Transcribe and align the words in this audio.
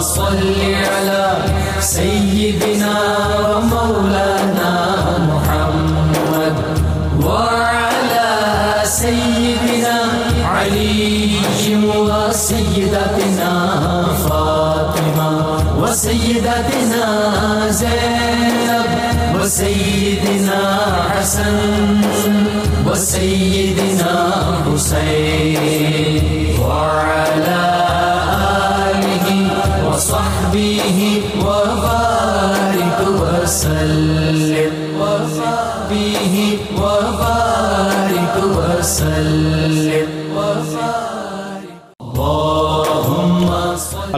صل 0.00 0.54
على 0.94 1.44
سيدنا 1.80 2.94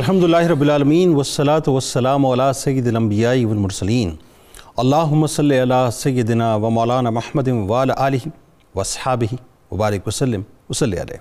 الحمد 0.00 0.22
للہ 0.22 0.46
رب 0.48 0.60
العالمین 0.60 1.12
والصلاة 1.14 1.72
والسلام 1.72 2.26
علی 2.26 2.42
سید 2.56 2.86
الانبیاء 2.88 3.34
والمرسلین. 3.46 4.10
اللہم 4.76 5.26
صلی 5.26 5.60
علی 5.62 5.80
سیدنا 5.92 6.54
و 6.56 6.70
مولانا 6.70 7.10
محمد 7.10 7.48
وعلی 7.68 7.92
آلہ 7.96 8.28
واصحابہ 8.74 9.34
وبارک 9.70 10.06
وسلم 10.06 10.42
وصلی 10.70 11.00
علیہ. 11.00 11.16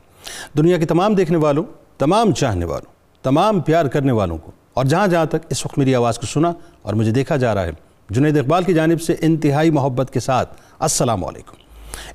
دنیا 0.58 0.78
کے 0.78 0.86
تمام 0.86 1.16
دیکھنے 1.16 1.38
والوں، 1.38 1.64
تمام 2.00 2.32
چاہنے 2.32 2.66
والوں، 2.66 2.92
تمام 3.24 3.60
پیار 3.70 3.86
کرنے 3.96 4.12
والوں 4.12 4.38
کو، 4.38 4.52
اور 4.74 4.86
جہاں 4.86 5.08
جہاں 5.08 5.26
تک 5.34 5.46
اس 5.50 5.66
وقت 5.66 5.78
میری 5.78 5.96
آواز 5.96 6.20
کو 6.20 6.28
سنا 6.34 6.52
اور 6.82 6.94
مجھے 6.94 7.12
دیکھا 7.12 7.38
جا 7.38 7.54
رہا 7.56 7.66
ہے، 7.66 7.72
جنید 8.10 8.38
اقبال 8.38 8.64
کی 8.64 8.74
جانب 8.74 9.02
سے 9.02 9.16
انتہائی 9.22 9.72
محبت 9.80 10.14
کے 10.14 10.20
ساتھ 10.20 10.56
السلام 10.80 11.26
علیکم. 11.26 11.58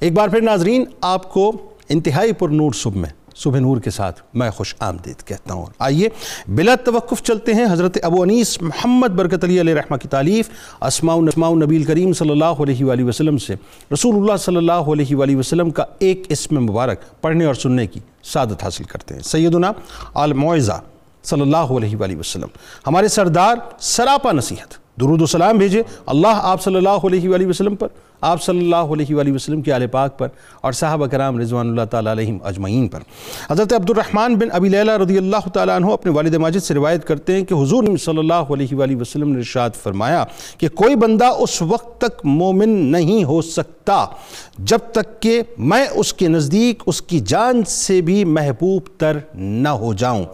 ایک 0.00 0.12
بار 0.12 0.28
پھر 0.28 0.40
ناظرین، 0.40 0.84
آپ 1.12 1.32
کو 1.32 1.50
انتہائی 1.88 2.32
پر 2.32 2.48
نور 2.60 2.72
صبح 2.82 3.00
میں 3.00 3.10
صبح 3.34 3.58
نور 3.58 3.76
کے 3.76 3.90
ساتھ 3.90 4.20
میں 4.34 4.50
خوش 4.50 4.74
آمدید 4.78 5.22
کہتا 5.24 5.54
ہوں۔ 5.54 5.66
آئیے، 5.78 6.08
بلا 6.48 6.74
توقف 6.74 7.22
چلتے 7.22 7.54
ہیں 7.54 7.64
حضرت 7.70 7.98
ابو 8.02 8.22
انیس 8.22 8.62
محمد 8.62 9.08
برکت 9.08 9.44
علی 9.44 9.60
علیہ 9.60 9.74
رحمہ 9.74 9.96
کی 9.96 10.08
تعلیف 10.08 10.50
اسماء 10.80 11.14
اسماء 11.14 11.50
نبی 11.50 11.82
کریم 11.82 12.12
صلی 12.12 12.30
اللہ 12.30 12.44
علیہ 12.44 12.84
وآلہ 12.84 13.04
وسلم 13.04 13.38
سے۔ 13.38 13.54
رسول 13.92 14.16
اللہ 14.16 14.36
صلی 14.36 14.56
اللہ 14.56 14.72
علیہ 14.72 15.16
وآلہ 15.16 15.36
وسلم 15.36 15.70
کا 15.70 15.84
ایک 15.98 16.22
اسم 16.28 16.60
مبارک 16.64 17.00
پڑھنے 17.20 17.44
اور 17.44 17.54
سننے 17.54 17.86
کی 17.86 18.00
سعادت 18.22 18.64
حاصل 18.64 18.84
کرتے 18.84 19.14
ہیں۔ 19.14 19.22
سیدنا 19.22 19.72
المعزہ 20.14 20.80
صلی 21.22 21.40
اللہ 21.40 21.56
علیہ 21.56 21.96
وآلہ 21.96 22.16
وسلم، 22.16 22.48
ہمارے 22.86 23.08
سردار 23.08 23.56
سراپا 23.78 24.32
نصیحت، 24.32 25.00
درود 25.00 25.22
و 25.22 25.26
سلام 25.26 25.58
بھیجے 25.58 25.82
اللہ 26.06 26.40
آپ 26.42 26.62
صلی 26.62 26.76
اللہ 26.76 27.06
علیہ 27.06 27.28
وآلہ 27.28 27.46
وسلم 27.46 27.76
پر۔ 27.76 27.88
آپ 28.24 28.42
صلی 28.42 28.58
اللہ 28.58 28.92
علیہ 28.94 29.14
وآلہ 29.14 29.32
وسلم 29.32 29.62
کے 29.62 29.72
آل 29.72 29.86
پاک 29.86 30.18
پر 30.18 30.28
اور 30.60 30.72
صحابہ 30.72 31.06
کرام 31.06 31.38
رضوان 31.38 31.68
اللہ 31.68 31.84
تعالیٰ 31.90 32.12
علیہم 32.12 32.38
اجمعین 32.42 32.86
پر۔ 32.88 33.00
حضرت 33.50 33.72
عبد 33.72 33.90
الرحمن 33.90 34.34
بن 34.34 34.48
ابی 34.52 34.68
لیلہ 34.68 34.96
رضی 35.02 35.18
اللہ 35.18 35.48
تعالیٰ 35.52 35.76
عنہ 35.76 35.92
اپنے 35.92 36.12
والد 36.12 36.34
ماجد 36.34 36.62
سے 36.62 36.74
روایت 36.74 37.06
کرتے 37.06 37.36
ہیں 37.36 37.44
کہ 37.44 37.54
حضور 37.54 37.96
صلی 37.96 38.18
اللہ 38.18 38.52
علیہ 38.52 38.74
وآلہ 38.74 38.96
وسلم 38.96 39.28
نے 39.28 39.38
ارشاد 39.38 39.82
فرمایا 39.82 40.24
کہ 40.58 40.68
کوئی 40.74 40.96
بندہ 40.96 41.30
اس 41.38 41.60
وقت 41.62 41.98
تک 42.00 42.24
مومن 42.24 42.68
نہیں 42.92 43.24
ہو 43.24 43.40
سکتا 43.42 44.04
جب 44.60 44.78
تک 44.92 45.20
کہ 45.22 45.40
میں 45.70 45.84
اس 45.94 46.12
کے 46.14 46.28
نزدیک 46.28 46.82
اس 46.86 47.00
کی 47.02 47.20
جان 47.26 47.62
سے 47.66 48.00
بھی 48.00 48.22
محبوب 48.26 48.88
تر 48.98 49.16
نہ 49.34 49.68
ہو 49.80 49.92
جاؤں 49.94 50.24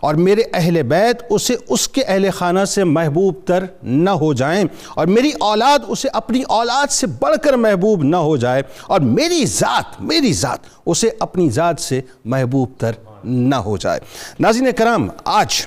اور 0.00 0.14
میرے 0.16 0.42
اہل 0.54 0.82
بیت 0.84 1.22
اسے 1.30 1.56
اس 1.68 1.88
کے 1.88 2.02
اہل 2.02 2.28
خانہ 2.34 2.64
سے 2.66 2.84
محبوب 2.86 3.34
تر 3.46 3.64
نہ 3.82 4.10
ہو 4.20 4.32
جائیں 4.34 4.64
اور 4.96 5.06
میری 5.08 5.30
اولاد 5.40 5.84
اسے 5.88 6.08
اپنی 6.14 6.42
اولاد 6.50 6.92
سے 6.92 7.06
بڑھ 7.20 7.36
کر 7.42 7.52
محبوب 7.52 8.02
نہ 8.02 8.16
ہو 8.16 8.36
جائے 8.36 8.62
اور 8.86 9.00
میری 9.00 9.44
ذات 9.46 10.00
میری 10.00 10.32
ذات، 10.32 10.58
اسے 10.86 11.10
اپنی 11.18 11.50
ذات 11.50 11.80
سے 11.80 12.00
محبوب 12.24 12.68
تر 12.78 12.92
نہ 13.24 13.54
ہو 13.54 13.76
جائے۔ 13.76 14.00
ناظرین 14.40 14.68
کرام، 14.76 15.08
آج 15.24 15.66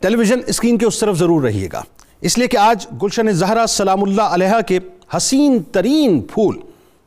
ٹیلی 0.00 0.16
ویژن 0.16 0.40
اسکرین 0.46 0.78
کے 0.78 0.86
اس 0.86 0.98
طرف 0.98 1.18
ضرور 1.18 1.42
رہیے 1.42 1.68
گا۔ 1.72 1.82
اس 2.20 2.38
لیے 2.38 2.46
کہ 2.46 2.56
آج 2.56 2.86
گلشن 3.02 3.32
زہرہ 3.32 3.66
سلام 3.66 4.02
اللہ 4.02 4.22
علیہ 4.22 4.60
کے 4.66 4.78
حسین 5.16 5.62
ترین 5.62 6.20
پھول، 6.20 6.56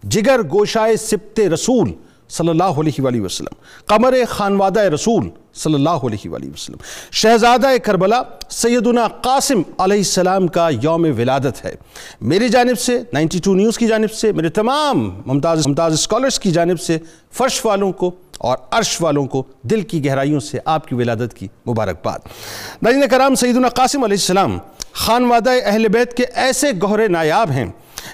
جگر 0.03 0.39
گوشائے 0.51 0.97
سبت 0.97 1.39
رسول 1.39 1.91
صلی 2.29 2.49
اللہ 2.49 2.79
علیہ 2.81 3.01
وآلہ 3.01 3.21
وسلم. 3.21 3.55
قمر 3.87 4.15
خانوادہ 4.29 4.81
رسول 4.93 5.29
صلی 5.53 5.73
اللہ 5.73 6.05
علیہ 6.05 6.29
وآلہ 6.29 6.49
وسلم. 6.53 6.77
شہزادہ 7.11 7.67
کربلا 7.83 8.21
سیدنا 8.49 9.07
قاسم 9.21 9.61
علیہ 9.79 9.97
السلام 9.97 10.47
کا 10.47 10.67
یوم 10.81 11.05
ولادت 11.17 11.63
ہے. 11.65 11.73
میری 12.21 12.49
جانب 12.49 12.79
سے، 12.79 12.97
نائنٹی 13.13 13.39
ٹو 13.43 13.55
نیوز 13.55 13.77
کی 13.77 13.87
جانب 13.87 14.11
سے، 14.11 14.31
میرے 14.31 14.49
تمام 14.49 15.09
ممتاز 15.25 15.67
ممتاز 15.67 15.93
اسکالرس 15.93 16.39
کی 16.39 16.51
جانب 16.51 16.79
سے 16.81 16.97
فرش 17.37 17.65
والوں 17.65 17.91
کو 17.91 18.11
اور 18.39 18.57
عرش 18.71 19.01
والوں 19.01 19.25
کو 19.25 19.43
دل 19.71 19.81
کی 19.81 20.03
گہرائیوں 20.05 20.39
سے 20.39 20.59
آپ 20.65 20.87
کی 20.87 20.95
ولادت 20.95 21.33
کی 21.33 21.47
مبارکباد. 21.67 22.19
ناظرین 22.81 23.07
کرام 23.11 23.35
سیدنا 23.35 23.69
قاسم 23.75 24.03
علیہ 24.03 24.17
السلام 24.17 24.57
خانوادہ 25.05 25.51
اہل 25.65 25.87
بیت 25.91 26.13
کے 26.17 26.23
ایسے 26.43 26.71
گہرے 26.83 27.07
نایاب 27.07 27.51
ہیں 27.51 27.65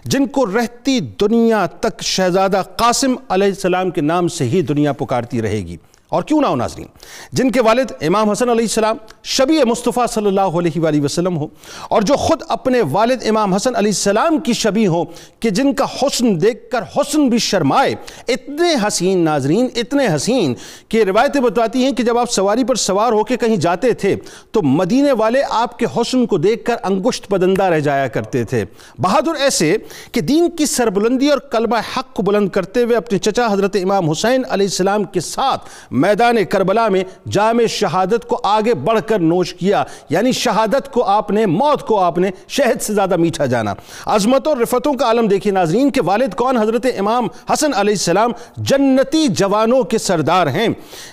جن 0.05 0.27
کو 0.27 0.45
رہتی 0.45 0.99
دنیا 0.99 1.65
تک 1.65 2.01
شہزادہ 2.01 2.61
قاسم 2.77 3.15
علیہ 3.29 3.47
السلام 3.47 3.89
کے 3.89 4.01
نام 4.01 4.27
سے 4.27 4.43
ہی 4.43 4.61
دنیا 4.61 4.91
پکارتی 4.91 5.41
رہے 5.41 5.61
گی۔ 5.67 5.77
اور 6.11 6.23
کیوں 6.23 6.39
نہ 6.41 6.47
ہو 6.47 6.55
ناظرین؟ 6.55 6.87
جن 7.31 7.51
کے 7.51 7.61
والد 7.61 7.91
امام 8.01 8.29
حسن 8.29 8.49
علیہ 8.49 8.63
السلام، 8.63 8.97
شبیہ 9.23 9.63
مصطفیٰ 9.67 10.05
صلی 10.07 10.27
اللہ 10.27 10.57
علیہ 10.59 10.81
وآلہ 10.81 11.01
وسلم 11.03 11.37
ہو 11.37 11.47
اور 11.89 12.01
جو 12.01 12.15
خود 12.15 12.41
اپنے 12.49 12.81
والد 12.91 13.23
امام 13.29 13.53
حسن 13.53 13.75
علیہ 13.75 13.91
السلام 13.91 14.39
کی 14.39 14.53
شبیہ 14.53 14.87
ہو 14.87 15.03
کہ 15.39 15.49
جن 15.49 15.73
کا 15.73 15.85
حسن 16.01 16.39
دیکھ 16.41 16.69
کر 16.71 16.83
حسن 16.95 17.27
بھی 17.29 17.37
شرمائے، 17.37 17.93
اتنے 18.27 18.73
حسین 18.87 19.23
ناظرین، 19.25 19.67
اتنے 19.75 20.07
حسین 20.15 20.53
کہ 20.89 21.03
روایتیں 21.03 21.39
بتاتی 21.41 21.83
ہیں 21.83 21.91
کہ 21.91 22.03
جب 22.03 22.17
آپ 22.17 22.31
سواری 22.31 22.63
پر 22.63 22.75
سوار 22.75 23.11
ہو 23.11 23.23
کے 23.23 23.37
کہیں 23.37 23.55
جاتے 23.57 23.93
تھے، 23.93 24.15
تو 24.51 24.61
مدینے 24.61 25.11
والے 25.19 25.41
آپ 25.49 25.77
کے 25.79 25.85
حسن 25.97 26.25
کو 26.25 26.37
دیکھ 26.37 26.65
کر 26.65 26.75
انگشت 26.83 27.27
پدندہ 27.29 27.63
رہ 27.63 27.79
جایا 27.79 28.07
کرتے 28.07 28.43
تھے۔ 28.43 28.63
بہادر 28.99 29.41
ایسے 29.41 29.75
کہ 30.11 30.21
دین 30.21 30.49
کی 30.57 30.65
سربلندی 30.65 31.29
اور 31.29 31.39
کلمہ 31.51 31.79
حق 31.95 32.13
کو 32.13 32.23
بلند 32.23 32.49
کرتے 32.49 32.83
ہوئے 32.83 32.95
اپنے 32.97 33.17
چچا 33.19 33.47
حضرت 33.51 33.75
امام 33.83 34.09
حسین 34.09 34.43
علیہ 34.49 34.67
السلام 34.67 35.03
کے 35.03 35.19
ساتھ 35.19 35.69
میدان 36.01 36.45
کربلا 36.45 36.87
میں 36.87 37.03
جام 37.31 37.65
شہادت 37.69 38.27
کو 38.27 38.39
آگے 38.43 38.73
بڑھ 38.73 38.99
کر 39.07 39.19
نوش 39.19 39.53
کیا۔ 39.53 39.83
یعنی 40.09 40.31
شہادت 40.31 40.91
کو 40.91 41.03
آپ 41.03 41.31
نے، 41.31 41.45
موت 41.45 41.87
کو 41.87 41.99
آپ 41.99 42.17
نے 42.17 42.31
شہد 42.47 42.81
سے 42.81 42.93
زیادہ 42.93 43.15
میٹھا 43.15 43.45
جانا۔ 43.45 43.73
عظمت 44.05 44.47
اور 44.47 44.57
رفتوں 44.57 44.93
کا 44.93 45.05
عالم 45.05 45.27
دیکھیں 45.27 45.51
ناظرین 45.51 45.91
کہ 45.91 46.01
والد 46.05 46.33
کون؟ 46.33 46.57
حضرت 46.57 46.85
امام 46.99 47.27
حسن 47.53 47.71
علیہ 47.73 47.93
السلام 47.93 48.31
جنتی 48.57 49.27
جوانوں 49.27 49.83
کے 49.83 49.97
سردار 49.97 50.47
ہیں۔ 50.47 50.67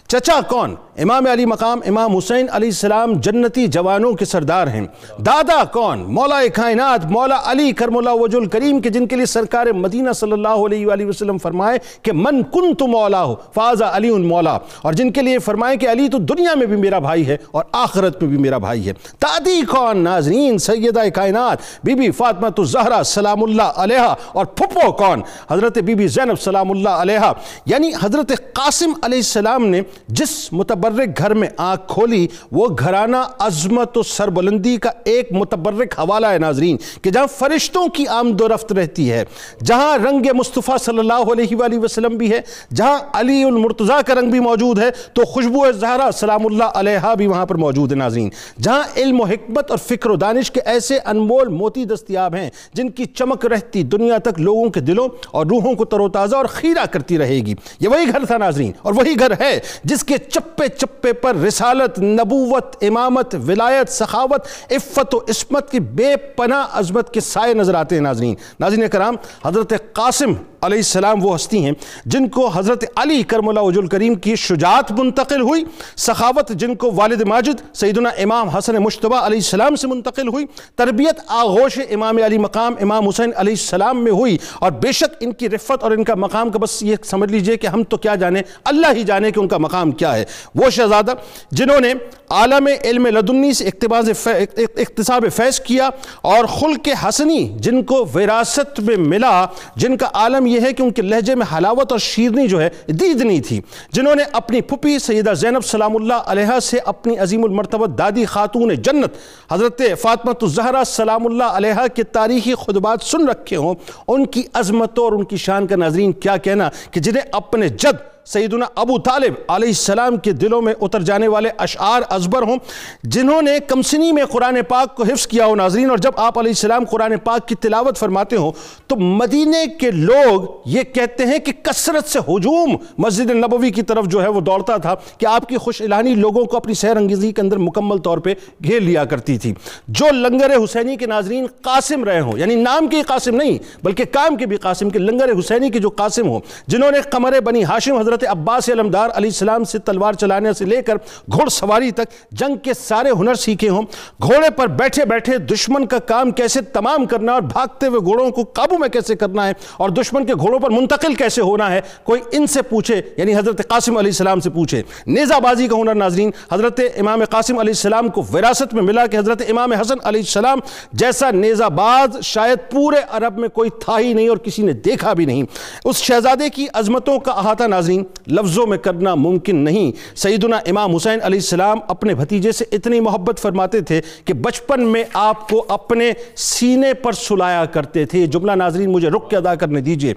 چچا 0.06 0.40
کون؟ 0.48 0.74
امام 0.98 1.26
علی 1.32 1.44
مقام، 1.44 1.80
امام 1.86 2.16
حسین 2.16 2.46
علیہ 2.52 2.68
السلام 2.68 3.12
جنتی 3.12 3.66
جوانوں 3.66 4.12
کے 4.12 4.24
سردار 4.24 4.66
ہیں۔ 4.66 4.86
دادا 5.18 5.64
کون؟ 5.64 5.98
مولا 5.98 6.40
کائنات، 6.54 7.04
مولا 7.04 7.38
علی 7.44 7.72
کرم 7.72 7.96
اللہ 7.96 8.10
وجہ 8.10 8.36
الکریم 8.36 8.80
کے، 8.80 8.88
جن 8.88 9.06
کے 9.06 9.16
لیے 9.16 9.26
سرکار 9.26 9.66
مدینہ 9.66 10.12
صلی 10.12 10.32
اللہ 10.32 10.48
علیہ 10.48 10.86
وآلہ 10.86 11.06
وسلم 11.06 11.38
فرمائے 11.38 11.78
کہ 12.02 12.12
من 12.12 12.42
کنت 12.42 12.82
مولا 12.82 13.24
ہو 13.24 13.34
فازا 13.54 13.96
علی 13.96 14.10
مولا 14.10 14.58
اور 14.82 14.92
جن 14.92 15.10
کے 15.12 15.22
لیے 15.22 15.38
فرمائے 15.38 15.76
کہ 15.76 15.90
علی 15.90 16.08
تو 16.08 16.18
دنیا 16.18 16.54
میں 16.54 16.66
بھی 16.66 16.76
میرا 16.76 16.98
بھائی 16.98 17.26
ہے 17.26 17.36
اور 17.50 17.64
آخرت 17.72 18.22
میں 18.22 18.30
بھی 18.30 18.38
میرا 18.38 18.58
بھائی 18.58 18.86
ہے۔ 18.86 18.92
دادی 19.22 19.60
کون 19.68 19.98
ناظرین 20.04 20.58
سیدہ 20.58 21.08
کائنات 21.14 21.58
بی 21.84 21.94
بی 21.94 22.10
فاطمہ 22.10 22.48
تو 22.48 22.64
زہرہ 22.64 23.02
سلام 23.02 23.42
اللہ 23.42 23.80
علیہ 23.82 24.14
اور 24.32 24.44
پھپو 24.46 24.90
کون؟ 24.92 25.22
حضرت 25.50 25.78
بی 25.78 25.94
بی 25.94 26.06
زینب 26.08 26.40
سلام 26.40 26.70
اللہ 26.70 27.02
علیہ 27.04 27.32
یعنی 27.66 27.90
حضرت 28.02 28.32
قاسم 28.52 28.92
علیہ 29.02 29.18
السلام 29.18 29.66
نے 29.66 29.80
جس 30.08 30.52
متبرک 30.52 31.18
گھر 31.18 31.34
میں 31.34 31.48
آنکھ 31.56 31.86
کھولی، 31.88 32.26
وہ 32.52 32.66
گھرانہ 32.78 33.16
عظمت 33.38 33.98
و 33.98 34.02
سربلندی 34.02 34.76
کا 34.76 34.90
ایک 35.04 35.32
متبرک 35.32 35.98
حوالہ 35.98 36.26
ہے 36.26 36.38
ناظرین 36.38 36.76
کہ 37.02 37.10
جہاں 37.10 37.26
فرشتوں 37.38 37.86
کی 37.88 38.06
آمد 38.08 38.40
و 38.40 38.48
رفت 38.48 38.72
رہتی 38.72 39.10
ہے، 39.12 39.24
جہاں 39.64 39.96
رنگ 39.98 40.26
مصطفیٰ 40.34 40.76
صلی 40.78 40.98
اللہ 40.98 41.32
علیہ 41.32 41.56
وآلہ 41.56 41.78
وسلم 41.78 42.16
بھی 42.16 42.30
ہے، 42.30 42.40
جہاں 42.74 42.98
علی 43.12 43.42
المرتضیٰ 43.44 44.00
کا 44.06 44.14
رنگ 44.14 44.30
بھی 44.30 44.40
موجود 44.40 44.67
موجود 44.68 44.78
ہے، 44.78 44.90
تو 45.12 45.24
خوشبو 45.24 45.70
زہرہ 45.72 46.10
سلام 46.10 46.46
اللہ 46.46 46.64
علیہ 46.74 47.14
بھی 47.18 47.26
وہاں 47.26 47.46
پر 47.46 47.54
موجود 47.54 47.92
ہے 47.92 47.96
ناظرین۔ 47.96 48.30
جہاں 48.62 48.82
علم 48.96 49.20
و 49.20 49.24
حکمت 49.24 49.70
اور 49.70 49.78
فکر 49.78 50.10
و 50.10 50.16
دانش 50.16 50.50
کے 50.50 50.60
ایسے 50.64 50.98
انمول 51.04 51.48
موتی 51.48 51.84
دستیاب 51.84 52.34
ہیں، 52.34 52.48
جن 52.74 52.88
کی 52.88 53.04
چمک 53.04 53.46
رہتی 53.46 53.82
دنیا 53.82 54.18
تک 54.18 54.40
لوگوں 54.40 54.68
کے 54.70 54.80
دلوں 54.80 55.08
اور 55.30 55.46
روحوں 55.46 55.74
کو 55.74 55.84
تر 55.84 56.00
و 56.00 56.08
تازہ 56.08 56.36
اور 56.36 56.46
خیرہ 56.46 56.84
کرتی 56.86 57.18
رہے 57.18 57.40
گی۔ 57.46 57.54
یہ 57.80 57.88
وہی 57.88 58.12
گھر 58.12 58.24
تھا، 58.24 58.36
ناظرین، 58.36 58.72
اور 58.82 58.94
وہی 58.94 59.18
گھر 59.18 59.32
ہے، 59.40 59.58
جس 59.84 60.04
کے 60.04 60.18
چپے 60.18 60.68
چپے 60.68 61.12
پر 61.12 61.36
رسالت، 61.36 61.98
نبوت، 61.98 62.76
امامت، 62.80 63.34
ولایت، 63.46 63.88
سخاوت، 63.88 64.46
عفت 64.70 65.14
و 65.14 65.18
عصمت 65.28 65.70
کی 65.70 65.80
بے 65.80 66.14
پناہ 66.36 66.66
عظمت 66.72 67.12
کے 67.14 67.20
سائے 67.20 67.54
نظر 67.54 67.74
آتے 67.74 67.94
ہیں، 67.94 68.02
ناظرین۔ 68.02 68.34
ناظرین 68.60 68.88
کرام 68.88 69.16
حضرت 69.44 69.72
قاسم 69.92 70.32
علیہ 70.62 70.78
السلام 70.78 71.24
وہ 71.24 71.34
ہستی 71.34 71.64
ہیں 71.64 71.72
جن 72.06 72.28
کو 72.28 72.46
حضرت 72.48 72.84
علی 72.96 73.22
کرم 73.22 73.48
اللہ 73.48 73.60
وجل 73.60 73.86
کریم 73.86 74.14
کی 74.16 74.34
شجاعت 74.36 74.92
منتقل 74.92 75.40
ہوئی، 75.40 75.64
سخاوت 75.96 76.52
جن 76.54 76.74
کو 76.74 76.90
والد 76.94 77.22
ماجد، 77.28 77.60
سیدنا 77.74 78.10
امام 78.18 78.48
حسن 78.48 78.76
مشتبہ 78.82 79.16
علیہ 79.16 79.38
السلام 79.38 79.76
سے 79.76 79.86
منتقل 79.86 80.28
ہوئی، 80.28 80.46
تربیت 80.76 81.20
آغوش 81.28 81.78
امام 81.90 82.18
علی 82.24 82.38
مقام، 82.38 82.74
امام 82.80 83.08
حسین 83.08 83.30
علیہ 83.36 83.52
السلام 83.52 84.02
میں 84.04 84.12
ہوئی 84.12 84.36
اور 84.58 84.70
بے 84.82 84.92
شک 84.92 85.16
ان 85.20 85.32
کی 85.32 85.48
رفت 85.48 85.82
اور 85.82 85.90
ان 85.90 86.04
کا 86.04 86.14
مقام 86.16 86.50
کا 86.50 86.58
بس 86.58 86.82
یہ 86.82 86.96
سمجھ 87.04 87.30
لیجیے 87.32 87.56
کہ 87.56 87.66
ہم 87.66 87.82
تو 87.84 87.96
کیا 87.96 88.14
جانے 88.14 88.42
اللہ 88.64 88.92
ہی 88.96 89.02
جانے 89.04 89.30
کہ 89.30 89.40
ان 89.40 89.48
کا 89.48 89.58
مقام 89.58 89.90
کیا 89.92 90.14
ہے۔ 90.16 90.24
وہ 90.54 90.70
شہزادہ 90.70 91.14
جنہوں 91.52 91.80
نے 91.80 91.92
عالم 92.30 92.68
علم 92.84 93.06
لدنی 93.06 93.52
سے 93.52 93.68
اقتصاب 93.68 95.24
فیض 95.36 95.60
کیا 95.60 95.88
اور 96.22 96.44
خلق 96.50 96.88
حسنی 97.02 97.46
جن 97.58 97.82
کو 97.82 98.04
وراثت 98.14 98.80
میں 98.80 98.96
ملا، 98.96 99.46
جن 99.76 99.96
کا 99.96 100.08
عالم 100.14 100.46
یہ 100.48 100.60
ہے 100.60 100.72
کہ 100.72 100.82
ان 100.82 100.90
کے 100.90 101.02
لہجے 101.02 101.34
میں 101.34 101.46
حلاوت 101.56 101.92
اور 101.92 101.98
شیرنی 101.98 102.46
جو 102.48 102.60
ہے 102.62 102.68
دیدنی 102.86 103.40
تھی۔ 103.40 103.60
جنہوں 103.92 104.14
نے 104.14 104.22
اپنی 104.32 104.60
پھپی 104.60 104.98
سیدہ 104.98 105.34
زینب 105.34 105.64
سلام 105.64 105.96
اللہ 105.96 106.26
علیہ 106.26 106.58
سے 106.62 106.78
اپنی 106.84 107.18
عظیم 107.18 107.44
المرتبہ 107.44 107.86
دادی 107.86 108.24
خاتون 108.24 108.74
جنت، 108.74 109.16
حضرت 109.52 109.82
فاطمہ 110.00 110.32
الزہرا 110.42 110.84
سلام 110.86 111.26
اللہ 111.26 111.44
علیہ 111.44 111.86
کے 111.94 112.02
تاریخی 112.02 112.54
خطبات 112.54 113.02
سن 113.02 113.28
رکھے 113.28 113.56
ہوں۔ 113.56 113.74
ان 114.08 114.26
کی 114.26 114.42
عظمتوں 114.54 115.04
اور 115.04 115.12
ان 115.12 115.24
کی 115.24 115.36
شان 115.36 115.66
کا 115.66 115.76
ناظرین 115.76 116.12
کیا 116.12 116.36
کہنا 116.36 116.70
کہ 116.90 117.00
جنہیں 117.00 117.24
اپنے 117.32 117.68
جد 117.68 118.07
سیدنا 118.28 118.66
ابو 118.76 118.98
طالب 118.98 119.34
علیہ 119.48 119.68
السلام 119.68 120.16
کے 120.16 120.32
دلوں 120.32 120.62
میں 120.62 120.72
اتر 120.80 121.02
جانے 121.02 121.28
والے 121.28 121.50
اشعار 121.58 122.02
ازبر 122.08 122.42
ہوں، 122.42 122.56
جنہوں 123.04 123.40
نے 123.42 123.58
کمسنی 123.68 124.10
میں 124.12 124.24
قرآن 124.24 124.58
پاک 124.68 124.94
کو 124.96 125.02
حفظ 125.02 125.26
کیا 125.26 125.46
ہو 125.46 125.54
ناظرین، 125.54 125.90
اور 125.90 125.98
جب 125.98 126.12
آپ 126.16 126.38
علیہ 126.38 126.50
السلام 126.50 126.84
قرآن 126.90 127.16
پاک 127.24 127.46
کی 127.48 127.54
تلاوت 127.54 127.98
فرماتے 127.98 128.36
ہوں، 128.36 128.52
تو 128.86 128.96
مدینے 128.96 129.64
کے 129.80 129.90
لوگ 129.90 130.68
یہ 130.68 130.82
کہتے 130.94 131.26
ہیں 131.26 131.38
کہ 131.38 131.52
کثرت 131.62 132.08
سے 132.08 132.18
ہجوم 132.28 132.76
مسجد 132.98 133.30
نبوی 133.30 133.70
کی 133.70 133.82
طرف 133.82 134.06
جو 134.06 134.22
ہے 134.22 134.28
وہ 134.28 134.40
دوڑتا 134.40 134.76
تھا 134.76 134.94
کہ 135.18 135.26
آپ 135.26 135.48
کی 135.48 135.56
خوش 135.56 135.80
الہانی 135.82 136.14
لوگوں 136.14 136.44
کو 136.44 136.56
اپنی 136.56 136.74
سیر 136.74 136.96
انگیزی 136.96 137.32
کے 137.32 137.42
اندر 137.42 137.58
مکمل 137.58 137.98
طور 137.98 138.18
پہ 138.18 138.34
گھیر 138.64 138.80
لیا 138.80 139.04
کرتی 139.04 139.38
تھی۔ 139.38 139.52
جو 139.88 140.12
لنگر 140.12 140.56
حسینی 140.64 140.96
کے 140.96 141.06
ناظرین 141.06 141.46
قاسم 141.62 142.04
رہے 142.04 142.20
ہوں 142.20 142.38
یعنی 142.38 142.54
نام 142.54 142.86
کے 142.88 143.02
قاسم 143.06 143.36
نہیں، 143.36 143.58
بلکہ 143.84 144.04
کام 144.12 144.36
کے 144.36 144.46
بھی 144.46 144.56
قاسم 144.58 144.90
کے 144.90 144.98
لنگر 144.98 145.38
حسینی 145.38 145.70
کے 145.70 145.78
جو 145.78 145.90
قاسم 145.96 146.28
ہوں، 146.28 146.40
جنہوں 146.68 146.90
نے 146.90 147.00
قمر 147.10 147.40
بنی 147.44 147.64
ہاشم 147.64 147.96
حضرت 147.96 148.17
حضرت 148.18 148.30
عباس 148.30 148.68
علمدار 148.68 149.08
علیہ 149.14 149.30
السلام 149.30 149.64
سے 149.64 149.78
تلوار 149.78 150.12
چلانے 150.12 150.52
سے 150.52 150.64
لے 150.64 150.80
کر 150.82 150.96
گھوڑ 151.32 151.48
سواری 151.48 151.90
تک 151.90 152.12
جنگ 152.32 152.56
کے 152.56 152.74
سارے 152.74 153.10
ہنر 153.10 153.34
سیکھے 153.34 153.68
ہوں۔ 153.68 153.82
گھوڑے 154.22 154.50
پر 154.50 154.66
بیٹھے 154.66 155.04
بیٹھے 155.04 155.36
دشمن 155.38 155.86
کا 155.86 155.98
کام 155.98 156.30
کیسے 156.30 156.60
تمام 156.72 157.06
کرنا 157.06 157.32
اور 157.32 157.42
بھاگتے 157.42 157.86
ہوئے 157.86 158.00
گھوڑوں 158.00 158.30
کو 158.30 158.42
قابو 158.42 158.78
میں 158.78 158.88
کیسے 158.88 159.16
کرنا 159.16 159.46
ہے 159.46 159.52
اور 159.76 159.90
دشمن 159.90 160.26
کے 160.26 160.34
گھوڑوں 160.34 160.58
پر 160.58 160.70
منتقل 160.70 161.14
کیسے 161.14 161.42
ہونا 161.42 161.70
ہے، 161.72 161.80
کوئی 162.04 162.20
ان 162.32 162.46
سے 162.46 162.62
پوچھے 162.62 163.00
یعنی 163.16 163.36
حضرت 163.36 163.68
قاسم 163.68 163.96
علیہ 163.96 164.10
السلام 164.10 164.40
سے 164.40 164.50
پوچھے۔ 164.50 164.82
نیزہ 165.06 165.40
بازی 165.42 165.68
کا 165.68 165.76
ہنر 165.76 165.94
ناظرین، 165.94 166.30
حضرت 166.52 166.80
امام 166.98 167.24
قاسم 167.30 167.58
علیہ 167.58 167.70
السلام 167.70 168.08
کو 168.08 168.22
وراثت 168.32 168.74
میں 168.74 168.82
ملا 168.82 169.06
کہ 169.06 169.16
حضرت 169.16 169.42
امام 169.48 169.72
حسن 169.72 169.98
علیہ 170.04 170.20
السلام 170.20 170.58
جیسا 170.92 171.30
نیزہ 171.30 171.68
باز 171.74 172.18
شاید 172.22 172.70
پورے 172.70 173.00
عرب 173.10 173.38
میں 173.38 173.48
کوئی 173.48 173.70
تھا 173.80 173.98
ہی 173.98 174.12
نہیں 174.12 174.28
اور 174.28 174.36
کسی 174.36 174.62
نے 174.62 174.72
دیکھا 174.72 175.12
بھی 175.12 175.24
نہیں۔ 175.24 175.42
اس 175.84 175.96
شہزادے 175.96 176.48
کی 176.48 176.66
عظمتوں 176.74 177.18
کا 177.18 177.32
احاطہ 177.32 177.64
ناظرین 177.64 178.04
لفظوں 178.26 178.66
میں 178.66 178.78
کرنا 178.78 179.14
ممکن 179.14 179.56
نہیں۔ 179.56 179.92
سیدنا 180.16 180.56
امام 180.56 180.94
حسین 180.94 181.18
علیہ 181.22 181.38
السلام 181.38 181.78
اپنے 181.88 182.14
بھتیجے 182.14 182.52
سے 182.52 182.64
اتنی 182.72 183.00
محبت 183.00 183.38
فرماتے 183.38 183.80
تھے 183.80 184.00
کہ 184.24 184.34
بچپن 184.34 184.84
میں 184.84 185.04
آپ 185.12 185.48
کو 185.48 185.64
اپنے 185.68 186.12
سینے 186.36 186.94
پر 186.94 187.12
سلایا 187.12 187.64
کرتے 187.64 188.04
تھے۔ 188.04 188.18
یہ 188.18 188.26
جملہ 188.26 188.52
ناظرین، 188.52 188.90
مجھے 188.90 189.08
رک 189.08 189.30
کے 189.30 189.36
ادا 189.36 189.54
کرنے 189.54 189.80
دیجیے۔ 189.80 190.14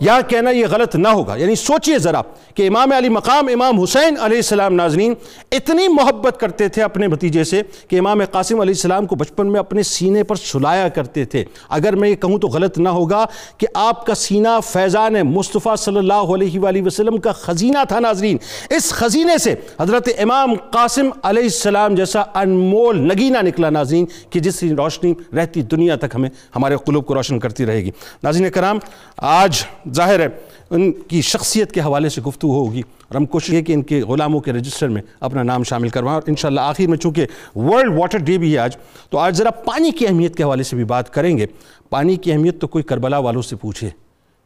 یا 0.00 0.20
کہنا 0.20 0.50
یہ 0.50 0.66
غلط 0.70 0.96
نہ 0.96 1.08
ہوگا۔ 1.08 1.36
یعنی 1.36 1.54
سوچئے 1.54 1.98
ذرا 1.98 2.22
کہ 2.54 2.68
امام 2.68 2.92
علی 2.92 3.08
مقام، 3.08 3.48
امام 3.52 3.80
حسین 3.80 4.14
علیہ 4.20 4.36
السلام 4.36 4.74
ناظرین 4.74 5.14
اتنی 5.52 5.88
محبت 5.88 6.40
کرتے 6.40 6.68
تھے 6.68 6.82
اپنے 6.82 7.08
بھتیجے 7.08 7.44
سے 7.44 7.62
کہ 7.88 7.98
امام 7.98 8.20
قاسم 8.30 8.60
علیہ 8.60 8.74
السلام 8.74 9.06
کو 9.06 9.16
بچپن 9.16 9.52
میں 9.52 9.60
اپنے 9.60 9.82
سینے 9.82 10.22
پر 10.22 10.36
سلایا 10.36 10.88
کرتے 10.88 11.24
تھے۔ 11.24 11.44
اگر 11.68 11.96
میں 11.96 12.08
یہ 12.08 12.14
کہوں 12.14 12.38
تو 12.38 12.48
غلط 12.48 12.78
نہ 12.78 12.88
ہوگا 12.88 13.24
کہ 13.58 13.66
آپ 13.74 14.06
کا 14.06 14.14
سینہ 14.14 14.48
فیضان 14.64 15.14
مصطفیٰ 15.24 15.76
صلی 15.76 15.96
اللہ 15.96 16.12
علیہ 16.12 16.58
وآلہ 16.58 16.82
وسلم 16.82 17.16
کا 17.16 17.32
خزینہ 17.34 17.78
تھا 17.88 18.00
ناظرین۔ 18.00 18.36
اس 18.70 18.90
خزینے 18.90 19.38
سے 19.38 19.54
حضرت 19.80 20.08
امام 20.18 20.54
قاسم 20.54 21.08
علیہ 21.22 21.42
السلام 21.42 21.94
جیسا 21.94 22.22
انمول 22.34 22.98
نگینہ 22.98 23.38
نکلا 23.42 23.70
ناظرین 23.70 24.06
کہ 24.30 24.40
جس 24.40 24.60
کی 24.60 24.74
روشنی 24.74 25.14
رہتی 25.36 25.62
دنیا 25.62 25.96
تک 25.96 26.14
ہمیں، 26.14 26.30
ہمارے 26.56 26.76
قلوب 26.86 27.06
کو 27.06 27.14
روشن 27.14 27.38
کرتی 27.38 27.66
رہے 27.66 27.84
گی۔ 27.84 27.90
ناظرین 28.22 28.50
کرام، 28.50 28.78
آج 29.16 29.64
ظاہر 29.92 30.20
ہے 30.20 30.28
ان 30.70 30.92
کی 30.92 31.20
شخصیت 31.20 31.72
کے 31.72 31.80
حوالے 31.80 32.08
سے 32.08 32.22
گفتگو 32.22 32.64
ہوگی۔ 32.64 32.80
اور 32.80 33.16
ہم 33.16 33.26
کوشش 33.26 33.52
ہے 33.52 33.62
کہ 33.62 33.72
ان 33.72 33.82
کے 33.82 34.00
غلاموں 34.00 34.40
کے 34.40 34.52
رجسٹر 34.52 34.88
میں 34.88 35.02
اپنا 35.20 35.42
نام 35.42 35.62
شامل 35.62 35.88
کروائیں 35.88 36.14
اور 36.14 36.22
انشاءاللہ 36.26 36.60
آخر 36.60 36.86
میں 36.86 36.98
چونکہ 36.98 37.26
ورلڈ 37.56 37.98
واٹر 37.98 38.18
ڈے 38.18 38.38
بھی 38.38 38.52
ہے 38.52 38.58
آج، 38.58 38.76
تو 39.10 39.18
آج 39.18 39.36
ذرا 39.36 39.50
پانی 39.50 39.90
کی 39.90 40.06
اہمیت 40.06 40.36
کے 40.36 40.42
حوالے 40.42 40.62
سے 40.62 40.76
بھی 40.76 40.84
بات 40.84 41.14
کریں 41.14 41.38
گے۔ 41.38 41.46
پانی 41.90 42.16
کی 42.16 42.32
اہمیت 42.32 42.60
تو 42.60 42.66
کوئی 42.66 42.84
کربلا 42.84 43.18
والوں 43.18 43.42
سے 43.42 43.56
پوچھے۔ 43.56 44.03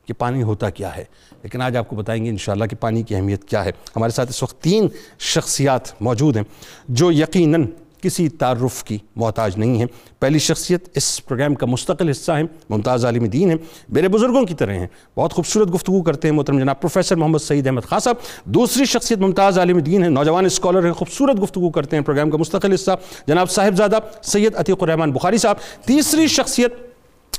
کہ 0.09 0.15
پانی 0.15 0.43
ہوتا 0.43 0.71
کیا 0.71 0.97
ہے۔ 0.97 1.05
لیکن 1.43 1.63
آج 1.63 1.77
آپ 1.77 1.89
کو 1.89 1.97
بتائیں 1.97 2.25
گے 2.25 2.31
انشاءاللہ 2.31 2.65
کہ 2.65 2.77
پانی 2.77 3.03
کی 3.03 3.15
اہمیت 3.15 3.45
کیا 3.45 3.65
ہے۔ 3.65 3.71
ہمارے 3.97 4.13
ساتھ 4.13 4.31
اس 4.31 4.43
وقت 4.43 4.63
تین 4.63 4.89
شخصیات 5.19 6.03
موجود 6.03 6.37
ہیں 6.37 6.45
جو 6.89 7.13
یقیناً 7.13 7.67
کسی 8.03 8.29
تعارف 8.29 8.85
کی 8.85 8.99
محتاج 9.17 9.57
نہیں 9.57 9.79
ہیں۔ 9.79 9.87
پہلی 10.19 10.39
شخصیت 10.39 10.89
اس 10.95 11.25
پروگرام 11.25 11.55
کا 11.55 11.67
مستقل 11.67 12.09
حصہ 12.09 12.33
ہیں، 12.33 12.43
ممتاز 12.71 13.05
عالم 13.05 13.25
دین 13.25 13.51
ہیں۔ 13.51 13.57
میرے 13.89 14.09
بزرگوں 14.09 14.47
کی 14.47 14.55
طرح 14.55 14.75
ہیں۔ 14.75 14.87
بہت 15.17 15.33
خوبصورت 15.33 15.75
گفتگو 15.75 16.03
کرتے 16.03 16.29
ہیں 16.29 16.35
محترم 16.35 16.59
جناب 16.59 16.81
پروفیسر 16.81 17.17
محمد 17.17 17.39
سعید 17.39 17.67
احمد 17.67 17.81
خان 17.83 18.01
صاحب۔ 18.01 18.17
دوسری 18.45 18.85
شخصیت 18.85 19.19
ممتاز 19.19 19.59
عالم 19.59 19.79
دین 19.79 20.03
ہیں، 20.03 20.11
نوجوان 20.11 20.45
اسکالر 20.45 20.85
ہیں، 20.85 20.93
خوبصورت 20.93 21.43
گفتگو 21.43 21.71
کرتے 21.71 21.97
ہیں 21.97 22.05
پروگرام 22.05 22.31
کا 22.31 22.39
مستقل 22.39 22.73
حصہ۔ 22.73 22.91
جناب 23.27 23.51
صاحبزادہ 23.51 23.99
سید 24.23 24.57
عتیق 24.57 24.83
الرحمن 24.83 25.13
بخاری 25.13 25.39
صاحب۔ 25.39 25.57
تیسری 25.85 26.27
شخصیت 26.27 26.75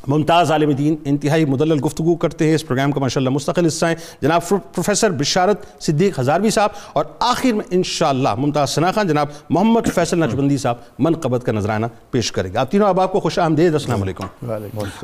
ممتاز 0.07 0.51
عالم 0.51 0.72
دین 0.72 0.96
انتہائی 1.06 1.46
مدلل 1.46 1.80
گفتگو 1.86 2.16
کرتے 2.16 2.48
ہیں 2.48 2.56
اس 2.56 2.68
پروگرام 2.68 2.92
کا 2.92 3.00
ماشاءاللہ 3.00 3.30
مستقل 3.30 3.66
حصہ 3.66 3.86
ہیں۔ 3.86 3.96
جناب 4.22 4.50
پروفیسر 4.50 5.12
بشارت 5.12 5.84
صدیق 5.84 6.19
ہزاروی 6.19 6.50
صاحب 6.50 6.69
اور 6.94 7.06
آخر 7.19 7.51
میں 7.51 7.66
انشاءاللہ 7.72 8.36
ممتاز 8.36 8.69
ثنا 8.69 8.92
خان 8.92 9.07
جناب 9.07 9.28
محمد 9.50 9.81
فیصل 9.96 10.19
نجبندی 10.19 10.57
صاحب 10.57 10.75
منقبت 11.00 11.46
کا 11.46 11.51
نظرانہ 11.51 11.86
پیش 12.12 12.31
کریں 12.31 12.54
گے۔ 12.54 12.57
آپ 12.57 12.72
تینوں 12.72 12.88
اب 12.88 13.01
آپ 13.01 13.12
کو 13.12 13.19
خوش 13.19 13.40
آمدید۔ 13.40 13.74
السلام 13.74 14.01
علیکم۔ 14.01 14.25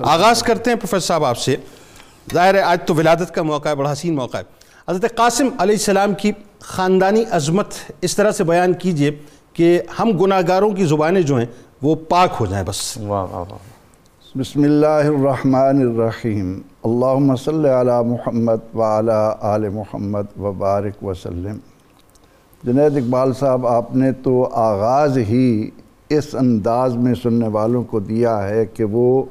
آغاز 0.03 0.43
کرتے 0.43 0.69
ہیں 0.69 0.77
پروفیسر 0.77 1.07
صاحب 1.07 1.25
آپ 1.25 1.37
سے۔ 1.37 1.55
ظاہر 2.33 2.53
ہے 2.53 2.61
آج 2.61 2.79
تو 2.85 2.95
ولادت 2.95 3.35
کا 3.35 3.41
موقع 3.43 3.69
ہے 3.69 3.75
بڑا 3.75 3.91
حسین 3.91 4.15
موقع 4.15 4.37
ہے۔ 4.37 4.43
حضرت 4.89 5.15
قاسم 5.15 5.47
علیہ 5.57 5.75
السلام 5.75 6.13
کی 6.13 6.31
خاندانی 6.59 7.23
عظمت 7.31 7.67
اس 8.01 8.15
طرح 8.15 8.31
سے 8.31 8.43
بیان 8.43 8.73
کیجیے 8.73 9.11
کہ 9.53 9.81
ہم 9.99 10.17
گناہ 10.17 10.41
گاروں 10.47 10.71
کی 10.71 10.85
زبانیں 10.85 11.21
جو 11.21 11.35
ہیں 11.35 11.45
وہ 11.81 11.95
پاک 11.95 12.29
ہو 12.39 12.45
جائیں 12.45 12.65
بس۔ 12.65 12.97
واہ 12.97 13.23
واہ 13.23 13.43
واہ۔ 13.51 13.74
بسم 14.39 14.63
اللہ 14.63 14.85
الرحمن 14.87 15.81
الرحیم۔ 15.81 16.61
اللہم 16.83 17.35
صلی 17.35 17.69
علی 17.69 18.07
محمد 18.07 18.75
وعلی 18.75 19.31
آل 19.41 19.69
محمد 19.69 20.39
وبارک 20.39 21.03
وسلم۔ 21.03 21.57
جنید 22.63 22.97
اقبال 22.97 23.33
صاحب 23.33 23.67
آپ 23.67 23.95
نے 23.95 24.11
تو 24.11 24.49
آغاز 24.53 25.17
ہی 25.17 25.69
اس 26.09 26.35
انداز 26.35 26.95
میں 26.95 27.13
سننے 27.23 27.47
والوں 27.47 27.83
کو 27.83 27.99
دیا 27.99 28.49
ہے 28.49 28.65
کہ 28.65 28.83
وہ 28.83 29.23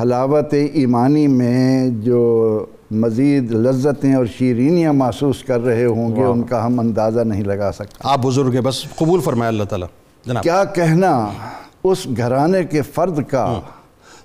حلاوت 0.00 0.54
ایمانی 0.72 1.26
میں 1.26 1.88
جو 1.90 2.64
مزید 2.90 3.52
لذتیں 3.52 4.14
اور 4.14 4.26
شیرینیاں 4.26 4.92
محسوس 4.92 5.42
کر 5.42 5.60
رہے 5.60 5.84
ہوں 5.84 6.16
گے 6.16 6.22
ان 6.22 6.42
کا 6.42 6.66
ہم 6.66 6.80
اندازہ 6.80 7.20
نہیں 7.20 7.42
لگا 7.42 7.72
سکتے۔ 7.72 7.94
آپ 8.00 8.18
بزرگ 8.22 8.52
ہیں 8.52 8.60
بس 8.60 8.84
قبول 8.96 9.20
فرمائے 9.20 9.48
اللہ 9.48 9.64
تعالیٰ۔ 9.64 9.88
جناب۔ 10.26 10.42
کیا 10.42 10.64
کہنا؟ 10.64 11.28
اس 11.84 12.06
گھرانے 12.16 12.64
کے 12.64 12.82
فرد 12.82 13.20
کا 13.28 13.60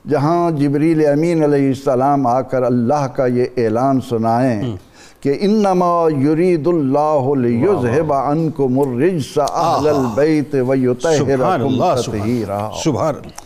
جہاں 0.10 0.52
جبریل 0.52 1.06
امین 1.08 1.44
علیہ 1.44 1.68
السلام 1.68 2.28
آ 2.28 2.42
کر 2.42 2.64
اللہ 2.64 3.08
کا 3.16 3.26
یہ 3.26 3.46
اعلان 3.58 4.02
سنائیں 4.10 4.76
کہ 5.20 5.38
انما 5.40 6.08
یرید 6.24 6.68
اللہ 6.68 7.34
لیذہب 7.38 8.14
عنکم 8.14 8.80
الرجس 8.80 9.38
اہل 9.38 9.88
البیت 9.88 10.56
ویطہرکم 10.68 11.84
تطہیرا۔ 12.02 12.70
سبحان 12.84 13.16
اللہ۔ 13.16 13.44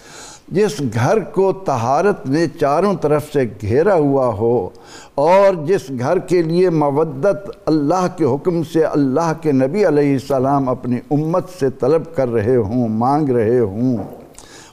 جس 0.48 0.82
گھر 0.94 1.20
کو 1.20 1.52
طہارت 1.52 2.30
نے 2.30 2.46
چاروں 2.60 2.94
طرف 3.02 3.24
سے 3.34 3.44
گھیرا 3.62 3.96
ہوا 3.96 4.26
ہو 4.26 4.70
اور 5.16 5.66
جس 5.66 5.82
گھر 6.00 6.20
کے 6.20 6.42
لیے 6.42 6.70
مودت 6.70 7.50
اللہ 7.66 8.08
کے 8.18 8.26
حکم 8.26 8.64
سے 8.64 8.84
اللہ 8.84 9.32
کے 9.42 9.52
نبی 9.52 9.88
علیہ 9.88 10.14
السلام 10.14 10.70
اپنی 10.70 10.98
امت 11.12 11.50
سے 11.60 11.70
طلب 11.70 12.16
کر 12.16 12.30
رہے 12.30 12.56
ہوں 12.56 12.88
مانگ 12.88 13.30
رہے 13.30 13.60
ہوں۔ 13.60 13.98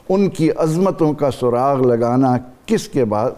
ان 0.09 0.29
کی 0.29 0.51
عظمتوں 0.51 1.13
کا 1.13 1.31
سراغ 1.31 1.81
لگانا 1.81 2.37
کس 2.65 2.87
کے 2.87 3.05
بعد؟ 3.05 3.31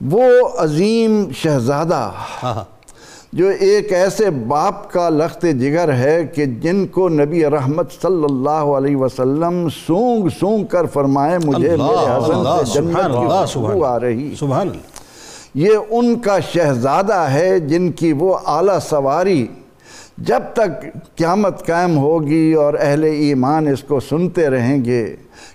وہ 0.00 0.48
عظیم 0.58 1.24
شہزادہ 1.36 2.10
جو 3.32 3.48
ایک 3.60 3.92
ایسے 3.92 4.30
باپ 4.30 4.92
کا 4.92 5.08
لخت 5.08 5.42
جگر 5.42 5.92
ہے 5.92 6.26
کہ 6.34 6.46
جن 6.46 6.86
کو 6.86 7.08
نبی 7.08 7.44
رحمت 7.46 7.92
صلی 8.02 8.24
اللہ 8.30 8.50
علیہ 8.50 8.96
وسلم 8.96 9.68
سونگ 9.86 10.28
سونگ 10.40 10.64
کر 10.64 10.86
فرمائے 10.86 11.38
مجھے 11.44 11.76
میرے 11.76 12.18
حسن 12.18 12.66
سے 12.66 12.80
جنت 12.80 12.96
کی 12.96 13.28
خوشبو 13.28 13.84
آ 13.84 14.00
رہی۔ 14.00 14.34
سبحان 14.38 14.68
اللہ۔ 14.68 15.00
یہ 15.54 15.70
ان 15.90 16.18
کا 16.18 16.40
شہزادہ 16.40 17.14
ہے 17.14 17.60
جن 17.60 17.92
کی 17.92 18.12
وہ 18.12 18.38
اعلیٰ 18.46 18.78
سواری 18.78 19.46
جب 20.20 20.42
تک 20.52 20.82
قیامت 21.16 21.66
قائم 21.66 21.96
ہوگی 21.98 22.52
اور 22.52 22.74
اہل 22.80 23.04
ایمان 23.04 23.68
اس 23.68 23.82
کو 23.82 24.00
سنتے 24.00 24.48
رہیں 24.50 24.84
گے 24.84 25.04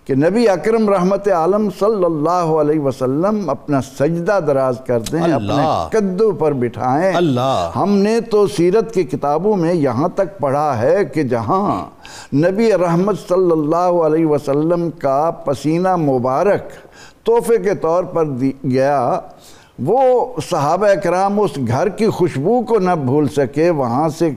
کہ 0.06 0.16
نبی 0.16 0.48
اکرم 0.50 0.90
رحمت 0.90 1.28
عالم 1.28 1.68
صلی 1.80 2.06
اللہ 2.06 2.54
علیہ 2.60 2.80
وسلم 2.80 3.50
اپنا 3.50 3.82
سجدہ 3.82 4.40
دراز 4.48 4.76
کر 4.88 5.00
دیں 5.12 5.22
اپنے 5.22 5.64
قدو 5.92 6.32
پر 6.32 6.54
بٹھائیں۔ 6.54 7.14
اللہ۔ 7.16 7.70
ہم 7.76 7.96
نے 7.98 8.20
تو 8.22 8.48
سیرت 8.48 8.94
کی 8.94 9.04
کتابوں 9.04 9.56
میں 9.56 9.74
یہاں 9.74 10.10
تک 10.16 10.38
پڑھا 10.40 10.82
ہے 10.82 11.06
کہ 11.06 11.24
جہاں 11.24 11.86
نبی 12.36 12.72
رحمت 12.74 13.20
صلی 13.30 13.52
اللہ 13.52 13.92
علیہ 14.06 14.26
وسلم 14.26 14.90
کا 15.00 15.32
پسینہ 15.46 15.96
مبارک 15.96 16.72
تحفے 17.26 17.58
کے 17.58 17.76
طور 17.76 18.04
پر 18.04 18.26
دی 18.26 18.52
گیا 18.64 19.20
وہ 19.84 20.34
صحابہ 20.50 20.88
کرام 21.04 21.40
اس 21.40 21.52
گھر 21.68 21.90
کی 21.90 22.08
خوشبو 22.08 22.62
کو 22.62 22.80
نہ 22.80 22.92
بھول 22.92 23.28
سکے 23.28 23.70
وہاں 23.70 24.10
سے 24.10 24.32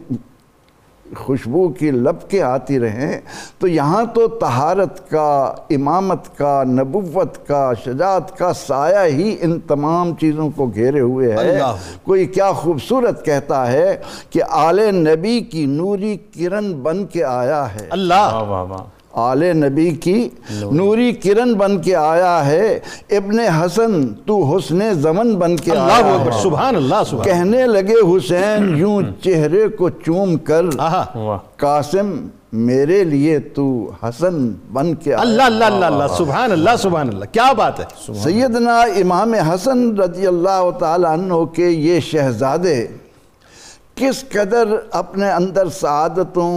خوشبو 1.17 1.69
کی 1.69 1.91
لپکیں 1.91 2.43
آتی 2.43 2.81
رہیں۔ 2.81 3.21
تو 3.59 3.67
یہاں 3.67 4.05
تو 4.15 4.27
طہارت 4.29 5.11
کا 5.11 5.55
امامت 5.71 6.39
کا 6.39 6.63
نبوت 6.65 7.47
کا 7.47 7.73
شجاعت 7.85 8.39
کا 8.39 8.53
سایہ 8.53 9.15
ہی 9.15 9.37
ان 9.41 9.61
تمام 9.61 10.15
چیزوں 10.15 10.51
کو 10.57 10.67
گھیرے 10.67 11.01
ہوئے 11.01 11.33
ہے۔ 11.33 11.61
کوئی 12.03 12.27
کیا 12.27 12.53
خوبصورت 12.53 13.25
کہتا 13.25 13.73
ہے 13.73 13.97
کہ 14.31 14.41
آل 14.49 14.95
نبی 14.95 15.41
کی 15.41 15.67
نوری 15.67 16.17
کرن 16.17 16.73
بن 16.73 17.07
کے 17.07 17.25
آیا 17.25 17.75
ہے۔ 17.75 17.87
اللہ۔ 17.91 18.15
واہ 18.15 18.43
واہ 18.43 18.65
واہ۔ 18.65 18.98
آل 19.19 19.43
نبی 19.57 19.91
کی 20.05 20.29
نوری 20.73 21.11
کرن 21.13 21.53
بن 21.59 21.81
کے 21.83 21.95
آیا 21.97 22.47
ہے 22.47 22.79
ابن 23.11 23.39
حسن 23.41 24.07
تو 24.27 24.43
حسن 24.57 24.81
زمن 25.03 25.35
بن 25.37 25.57
کے 25.57 25.71
اللہ 25.71 25.93
آیا 25.93 26.25
ہے۔ 26.25 26.43
سبحان 26.43 26.77
اللہ 26.77 27.03
سبحان 27.11 27.25
کہنے 27.25 27.67
لگے 27.67 28.01
حسین 28.09 28.77
یوں 28.79 29.01
چہرے 29.25 29.69
کو 29.69 29.89
چوم 30.07 30.37
کر 30.49 30.65
قاسم 31.57 32.17
میرے 32.53 33.03
لیے 33.05 33.39
تو 33.55 33.65
حسن 34.03 34.37
بن 34.73 34.95
کے 34.95 35.13
آیا۔ 35.15 35.21
اللہ 35.23 35.43
اللہ 35.43 35.65
اللہ 35.65 35.87
اللہ 35.87 36.15
سبحان 36.19 36.53
اللہ 36.53 36.77
سبحان 36.83 37.09
اللہ۔ 37.09 37.25
کیا 37.33 37.53
بات 37.53 37.81
ہے؟ 37.81 37.85
سیدنا 38.23 38.79
امام 39.01 39.35
حسن 39.49 39.97
رضی 40.01 40.27
اللہ 40.27 40.71
تعالیٰ 40.79 41.13
عنہ 41.13 41.45
کے 41.57 41.69
یہ 41.69 42.01
شہزادے 42.01 42.87
کس 43.95 44.25
قدر 44.29 44.75
اپنے 44.91 45.31
اندر 45.33 45.69
سعادتوں 45.81 46.55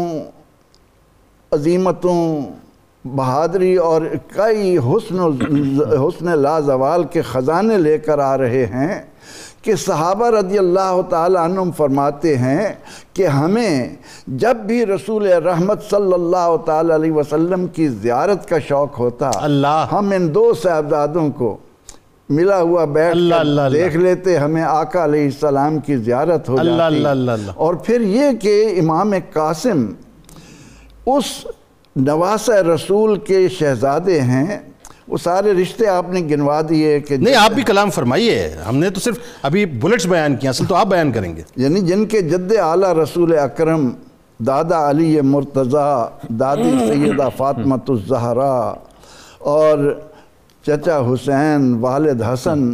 عظیمتوں 1.51 2.41
بہادری 3.05 3.75
اور 3.75 4.01
کئی 4.35 4.77
حسن 4.77 5.19
حسن 5.93 6.39
لازوال 6.39 7.03
کے 7.03 7.21
خزانے 7.21 7.77
لے 7.77 7.97
کر 7.97 8.19
آ 8.19 8.37
رہے 8.37 8.65
ہیں 8.65 9.01
کہ 9.61 9.75
صحابہ 9.75 10.27
رضی 10.29 10.57
اللہ 10.57 11.01
تعالیٰ 11.09 11.43
عنہم 11.43 11.71
فرماتے 11.77 12.37
ہیں 12.37 12.67
کہ 13.13 13.27
ہمیں 13.27 13.95
جب 14.27 14.55
بھی 14.55 14.85
رسول 14.85 15.27
رحمت 15.27 15.83
صلی 15.89 16.13
اللہ 16.13 16.55
تعالیٰ 16.65 16.95
علیہ 16.95 17.11
وسلم 17.11 17.67
کی 17.67 17.87
زیارت 17.87 18.49
کا 18.49 18.59
شوق 18.59 18.99
ہوتا 18.99 19.31
اللہ۔ 19.35 19.85
ہم 19.91 20.11
ان 20.15 20.33
دو 20.35 20.53
صاحبزادوں 20.53 21.29
کو 21.31 21.57
ملا 22.29 22.61
ہوا 22.61 22.85
بیٹھ 22.85 23.11
اللہ 23.11 23.35
کر 23.35 23.39
اللہ 23.39 23.61
اللہ۔ 23.61 23.77
دیکھ 23.77 23.97
لیتے 23.97 24.37
ہمیں 24.37 24.63
آقا 24.63 25.03
علیہ 25.03 25.23
السلام 25.23 25.79
کی 25.79 25.97
زیارت 25.97 26.49
ہو 26.49 26.55
اللہ 26.59 26.77
جاتی۔ 26.77 26.95
اللہ 26.95 27.07
اللہ 27.07 27.31
اللہ۔ 27.31 27.51
اور 27.55 27.73
پھر 27.73 28.01
یہ 28.01 28.31
کہ 28.41 28.79
امام 28.79 29.13
قاسم 29.33 29.85
اس 31.05 31.23
نواس 31.95 32.49
رسول 32.49 33.19
کے 33.19 33.49
شہزادے 33.49 34.21
ہیں 34.21 34.59
وہ 35.07 35.17
سارے 35.17 35.53
رشتے 35.53 35.87
آپ 35.87 36.05
نے 36.09 36.19
گنوا 36.19 36.61
دیے 36.69 36.99
کہ 36.99 37.17
نہیں 37.17 37.35
آپ 37.35 37.51
بھی 37.51 37.63
کلام 37.63 37.89
فرمائیے۔ 37.89 38.55
ہم 38.69 38.77
نے 38.77 38.89
تو 38.89 38.99
صرف 38.99 39.17
ابھی 39.43 39.65
بلٹس 39.65 40.05
بیان 40.05 40.35
کیا 40.35 40.49
اصل 40.49 40.65
تو 40.65 40.75
آپ 40.75 40.87
بیان 40.87 41.11
کریں 41.11 41.35
گے۔ 41.35 41.41
یعنی 41.55 41.79
جن 41.79 42.05
کے 42.05 42.21
جد 42.21 42.51
اعلیٰ 42.59 42.93
رسول 42.93 43.37
اکرم 43.37 43.89
دادا 44.39 44.89
علی 44.89 45.21
مرتضیٰ 45.21 46.09
دادی 46.39 46.71
سیدہ 46.87 47.29
فاطمۃ 47.37 47.89
الزہرا 47.89 48.73
اور 49.39 49.99
چچا 50.65 50.99
حسین 50.99 51.73
والد 51.73 52.21
حسن 52.21 52.73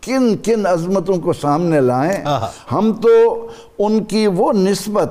کن 0.00 0.36
کن 0.36 0.66
عظمتوں 0.66 1.16
کو 1.16 1.32
سامنے 1.32 1.80
لائیں۔ 1.80 2.24
ہم 2.72 2.92
تو 2.92 3.46
ان 3.78 4.04
کی 4.04 4.26
وہ 4.26 4.52
نسبت 4.52 5.10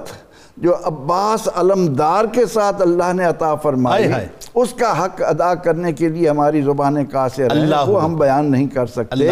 جو 0.58 0.74
عباس 0.84 1.48
علمدار 1.56 2.26
کے 2.26 2.46
ساتھ 2.46 2.82
اللہ 2.82 3.14
نے 3.14 3.26
عطا 3.26 3.56
فرمائی۔ 3.56 4.12
اس 4.54 4.74
کا 4.74 5.06
حق 5.06 5.22
ادا 5.28 5.56
کرنے 5.56 5.92
کے 5.94 6.10
لیے 6.10 6.30
ہماری 6.30 6.62
زبانیں 6.62 7.04
قاصر 7.12 7.56
ہیں 7.56 7.88
وہ 7.88 8.04
ہم 8.04 8.16
بیان 8.16 8.52
نہیں 8.52 8.68
کر 8.68 8.86
سکتے۔ 8.86 9.28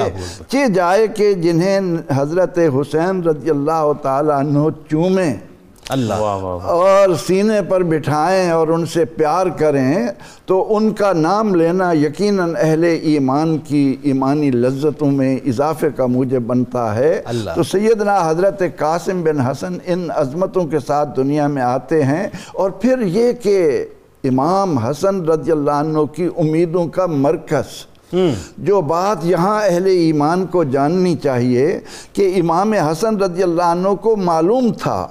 چہ 0.48 0.68
جائے 0.68 1.08
کہ 1.08 1.34
جنہیں 1.34 1.80
حضرت 2.16 2.60
حسین 2.76 3.24
رضی 3.24 3.50
اللہ 3.50 3.92
تعالیٰ 4.02 4.40
عنہ 4.40 4.60
چومیں 4.90 5.34
اللہ۔ 5.90 6.14
اور 6.62 7.10
سینے 7.28 7.62
پر 7.70 7.84
بٹھائیں 7.84 8.50
اور 8.52 8.68
ان 8.68 8.86
سے 8.86 9.06
پیار 9.06 9.48
کریں 9.48 10.08
تو 10.46 10.78
ان 10.78 10.94
کا 10.94 11.14
نام 11.14 11.56
لینا 11.56 11.92
یقیناً 11.92 12.54
اہل 12.60 12.84
ایمان 12.84 13.58
کی 13.58 13.96
ایمانی 14.02 14.52
لذتوں 14.52 15.12
میں 15.12 15.38
اضافے 15.46 15.88
کا 15.96 16.06
موجب 16.06 16.42
بنتا 16.42 16.96
ہے۔ 16.96 17.22
تو 17.56 17.64
سیدنا 17.64 18.30
حضرت 18.30 18.64
قاسم 18.78 19.22
بن 19.22 19.40
حسن 19.40 19.78
ان 19.86 20.08
عظمتوں 20.16 20.66
کے 20.66 20.80
ساتھ 20.80 21.10
دنیا 21.18 21.48
میں 21.48 21.62
آتے 21.62 22.04
ہیں 22.04 22.28
اور 22.54 22.70
پھر 22.70 23.02
یہ 23.02 23.32
کہ 23.34 23.86
امام 24.24 24.78
حسن 24.78 25.26
رضی 25.26 25.52
اللہ 25.52 25.72
عنہ 25.72 26.00
کی 26.16 26.30
امیدوں 26.38 26.88
کا 26.88 27.06
مرکز 27.06 27.86
جو 28.58 28.82
بات 28.82 29.26
یہاں 29.26 29.62
اہل 29.64 29.86
ایمان 29.86 30.46
کو 30.46 30.64
جاننی 30.64 31.16
چاہیے 31.16 31.80
کہ 32.14 32.40
امام 32.40 32.74
حسن 32.74 33.18
رضی 33.18 33.44
اللہ 33.44 33.62
عنہ 33.62 33.94
کو 34.02 34.16
معلوم 34.16 34.72
تھا 34.82 35.08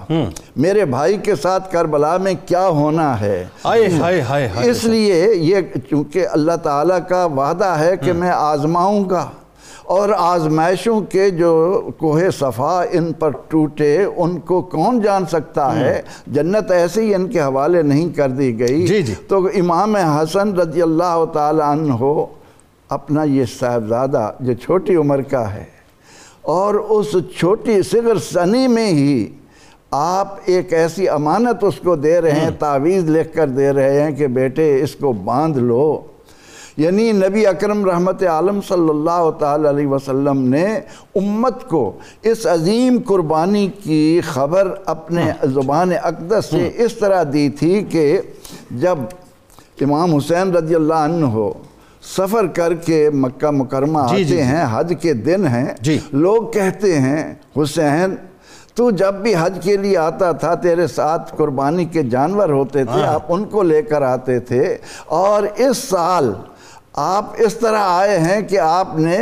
میرے 0.56 0.84
بھائی 0.84 1.16
کے 1.16 1.34
ساتھ 1.36 1.72
کربلا 1.72 2.16
میں 2.16 2.34
کیا 2.46 2.66
ہونا 2.68 3.20
ہے۔ 3.20 3.44
اس 4.64 4.84
لیے 4.84 5.34
یہ 5.34 5.60
چونکہ 5.90 6.26
اللہ 6.30 6.56
تعالیٰ 6.62 6.98
کا 7.08 7.24
وعدہ 7.24 7.74
ہے 7.78 7.96
کہ 7.96 8.12
میں 8.12 8.30
آزماؤں 8.30 9.10
گا 9.10 9.28
اور 9.82 10.08
آزمائشوں 10.18 11.00
کے 11.00 11.30
جو 11.30 11.52
کوہ 11.98 12.20
صفا 12.38 12.82
ان 12.92 13.12
پر 13.12 13.30
ٹوٹے 13.48 14.04
ان 14.16 14.38
کو 14.40 14.60
کون 14.62 15.00
جان 15.00 15.24
سکتا 15.26 15.80
ہے؟ 15.80 16.02
جنت 16.26 16.70
ایسے 16.70 17.02
ہی 17.02 17.14
ان 17.14 17.28
کے 17.28 17.40
حوالے 17.40 17.82
نہیں 17.82 18.08
کر 18.08 18.28
دی 18.28 18.58
گئی۔ 18.58 18.86
جی، 18.86 19.02
جی۔ 19.02 19.14
تو 19.28 19.46
امام 19.46 19.96
حسن 19.96 20.52
رضی 20.52 20.82
اللہ 20.82 21.24
تعالیٰ 21.32 21.70
عنہ 21.70 22.24
اپنا 22.94 23.22
یہ 23.24 23.44
صاحبزادہ 23.58 24.30
جو 24.40 24.52
چھوٹی 24.62 24.96
عمر 24.96 25.22
کا 25.30 25.52
ہے، 25.54 25.64
اور 26.52 26.74
اس 26.74 27.14
چھوٹی 27.38 27.80
صغر 27.90 28.18
سنی 28.22 28.66
میں 28.68 28.86
ہی 28.86 29.26
آپ 29.92 30.38
ایک 30.46 30.72
ایسی 30.72 31.08
امانت 31.08 31.64
اس 31.64 31.80
کو 31.84 31.96
دے 31.96 32.20
رہے 32.20 32.40
ہیں، 32.40 32.50
تعویذ 32.58 33.10
لکھ 33.10 33.34
کر 33.34 33.48
دے 33.48 33.72
رہے 33.72 34.00
ہیں 34.02 34.10
کہ 34.16 34.26
بیٹے 34.38 34.64
اس 34.82 34.94
کو 35.00 35.12
باندھ 35.24 35.58
لو۔ 35.60 35.84
یعنی 36.76 37.10
نبی 37.12 37.46
اکرم 37.46 37.84
رحمت 37.84 38.22
عالم 38.32 38.60
صلی 38.68 38.88
اللہ 38.88 39.30
تعالی 39.38 39.68
علیہ 39.68 39.86
وسلم 39.86 40.38
نے 40.48 40.64
امت 41.16 41.68
کو 41.68 41.80
اس 42.30 42.46
عظیم 42.46 42.98
قربانی 43.08 43.66
کی 43.82 44.20
خبر 44.26 44.72
اپنے 44.94 45.24
زبان 45.54 45.92
اقدس 46.02 46.46
سے 46.50 46.70
اس 46.84 46.94
طرح 47.00 47.22
دی 47.32 47.48
تھی 47.58 47.82
کہ 47.90 48.06
جب 48.84 48.98
امام 49.80 50.14
حسین 50.14 50.54
رضی 50.56 50.74
اللہ 50.74 51.04
عنہ 51.04 51.26
ہو 51.26 51.52
سفر 52.02 52.46
کر 52.46 52.74
کے 52.74 53.08
مکہ 53.12 53.50
مکرمہ 53.50 54.00
جی، 54.10 54.24
جی، 54.24 54.34
آتے 54.34 54.36
جی۔ 54.36 54.42
ہیں 54.42 54.64
حج 54.72 54.92
کے 55.00 55.12
دن 55.12 55.46
ہیں 55.46 55.66
جی۔ 55.80 55.98
لوگ 56.12 56.50
کہتے 56.50 56.98
ہیں 57.00 57.22
حسین 57.58 58.14
تو 58.74 58.90
جب 58.90 59.14
بھی 59.14 59.34
حج 59.34 59.58
کے 59.62 59.76
لیے 59.76 59.96
آتا 59.96 60.30
تھا 60.32 60.54
تیرے 60.54 60.86
ساتھ 60.86 61.34
قربانی 61.36 61.84
کے 61.84 62.02
جانور 62.02 62.48
ہوتے 62.48 62.84
تھے 62.84 63.00
ہاں۔ 63.00 63.12
آپ 63.14 63.32
ان 63.32 63.44
کو 63.44 63.62
لے 63.62 63.82
کر 63.82 64.02
آتے 64.02 64.38
تھے 64.40 64.76
اور 65.06 65.42
اس 65.56 65.78
سال 65.78 66.32
آپ 66.92 67.24
اس 67.38 67.54
طرح 67.54 67.82
آئے 67.88 68.18
ہیں 68.18 68.40
کہ 68.42 68.58
آپ 68.58 68.98
نے 68.98 69.18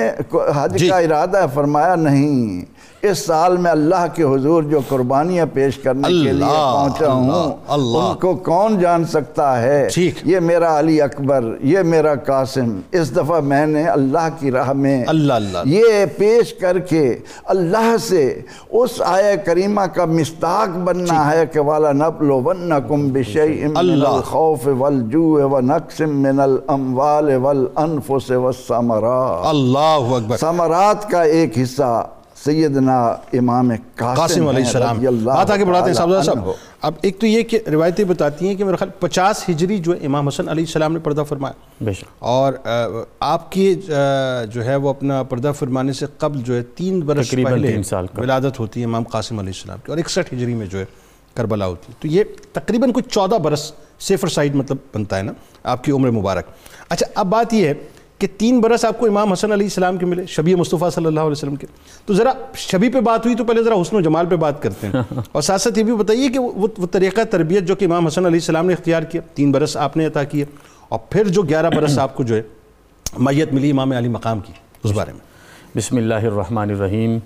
حج 0.54 0.76
جی۔ 0.76 0.88
کا 0.88 0.98
ارادہ 0.98 1.46
فرمایا 1.54 1.94
نہیں 1.94 2.64
اس 3.02 3.18
سال 3.18 3.56
میں 3.56 3.70
اللہ 3.70 4.06
کے 4.14 4.22
حضور 4.22 4.62
جو 4.62 4.80
قربانیاں 4.88 5.46
پیش 5.52 5.78
کرنے 5.78 6.08
کے 6.08 6.14
لیے 6.14 6.30
اللہ، 6.30 6.46
پہنچا 6.46 7.12
ہوں۔ 7.12 7.56
ان 7.68 8.18
کو 8.18 8.34
کون 8.34 8.78
جان 8.78 9.04
سکتا 9.04 9.62
ہے۔ 9.62 9.88
یہ 10.24 10.40
میرا 10.40 10.78
علی 10.78 11.02
اکبر 11.02 11.44
یہ 11.60 11.78
میرا 11.78 12.14
قاسم۔ 12.14 12.80
اس 12.92 13.16
دفعہ 13.16 13.40
میں 13.40 13.66
نے 13.66 13.84
اللہ 13.84 14.28
کی 14.38 14.50
راہ 14.50 14.72
میں 14.72 15.04
یہ 15.64 16.06
پیش 16.18 16.54
کر 16.54 16.78
کے 16.78 17.18
اللہ 17.44 17.96
سے 18.08 18.40
اس 18.70 19.02
آیہ 19.04 19.36
کریمہ 19.36 19.80
کا 19.80 20.04
مستاق 20.04 20.78
بننا 20.78 21.32
ہے 21.32 21.46
کہ 21.46 21.60
والا 21.60 21.92
نبلو 21.92 22.42
ونکم 22.44 23.08
بشیء 23.08 23.68
من۔ 23.68 23.76
الخوف 23.76 24.68
والجوع 24.78 25.48
ونقص 25.50 26.00
من 26.00 26.40
الاموال 26.40 27.36
والانفس 27.36 28.30
والثمرات۔ 28.30 29.46
اللہ 29.46 30.14
اکبر۔ 30.16 30.36
ثمرات 30.36 31.10
کا 31.10 31.22
ایک 31.22 31.58
حصہ۔ 31.58 32.06
سیدنا 32.44 33.02
امام 33.32 33.70
قاسم 33.94 34.20
قاسم 34.20 34.48
علیہ 34.48 34.64
السلام۔ 34.64 34.98
بات 35.24 35.50
آگے 35.50 35.64
بڑھاتے 35.64 35.86
ہیں 35.86 35.94
صاحب۔ 35.94 36.24
صاحب 36.24 36.48
اب 36.82 36.94
ایک 37.02 37.18
تو 37.18 37.26
یہ 37.26 37.42
کہ 37.42 37.58
روایتیں 37.72 38.04
بتاتی 38.04 38.48
ہیں 38.48 38.54
کہ 38.54 38.64
میرا 38.64 38.76
خیال 38.76 38.90
پچاس 38.98 39.48
ہجری 39.48 39.78
جو 39.78 39.92
امام 40.04 40.28
حسن 40.28 40.48
علیہ 40.48 40.64
السلام 40.64 40.92
نے 40.92 40.98
پردہ 40.98 41.22
فرمایا۔ 41.28 41.84
بے 41.84 41.92
شک۔ 41.92 42.04
اور 42.18 42.52
آپ 43.20 43.52
کی 43.52 43.74
جو 44.52 44.64
ہے 44.64 44.76
وہ 44.76 44.88
اپنا 44.88 45.22
پردہ 45.22 45.52
فرمانے 45.58 45.92
سے 45.92 46.06
قبل 46.18 46.40
جو 46.40 46.54
ہے 46.54 46.62
تین 46.62 47.00
برس 47.00 47.30
پہلے 47.30 47.72
تین 47.72 47.82
سال 47.82 48.06
کا۔ 48.06 48.22
ولادت 48.22 48.60
ہوتی 48.60 48.80
ہے 48.80 48.84
امام 48.84 49.02
قاسم 49.02 49.38
علیہ 49.38 49.52
السلام 49.56 49.78
کی 49.84 49.90
اور 49.90 49.98
اکسٹھ 49.98 50.34
ہجری 50.34 50.54
میں 50.54 50.66
جو 50.66 50.78
ہے 50.78 50.84
کربلا 51.34 51.66
ہوتی 51.66 51.86
ہے۔ 51.88 51.94
تو 52.00 52.08
یہ 52.08 52.24
تقریباً 52.52 52.92
کچھ 52.92 53.08
چودہ 53.08 53.34
برس 53.34 53.72
سیفر 53.98 54.28
سائڈ 54.28 54.54
مطلب 54.54 54.76
بنتا 54.94 55.18
ہے 55.18 55.22
نا 55.22 55.32
آپ 55.64 55.84
کی 55.84 55.92
عمر 55.92 56.10
مبارک۔ 56.10 56.44
اچھا 56.88 57.06
اب 57.14 57.26
بات 57.26 57.54
یہ 57.54 57.66
ہے 57.66 57.74
کہ 58.20 58.26
تین 58.38 58.60
برس 58.60 58.84
آپ 58.84 58.98
کو 58.98 59.06
امام 59.06 59.32
حسن 59.32 59.52
علیہ 59.52 59.66
السلام 59.66 59.96
کے 59.96 60.06
ملے 60.06 60.26
شبیہ 60.26 60.56
مصطفیٰ 60.56 60.90
صلی 60.90 61.06
اللہ 61.06 61.20
علیہ 61.20 61.30
وسلم 61.30 61.56
کے۔ 61.56 61.66
تو 62.06 62.14
ذرا 62.14 62.32
شبی 62.56 62.88
پہ 62.88 63.00
بات 63.00 63.24
ہوئی 63.24 63.36
تو 63.36 63.44
پہلے 63.44 63.62
ذرا 63.62 63.74
حسن 63.82 63.96
و 63.96 64.00
جمال 64.00 64.26
پہ 64.26 64.36
بات 64.36 64.62
کرتے 64.62 64.86
ہیں۔ 64.86 65.20
اور 65.32 65.42
ساتھ 65.42 65.62
ساتھ 65.62 65.78
یہ 65.78 65.84
بھی 65.84 65.92
بتائیے 65.92 66.28
کہ 66.28 66.38
وہ 66.38 66.66
وہ 66.78 66.86
طریقہ 66.90 67.20
تربیت 67.30 67.62
جو 67.62 67.74
کہ 67.74 67.84
امام 67.84 68.06
حسن 68.06 68.26
علیہ 68.26 68.36
السلام 68.36 68.66
نے 68.66 68.72
اختیار 68.72 69.02
کیا 69.02 69.20
تین 69.34 69.52
برس 69.52 69.76
آپ 69.76 69.96
نے 69.96 70.06
عطا 70.06 70.24
کیے 70.24 70.44
اور 70.88 70.98
پھر 71.10 71.28
جو 71.28 71.42
گیارہ 71.42 71.70
برس 71.76 71.98
آپ 71.98 72.16
کو 72.16 72.22
جو 72.22 72.36
ہے 72.36 72.42
میت 73.18 73.54
ملی 73.54 73.70
امام 73.70 73.92
علی 73.92 74.08
مقام 74.08 74.40
کی 74.40 74.52
اس 74.84 74.92
بارے 74.92 75.12
میں۔ 75.12 75.20
بسم 75.76 75.96
اللہ 75.96 76.14
الرحمن 76.14 76.70
الرحیم۔ 76.70 77.18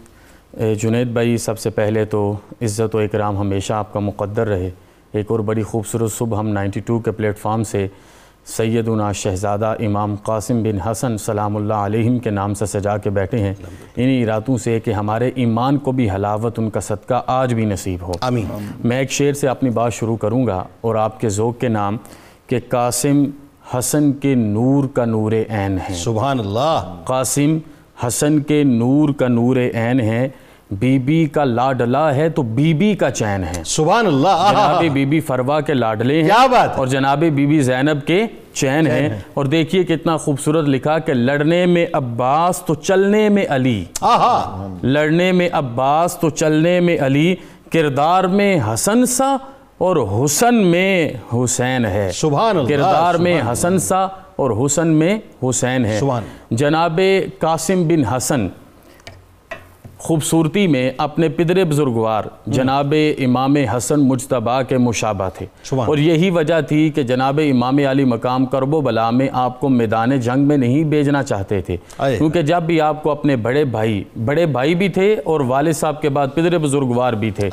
جنید 0.81 1.09
بھائی 1.09 1.37
سب 1.37 1.59
سے 1.59 1.71
پہلے 1.71 2.05
تو 2.05 2.37
عزت 2.63 2.95
و 2.95 2.99
اکرام 2.99 3.39
ہمیشہ 3.39 3.73
آپ 3.73 3.93
کا 3.93 4.01
مقدر 4.01 4.49
رہے۔ 4.49 4.71
ایک 5.13 5.27
اور 5.29 5.41
بڑی 5.41 5.63
خوبصورت 5.63 6.13
صبح 6.13 6.39
ہم 6.39 6.49
نائنٹی 6.49 6.81
ٹو 6.81 6.99
کے 6.99 7.13
پلیٹ 7.13 7.39
فارم 7.39 7.63
سے 7.63 7.89
سیدنا 8.47 9.13
شہزادہ 9.13 9.75
امام 9.81 10.15
قاسم 10.23 10.63
بن 10.63 10.81
حسن 10.81 11.19
سلام 11.19 11.57
اللہ 11.57 11.75
علیہم 11.75 12.19
کے 12.19 12.31
نام 12.31 12.55
سے 12.55 12.67
سجا 12.67 12.97
کے 12.97 13.11
بیٹھے 13.11 13.39
ہیں۔ 13.39 13.55
انہی 13.97 14.27
راتوں 14.27 14.59
سے 14.59 14.81
کہ 14.81 14.91
ہمارے 14.91 15.31
ایمان 15.35 15.79
کو 15.79 15.93
بھی 15.93 16.11
حلاوت 16.11 16.59
ان 16.59 16.71
کا 16.71 16.81
صدقہ 16.81 17.23
آج 17.27 17.55
بھی 17.55 17.65
نصیب 17.65 18.09
ہو۔ 18.09 18.13
آمین۔ 18.21 18.45
میں 18.85 18.99
ایک 18.99 19.11
شعر 19.11 19.33
سے 19.33 19.49
اپنی 19.49 19.71
بات 19.71 19.95
شروع 19.95 20.17
کروں 20.17 20.47
گا 20.47 20.65
اور 20.81 20.95
آپ 20.95 21.21
کے 21.21 21.29
ذوق 21.29 21.59
کے 21.59 21.69
نام 21.69 21.97
کہ 22.47 22.59
قاسم 22.69 23.25
حسن 23.79 24.13
کے 24.13 24.35
نور 24.35 24.85
کا 24.89 25.05
نور 25.05 25.33
عین 25.33 25.79
ہے۔ 25.91 25.95
سبحان 25.95 26.39
اللہ۔ 26.39 27.01
قاسم 27.05 27.59
حسن 28.07 28.39
کے 28.39 28.65
نور 28.65 29.09
کا 29.09 29.29
نور 29.29 29.57
عین 29.57 30.01
ہے۔ 30.01 30.29
بی 30.79 30.99
بی 30.99 31.27
کا 31.27 31.45
لاڈلا 31.45 32.15
ہے 32.15 32.29
تو 32.29 32.43
بی 32.43 32.75
بی 32.75 32.95
کا 32.95 33.11
چین 33.11 33.45
ہے۔ 33.45 33.63
سبحان 33.67 34.07
اللہ۔ 34.07 34.49
جناب 34.51 34.85
بی 34.93 35.05
بی 35.07 35.21
فروا 35.21 35.61
کے 35.61 35.75
لاڈلے 35.75 36.23
ہیں 36.23 36.29
کیا 36.29 36.47
بات؟ 36.47 36.79
اور 36.79 36.87
جناب 36.87 37.19
بی 37.19 37.47
بی 37.47 37.61
زینب 37.61 38.07
کے 38.07 38.27
چین 38.53 38.87
ہیں۔ 38.87 39.19
اور 39.35 39.45
دیکھیے 39.45 39.85
کتنا 39.85 40.17
خوبصورت 40.17 40.69
لکھا 40.69 40.99
کہ 40.99 41.13
لڑنے 41.15 41.67
میں 41.67 41.87
عباس 41.93 42.63
تو 42.63 42.75
چلنے 42.75 43.29
میں 43.29 43.45
علی۔ 43.49 43.85
لڑنے 44.83 45.33
میں 45.33 45.49
عباس 45.53 46.17
تو 46.17 46.31
چلنے 46.31 46.81
میں 46.81 46.99
علی۔ 47.01 47.35
کردار 47.73 48.25
میں 48.25 48.59
حسن 48.75 49.07
سا 49.07 49.37
اور 49.79 50.25
حسن 50.25 50.55
میں 50.55 51.13
حسین 51.35 51.85
ہے۔ 51.85 52.11
سبحان 52.15 52.57
اللہ 52.57 52.69
کردار 52.69 53.15
میں 53.15 53.41
حسن 53.53 53.79
سا 53.79 54.05
اور 54.37 54.67
حسن 54.67 54.89
میں 54.89 55.19
حسین 55.51 55.85
ہے۔ 55.85 56.01
جناب 56.51 57.01
قاسم 57.39 57.89
بن 57.89 58.05
حسن 58.05 58.49
خوبصورتی 60.05 60.67
میں 60.67 60.91
اپنے 60.97 61.29
پدر 61.29 61.65
بزرگوار 61.65 62.25
جناب 62.47 62.95
امام 63.19 63.57
حسن 63.57 64.01
مجتبہ 64.01 64.63
کے 64.63 64.79
مشابہ 64.79 65.29
تھے 65.35 65.47
اور 65.77 65.99
یہی 65.99 66.31
وجہ 66.31 66.61
تھی 66.61 66.91
کہ 66.91 67.03
جناب 67.03 67.41
امام 67.51 67.79
علی 67.91 68.05
مقام 68.05 68.47
کرب 68.47 68.75
و 68.75 68.81
بلا 68.81 69.11
میں 69.11 69.29
آپ 69.33 69.61
کو 69.61 69.69
میدان 69.69 70.21
جنگ 70.21 70.43
میں 70.43 70.57
نہیں 70.57 70.85
بھیجنا 70.85 71.23
چاہتے 71.23 71.61
تھے۔ 71.63 71.77
کیونکہ 71.99 72.43
جب 72.43 72.63
بھی 72.63 72.81
آپ 72.81 73.03
کو 73.03 73.11
اپنے 73.11 73.37
بڑے 73.37 73.65
بھائی 73.65 74.05
بڑے 74.25 74.47
بھائی 74.47 74.75
بھی 74.75 74.89
تھے 74.89 75.17
اور 75.25 75.41
والد 75.41 75.73
صاحب 75.73 76.03
کے 76.03 76.09
بعد 76.09 76.27
پدر 76.35 76.59
بزرگوار 76.59 77.13
بھی 77.13 77.31
تھے۔ 77.31 77.49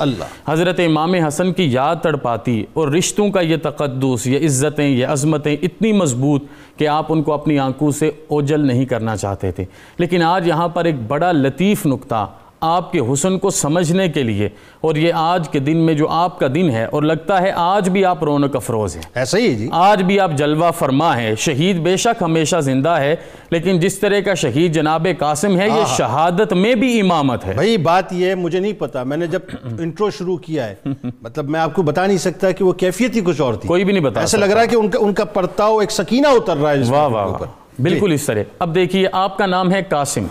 حضرت 0.48 0.80
امام 0.80 1.14
حسن 1.14 1.52
کی 1.52 1.72
یاد 1.72 1.96
تڑپاتی 2.02 2.64
اور 2.72 2.88
رشتوں 2.88 3.30
کا 3.30 3.40
یہ 3.40 3.56
تقدس 3.62 4.26
یہ 4.26 4.46
عزتیں 4.46 4.88
یہ 4.88 5.06
عظمتیں 5.06 5.56
اتنی 5.62 5.92
مضبوط 5.92 6.44
کہ 6.76 6.88
آپ 6.88 7.06
ان 7.08 7.22
کو 7.22 7.32
اپنی 7.32 7.58
آنکھوں 7.58 7.90
سے 7.90 8.10
اوجل 8.28 8.66
نہیں 8.66 8.84
کرنا 8.84 9.16
چاہتے 9.16 9.52
تھے 9.52 9.64
لیکن 9.98 10.22
آج 10.22 10.48
یہاں 10.48 10.68
پر 10.68 10.84
ایک 10.84 10.94
بڑا 11.08 11.32
لطیف 11.32 11.86
نقطہ 11.86 12.26
آپ 12.62 12.92
کے 12.92 13.00
حسن 13.12 13.38
کو 13.38 13.50
سمجھنے 13.50 14.08
کے 14.08 14.22
لیے 14.22 14.48
اور 14.80 14.94
یہ 14.94 15.12
آج 15.14 15.48
کے 15.48 15.58
دن 15.58 15.76
میں 15.76 15.94
جو 15.94 16.08
آپ 16.08 16.38
کا 16.38 16.46
دن 16.54 16.70
ہے 16.70 16.84
اور 16.84 17.02
لگتا 17.02 17.40
ہے 17.42 17.52
آج 17.56 17.88
بھی 17.88 18.04
آپ 18.04 18.24
رونق 18.24 18.56
افروز 18.56 18.96
ہیں۔ 18.96 19.02
ایسا 19.14 19.38
ہی 19.38 19.54
جی۔ 19.54 19.68
آج 19.72 20.02
بھی 20.02 20.20
آپ 20.20 20.30
جلوہ 20.36 20.70
فرما 20.70 21.16
ہے 21.16 21.34
شہید 21.38 21.78
بے 21.78 21.96
شک 21.96 22.22
ہمیشہ 22.22 22.60
زندہ 22.60 22.88
ہے 22.88 23.14
لیکن 23.50 23.80
جس 23.80 23.98
طرح 23.98 24.20
کا 24.20 24.34
شہید 24.34 24.74
جناب 24.74 25.06
قاسم 25.18 25.60
ہے 25.60 25.68
یہ 25.68 25.84
شہادت 25.96 26.52
میں 26.52 26.74
بھی 26.74 27.00
امامت 27.00 27.44
ہے۔ 27.46 27.52
بھائی 27.54 27.76
بات 27.76 28.12
یہ 28.12 28.26
ہے 28.26 28.34
مجھے 28.34 28.60
نہیں 28.60 28.72
پتا۔ 28.72 29.02
میں 29.02 29.16
نے 29.16 29.26
جب 29.26 29.40
انٹرو 29.78 30.10
شروع 30.10 30.36
کیا 30.36 30.68
ہے 30.68 30.74
مطلب 31.22 31.48
میں 31.48 31.60
آپ 31.60 31.74
کو 31.74 31.82
بتا 31.82 32.06
نہیں 32.06 32.18
سکتا 32.18 32.50
کہ 32.50 32.64
وہ 32.64 32.72
کیفیت 32.72 33.16
ہی 33.16 33.20
کچھ 33.20 33.40
اور 33.40 33.54
تھی۔ 33.54 33.68
کوئی 33.68 33.84
بھی 33.84 33.92
نہیں 33.92 34.04
بتا 34.04 34.20
ایسا 34.20 34.38
لگ 34.38 34.44
رہا 34.44 34.62
ہے 34.62 34.66
کہ 34.66 34.76
ان 34.76 34.88
کا 34.88 34.98
ان 35.02 35.12
کا 35.12 35.24
پرتاؤ 35.24 35.78
ایک 35.78 35.90
سکینہ 35.90 36.26
اتر 36.26 36.56
رہا 36.56 36.72
ہے 36.72 36.78
واہ 36.78 37.08
کے 37.08 37.14
واہ 37.14 37.24
اوپر 37.24 37.40
واہ۔ 37.40 37.61
بالکل 37.78 38.12
اس 38.12 38.26
طرح۔ 38.26 38.42
اب 38.58 38.74
دیکھیے 38.74 39.08
آپ 39.12 39.38
کا 39.38 39.46
نام 39.46 39.72
ہے 39.72 39.82
قاسم 39.88 40.26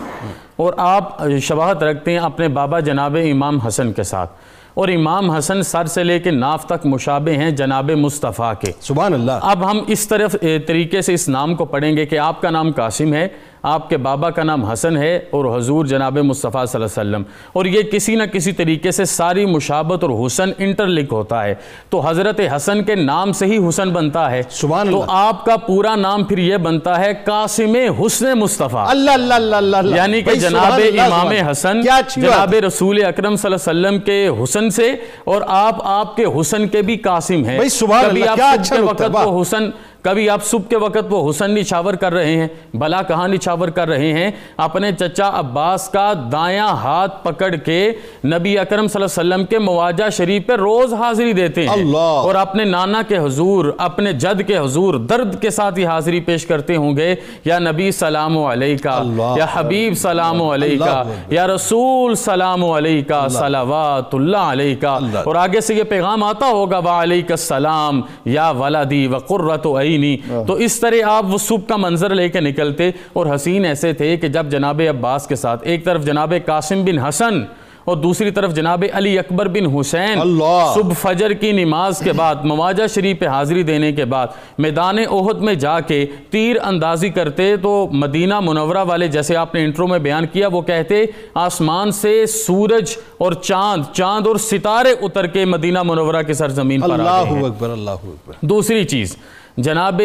اور 0.56 0.72
آپ 0.76 1.22
شباہت 1.42 1.82
رکھتے 1.82 2.10
ہیں 2.10 2.18
اپنے 2.18 2.48
بابا 2.48 2.80
جناب 2.80 3.16
امام 3.30 3.58
حسن 3.58 3.92
کے 3.92 4.02
ساتھ۔ 4.02 4.32
اور 4.74 4.88
امام 4.88 5.30
حسن 5.30 5.62
سر 5.62 5.84
سے 5.84 6.04
لے 6.04 6.18
کے 6.20 6.30
ناف 6.30 6.66
تک 6.66 6.86
مشابہ 6.86 7.30
ہیں 7.30 7.50
جناب 7.50 7.90
مصطفیٰ 7.90 8.52
کے۔ 8.60 8.72
سبحان 8.80 9.14
اللہ۔ 9.14 9.32
اب 9.42 9.70
ہم 9.70 9.80
اس 9.86 10.08
طرف 10.08 10.36
طریقے 10.66 11.02
سے 11.02 11.14
اس 11.14 11.28
نام 11.28 11.54
کو 11.54 11.64
پڑھیں 11.64 11.96
گے 11.96 12.06
کہ 12.06 12.18
آپ 12.18 12.42
کا 12.42 12.50
نام 12.50 12.70
قاسم 12.70 13.14
ہے۔ 13.14 13.28
آپ 13.62 13.88
کے 13.88 13.96
بابا 13.96 14.30
کا 14.30 14.42
نام 14.42 14.64
حسن 14.64 14.96
ہے 14.96 15.16
اور 15.16 15.58
حضور 15.58 15.84
جناب 15.84 16.18
مصطفیٰ 16.18 16.66
صلی 16.66 16.82
اللہ 16.82 17.00
علیہ 17.00 17.10
وسلم۔ 17.10 17.22
اور 17.52 17.64
یہ 17.64 17.82
کسی 17.82 18.14
نہ 18.14 18.22
کسی 18.22 18.52
طریقے 18.52 18.90
سے 18.90 19.04
ساری 19.04 19.46
مشابت 19.46 20.04
اور 20.04 20.26
حسن 20.26 20.50
انٹرلک 20.58 21.12
ہوتا 21.12 21.44
ہے۔ 21.44 21.54
تو 21.90 22.00
حضرت 22.00 22.40
حسن 22.56 22.84
کے 22.84 22.94
نام 22.94 23.32
سے 23.32 23.46
ہی 23.46 23.68
حسن 23.68 23.90
بنتا 23.90 24.30
ہے۔ 24.30 24.42
سبحان 24.50 24.90
تو 24.90 25.02
اللہ۔ 25.02 25.12
آپ 25.14 25.44
کا 25.44 25.56
پورا 25.56 25.96
نام 25.96 26.24
پھر 26.24 26.38
یہ 26.38 26.56
بنتا 26.56 27.00
ہے 27.00 27.12
قاسم 27.24 27.76
حسن 28.06 28.38
مصطفیٰ۔ 28.38 28.86
اللہ 28.88 29.10
اللہ 29.10 29.34
اللہ 29.34 29.56
اللہ 29.56 29.76
اللہ۔ 29.76 29.96
یعنی 29.96 30.22
کہ 30.22 30.34
جناب 30.34 30.80
امام۔ 31.00 31.28
حسن 31.28 31.80
جناب۔ 31.80 32.54
رسول 32.66 33.04
اکرم 33.04 33.36
صلی 33.36 33.52
اللہ 33.52 33.70
علیہ 33.70 33.88
وسلم 33.88 34.00
کے 34.00 34.28
حسن 34.44 34.70
سے 34.70 34.92
اور 35.24 35.42
آپ 35.46 35.76
آپ 35.84 36.16
کے 36.16 36.24
حسن 36.40 36.68
کے 36.68 36.82
بھی 36.82 36.96
قاسم 36.96 37.44
ہیں۔ 37.44 37.58
کبھی 37.80 38.22
اللہ، 38.22 38.30
آپ 38.30 38.60
اچھا 38.60 38.76
وقت 38.80 39.02
حسن 39.42 39.70
کبھی 40.02 40.30
آپ 40.30 40.44
صبح 40.44 40.68
کے 40.68 40.76
وقت 40.76 41.04
وہ 41.10 41.30
حسن 41.30 41.50
نچھاور 41.50 41.94
کر 41.94 42.12
رہے 42.12 42.36
ہیں 42.36 42.48
بھلا 42.74 43.02
کہاں 43.02 43.28
نچھاور 43.28 43.68
کر 43.68 43.88
رہے 43.88 44.12
ہیں۔ 44.12 44.30
اپنے 44.56 44.92
چچا 44.92 45.30
عباس 45.34 45.88
کا 45.88 46.12
دایاں 46.32 46.68
ہاتھ 46.68 47.24
پکڑ 47.24 47.54
کے 47.54 47.92
نبی 48.24 48.58
اکرم 48.58 48.88
صلی 48.88 49.02
اللہ 49.02 49.20
علیہ 49.20 49.34
وسلم 49.34 49.46
کے 49.46 49.58
مواجہ 49.58 50.10
شریف 50.10 50.46
پہ 50.46 50.52
روز 50.52 50.94
حاضری 50.94 51.32
دیتے 51.32 51.62
ہیں۔ 51.62 51.68
اللہ۔ 51.68 51.96
اور 51.96 52.34
اپنے 52.34 52.64
نانا 52.64 53.02
کے 53.08 53.18
حضور 53.18 53.72
اپنے 53.78 54.12
جد 54.12 54.42
کے 54.46 54.58
حضور 54.58 54.94
درد 54.94 55.42
کے 55.42 55.50
ساتھ 55.50 55.78
یہ 55.80 55.86
حاضری 55.86 56.20
پیش 56.20 56.46
کرتے 56.46 56.76
ہوں 56.76 56.96
گے۔ 56.96 57.14
یا 57.44 57.58
نبی 57.58 57.90
سلام 57.90 58.38
علیکہ۔ 58.38 58.88
یا 59.36 59.46
حبیب 59.52 59.94
سلام 59.94 60.42
علیکہ۔ 60.42 60.84
یا 61.28 61.46
رسول 61.46 62.14
سلام 62.14 62.64
علیکہ۔ 62.64 63.28
صلوات 63.28 64.14
اللہ 64.14 64.36
علیکہ۔ 64.36 64.86
اور 65.26 65.34
آگے 65.34 65.60
سے 65.60 65.74
یہ 65.74 65.82
پیغام 65.82 66.22
آتا 66.22 66.46
ہوگا 66.46 66.78
وعلیک 66.78 67.30
السلام 67.30 68.00
یا 68.24 68.50
ولدی 68.50 69.06
وقرۃ 69.06 69.66
عینی 69.92 70.16
تو 70.46 70.54
اس 70.54 70.80
طرح 70.80 71.06
آپ 71.06 71.24
وہ 71.28 71.38
صبح 71.38 71.66
کا 71.68 71.76
منظر 71.76 72.14
لے 72.14 72.28
کے 72.28 72.40
نکلتے 72.40 72.90
اور 73.12 73.34
حسین 73.34 73.64
ایسے 73.64 73.92
تھے 73.92 74.16
کہ 74.16 74.28
جب 74.28 74.46
جناب 74.50 74.82
عباس 74.90 75.26
کے 75.26 75.36
ساتھ 75.36 75.60
ایک 75.64 75.84
طرف 75.84 76.04
جناب 76.04 76.34
قاسم 76.46 76.84
بن 76.84 76.98
حسن 76.98 77.42
اور 77.84 77.96
دوسری 77.96 78.30
طرف 78.30 78.54
جناب 78.54 78.84
علی 78.92 79.18
اکبر 79.18 79.48
بن 79.48 79.66
حسین۔ 79.78 80.20
اللہ۔ 80.20 80.72
صبح 80.74 80.92
فجر 81.00 81.32
کی 81.32 81.52
نماز 81.52 81.98
کے 81.98 82.12
بعد 82.12 82.34
مواجہ 82.44 82.82
شریف 82.94 83.18
پہ 83.18 83.26
حاضری 83.26 83.62
دینے 83.62 83.92
کے 83.92 84.04
بعد 84.04 84.26
میدان 84.58 84.98
احد 84.98 85.38
میں 85.38 85.54
جا 85.54 85.80
کے 85.80 86.04
تیر 86.30 86.56
اندازی 86.62 87.08
کرتے 87.08 87.56
تو 87.56 87.88
مدینہ 87.92 88.40
منورہ 88.40 88.84
والے 88.84 89.08
جیسے 89.08 89.36
آپ 89.36 89.54
نے 89.54 89.64
انٹرو 89.64 89.86
میں 89.86 89.98
بیان 89.98 90.26
کیا 90.26 90.48
وہ 90.48 90.60
کہتے 90.60 91.04
آسمان 91.34 91.90
سے 91.90 92.26
سورج 92.26 92.96
اور 93.18 93.32
چاند 93.32 93.92
چاند 93.92 94.26
اور 94.26 94.36
ستارے 94.36 94.94
اتر 95.02 95.26
کے 95.26 95.44
مدینہ 95.44 95.82
منورہ 95.82 96.22
کی 96.22 96.32
سرزمین 96.32 96.80
پر 96.80 96.90
آ 96.90 96.96
گئے 96.96 97.28
اللہ 97.28 97.46
اکبر 97.46 97.70
اللہ 97.70 97.90
اکبر۔ 97.90 98.34
دوسری 98.40 98.84
چیز 98.84 99.16
جناب 99.58 100.02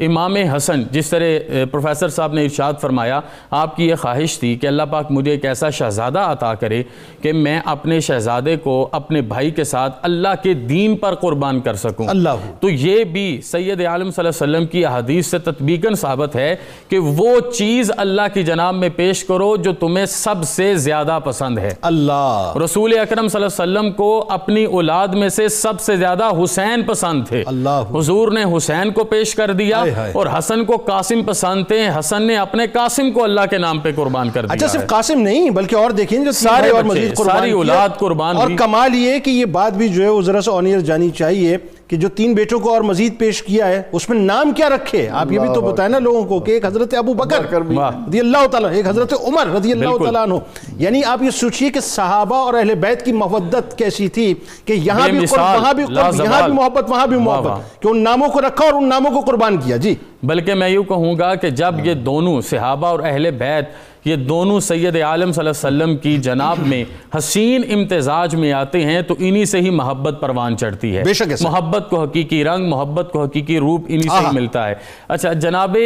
امام 0.00 0.36
حسن 0.36 0.82
جس 0.90 1.10
طرح 1.10 1.24
پروفیسر 1.70 2.08
صاحب 2.08 2.32
نے 2.32 2.44
ارشاد 2.44 2.72
فرمایا 2.80 3.20
آپ 3.50 3.76
کی 3.76 3.88
یہ 3.88 3.94
خواہش 3.94 4.38
تھی 4.38 4.54
کہ 4.54 4.66
اللہ 4.66 4.82
پاک 4.90 5.06
مجھے 5.10 5.30
ایک 5.30 5.44
ایسا 5.44 5.70
شہزادہ 5.70 6.18
عطا 6.18 6.54
کرے 6.54 6.82
کہ 7.22 7.32
میں 7.32 7.60
اپنے 7.64 8.00
شہزادے 8.00 8.56
کو 8.56 8.88
اپنے 8.92 9.20
بھائی 9.20 9.50
کے 9.50 9.64
ساتھ 9.64 9.98
اللہ 10.02 10.28
کے 10.42 10.54
دین 10.54 10.96
پر 10.96 11.14
قربان 11.14 11.60
کر 11.60 11.74
سکوں۔ 11.74 12.08
اللہ۔ 12.08 12.28
تو 12.60 12.68
یہ 12.68 13.04
بھی 13.04 13.40
سید 13.44 13.80
عالم 13.80 14.10
صلی 14.10 14.26
اللہ 14.26 14.44
علیہ 14.44 14.56
وسلم 14.56 14.66
کی 14.66 14.86
حدیث 14.86 15.26
سے 15.26 15.38
تطبیقاً 15.38 15.94
ثابت 15.94 16.36
ہے 16.36 16.56
کہ 16.88 16.98
وہ 16.98 17.40
چیز 17.40 17.90
اللہ 17.96 18.22
کی 18.34 18.42
جناب 18.42 18.74
میں 18.74 18.88
پیش 18.96 19.24
کرو 19.24 19.56
جو 19.56 19.72
تمہیں 19.72 20.06
سب 20.06 20.34
سے 20.44 20.74
زیادہ 20.74 21.18
پسند 21.24 21.58
ہے۔ 21.58 21.74
اللہ۔ 21.82 22.52
رسول 22.64 22.98
اکرم 22.98 23.28
صلی 23.28 23.44
اللہ 23.44 23.62
علیہ 23.62 23.78
وسلم 23.78 23.92
کو 23.92 24.26
اپنی 24.28 24.64
اولاد 24.64 25.08
میں 25.08 25.28
سے 25.28 25.48
سب 25.48 25.80
سے 25.80 25.96
زیادہ 25.96 26.30
حسین 26.44 26.82
پسند 26.82 27.24
تھے۔ 27.28 27.44
اللہ۔ 27.46 27.82
حضور 27.94 28.32
نے 28.32 28.44
حسین 28.56 28.90
کو 28.90 29.04
پیش 29.04 29.34
کر 29.34 29.52
دیا۔ 29.52 29.84
اور 29.96 30.26
حسن 30.38 30.64
کو 30.64 30.76
قاسم 30.76 31.22
پسندتے 31.22 31.80
ہیں 31.82 31.90
حسن 31.98 32.22
نے 32.22 32.36
اپنے 32.36 32.66
قاسم 32.66 33.12
کو 33.12 33.24
اللہ 33.24 33.40
کے 33.50 33.58
نام 33.58 33.78
پہ 33.78 33.92
قربان 33.96 34.30
کر 34.30 34.42
دیا 34.42 34.52
اچھا 34.52 34.66
صرف 34.66 34.86
قاسم 34.86 35.20
نہیں 35.20 35.50
بلکہ 35.50 35.76
اور 35.76 35.90
دیکھیں 35.90 36.24
جو 36.24 36.32
سارے 36.32 36.68
اور 36.68 36.84
مزید 36.84 37.16
قربان 37.16 37.38
ساری۔ 37.38 37.50
اولاد 37.50 37.88
قربان 37.98 38.36
اور۔ 38.36 38.50
کمال 38.58 38.94
یہ 38.94 39.18
کہ 39.18 39.30
یہ 39.30 39.44
بات 39.44 39.72
بھی 39.72 39.88
جو 39.88 40.02
ہے 40.02 40.08
وہ 40.08 40.22
ذرا 40.22 40.40
سا 40.40 40.52
آنیئر 40.52 40.80
جانی 40.80 41.10
چاہیے 41.10 41.56
کہ 41.88 41.96
جو 41.96 42.08
تین 42.08 42.34
بیٹوں 42.34 42.60
کو 42.60 42.72
اور 42.74 42.80
مزید 42.80 43.18
پیش 43.18 43.42
کیا 43.42 43.66
ہے 43.66 43.82
اس 43.92 44.08
میں 44.08 44.18
نام 44.18 44.52
کیا 44.52 44.68
رکھے 44.68 45.08
آپ 45.08 45.32
یہ 45.32 45.38
بھی 45.38 45.48
تو 45.54 45.60
بتائیں 45.60 45.90
نا 45.90 45.98
لوگوں 45.98 46.24
کو 46.24 46.40
کہ 46.40 46.52
ایک 46.52 46.64
حضرت 46.64 46.94
ابو 46.94 47.14
بکر۔ 47.14 47.44
رضی 47.52 48.20
اللہ 48.20 48.46
تعالیٰ 48.46 48.70
ایک 48.70 48.88
حضرت 48.88 49.14
عمر 49.24 49.46
رضی 49.46 49.72
اللہ۔ 49.72 49.96
تعالیٰ 49.98 50.22
عنہ 50.22 50.34
یعنی 50.76 51.04
آپ 51.04 51.22
یہ 51.22 51.30
سوچئے 51.30 51.70
کہ 51.70 51.80
صحابہ 51.80 52.36
اور 52.36 52.54
اہل 52.54 52.74
بیت 52.74 53.04
کی 53.04 53.12
محبت 53.12 53.78
کیسی 53.78 54.08
تھی 54.08 54.34
کہ 54.64 54.72
یہاں 54.72 55.08
بھی 55.08 55.26
قرب 55.26 55.38
وہاں 55.38 55.74
بھی 55.74 55.84
قرب۔ 55.84 56.20
یہاں 56.24 56.42
بھی 56.42 56.52
محبت 56.52 56.90
وہاں 56.90 57.06
بھی۔ 57.06 57.16
محبت 57.16 57.82
کہ 57.82 57.88
ان 57.88 58.04
ناموں 58.04 58.28
کو 58.28 58.40
رکھا 58.40 58.64
اور 58.64 58.72
ان 58.72 58.88
ناموں 58.88 59.10
کو 59.10 59.20
قربان 59.20 59.56
کیا 59.56 59.76
جی 59.76 59.94
بلکہ 60.22 60.54
میں 60.54 60.68
یوں 60.68 60.84
کہوں 60.84 61.18
گا 61.18 61.34
کہ 61.34 61.50
جب 61.50 61.74
یہ 61.86 61.94
دونوں 61.94 62.40
صحابہ 62.40 62.86
اور 62.86 63.00
اہل 63.00 63.30
بیت 63.30 63.68
یہ 64.08 64.16
دونوں 64.16 64.60
سید 64.60 64.96
عالم 64.96 65.32
صلی 65.32 65.48
اللہ 65.48 65.68
علیہ 65.68 65.84
وسلم 65.84 65.96
کی 65.96 66.16
جناب 66.18 66.58
میں 66.66 66.84
حسین 67.18 67.62
امتزاج 67.72 68.34
میں 68.34 68.52
آتے 68.52 68.84
ہیں 68.84 69.02
تو 69.02 69.14
انہی 69.18 69.44
سے 69.44 69.60
ہی 69.60 69.70
محبت 69.70 70.20
پروان 70.20 70.56
چڑھتی 70.56 70.96
ہے 70.96 71.02
بے 71.04 71.12
شک۔ 71.12 71.32
محبت 71.40 71.90
کو 71.90 72.02
حقیقی 72.02 72.44
رنگ 72.44 72.68
محبت 72.68 73.10
کو 73.12 73.24
حقیقی 73.24 73.58
روپ 73.58 73.80
انہی 73.88 74.08
سے۔ 74.08 74.18
ہی 74.20 74.34
ملتا 74.34 74.68
ہے 74.68 74.74
اچھا 75.08 75.32
جناب 75.32 75.76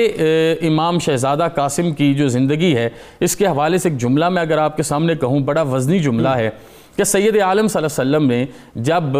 امام 0.62 0.98
شہزادہ 0.98 1.48
قاسم 1.54 1.92
کی 1.92 2.14
جو 2.14 2.28
زندگی 2.28 2.76
ہے 2.76 2.88
اس 3.20 3.36
کے 3.36 3.46
حوالے 3.46 3.78
سے 3.78 3.88
ایک 3.88 3.98
جملہ 3.98 4.28
میں 4.28 4.42
اگر 4.42 4.58
آپ 4.58 4.76
کے 4.76 4.82
سامنے 4.82 5.14
کہوں 5.14 5.40
بڑا 5.40 5.62
وزنی 5.62 5.98
جملہ 5.98 6.28
ہے 6.28 6.50
کہ 6.96 7.04
سید 7.04 7.36
عالم 7.42 7.66
صلی 7.68 7.84
اللہ 7.84 8.02
علیہ 8.02 8.16
وسلم 8.16 8.30
نے 8.30 8.44
جب 8.82 9.18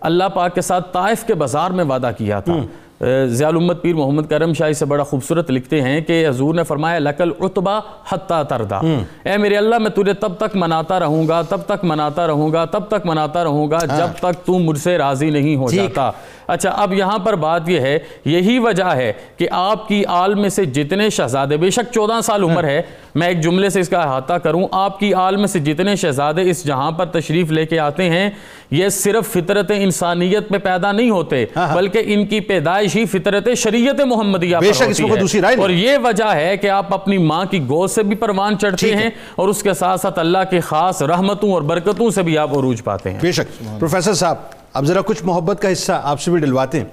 اللہ 0.00 0.24
پاک 0.34 0.54
کے 0.54 0.60
ساتھ 0.60 0.92
طائف 0.92 1.24
کے 1.24 1.34
بازار 1.34 1.70
میں 1.70 1.84
وعدہ 1.84 2.10
کیا 2.18 2.40
تھا 2.40 2.56
ضیاء 3.00 3.48
الامت 3.48 3.82
پیر 3.82 3.94
محمد 3.94 4.22
کرم 4.30 4.52
شاہی 4.52 4.72
سے 4.74 4.84
بڑا 4.84 5.02
خوبصورت 5.02 5.50
لکھتے 5.50 5.80
ہیں 5.82 6.00
کہ 6.00 6.26
حضور 6.28 6.54
نے 6.54 6.62
فرمایا 6.62 6.98
لکل 6.98 7.32
عطبہ 7.40 7.78
حتی 8.10 8.42
تردا 8.48 8.78
اے 9.24 9.36
میرے 9.36 9.56
اللہ 9.56 9.78
میں 9.78 9.90
تجھے 9.90 10.12
تب 10.12 10.34
تک 10.38 10.56
مناتا 10.56 10.98
رہوں 11.00 11.28
گا 11.28 11.40
تب 11.42 11.60
تک 11.66 11.84
مناتا 11.84 12.26
رہوں 12.26 12.52
گا 12.52 12.64
تب 12.64 12.88
تک 12.88 13.06
مناتا 13.06 13.44
رہوں 13.44 13.70
گا 13.70 13.78
جب 13.88 14.18
تک 14.18 14.44
تو 14.46 14.58
مجھ 14.58 14.78
سے 14.78 14.96
راضی 14.98 15.30
نہیں 15.30 15.56
ہو 15.56 15.70
جاتا۔ 15.70 16.10
اچھا 16.46 16.70
اب 16.72 16.92
یہاں 16.94 17.18
پر 17.18 17.36
بات 17.36 17.68
یہ 17.68 17.80
ہے 17.80 17.98
یہی 18.24 18.58
وجہ 18.58 18.94
ہے 18.94 19.12
کہ 19.36 19.48
آپ 19.52 19.88
کی 19.88 20.02
آل 20.08 20.34
میں 20.34 20.48
سے 20.48 20.64
جتنے 20.64 21.08
شہزادے 21.10 21.56
بے 21.56 21.70
شک 21.70 21.92
چودہ 21.94 22.20
سال 22.22 22.42
عمر 22.42 22.64
ہے 22.64 22.80
میں 23.14 23.28
ایک 23.28 23.40
جملے 23.40 23.68
سے 23.70 23.80
اس 23.80 23.88
کا 23.88 23.98
احاطہ 23.98 24.32
کروں 24.34 24.66
آپ 24.72 24.98
کی 25.00 25.12
آل 25.14 25.36
میں 25.36 25.46
سے 25.46 25.58
جتنے 25.58 25.96
شہزادے 25.96 26.50
اس 26.50 26.64
جہاں 26.66 26.90
پر 26.90 27.06
تشریف 27.12 27.50
لے 27.50 27.66
کے 27.66 27.78
آتے 27.78 28.08
ہیں 28.10 28.28
یہ 28.70 28.88
صرف 28.88 29.32
فطرت 29.32 29.72
انسانیت 29.76 30.48
پہ 30.48 30.58
پیدا 30.58 30.92
نہیں 30.92 31.10
ہوتے 31.10 31.44
بلکہ 31.74 32.02
ان 32.06 32.24
کی 32.26 32.40
پیدائش 32.40 32.87
ہی 32.96 33.04
فطرت 33.04 33.48
شریعت 33.56 34.00
محمدیہ 34.00 34.56
بے 34.60 34.66
پر 34.66 34.72
شک 34.72 34.82
اس 34.82 34.88
ہوتی 34.88 35.02
میں 35.02 35.10
کوئی 35.10 35.20
دوسری 35.20 35.40
رائے۔ 35.40 35.56
اور 35.56 35.70
یہ 35.70 35.98
وجہ 36.04 36.34
ہے 36.34 36.56
کہ 36.56 36.70
آپ 36.70 36.94
اپنی 36.94 37.18
ماں 37.18 37.44
کی 37.44 37.60
گود 37.60 37.90
سے 37.90 38.02
بھی 38.02 38.16
پروان 38.16 38.58
چڑھتے 38.58 38.96
ہیں 38.96 39.10
اور 39.36 39.48
اس 39.48 39.62
کے 39.62 39.74
ساتھ 39.74 40.00
ساتھ 40.00 40.18
اللہ 40.18 40.38
کے 40.50 40.60
خاص 40.60 41.02
رحمتوں 41.02 41.52
اور 41.52 41.62
برکتوں 41.62 42.10
سے 42.10 42.22
بھی 42.22 42.38
آپ 42.38 42.58
عروج 42.58 42.84
پاتے 42.84 43.10
ہیں۔ 43.10 43.18
بے 43.22 43.32
شک۔ 43.32 43.62
پروفیسر 43.78 44.14
صاحب 44.14 44.36
اب 44.72 44.84
ذرا 44.84 45.00
کچھ 45.00 45.24
محبت 45.24 45.62
کا 45.62 45.72
حصہ 45.72 46.00
آپ 46.04 46.20
سے 46.20 46.30
بھی 46.30 46.40
ڈلواتے 46.40 46.78
ہیں۔ 46.78 46.84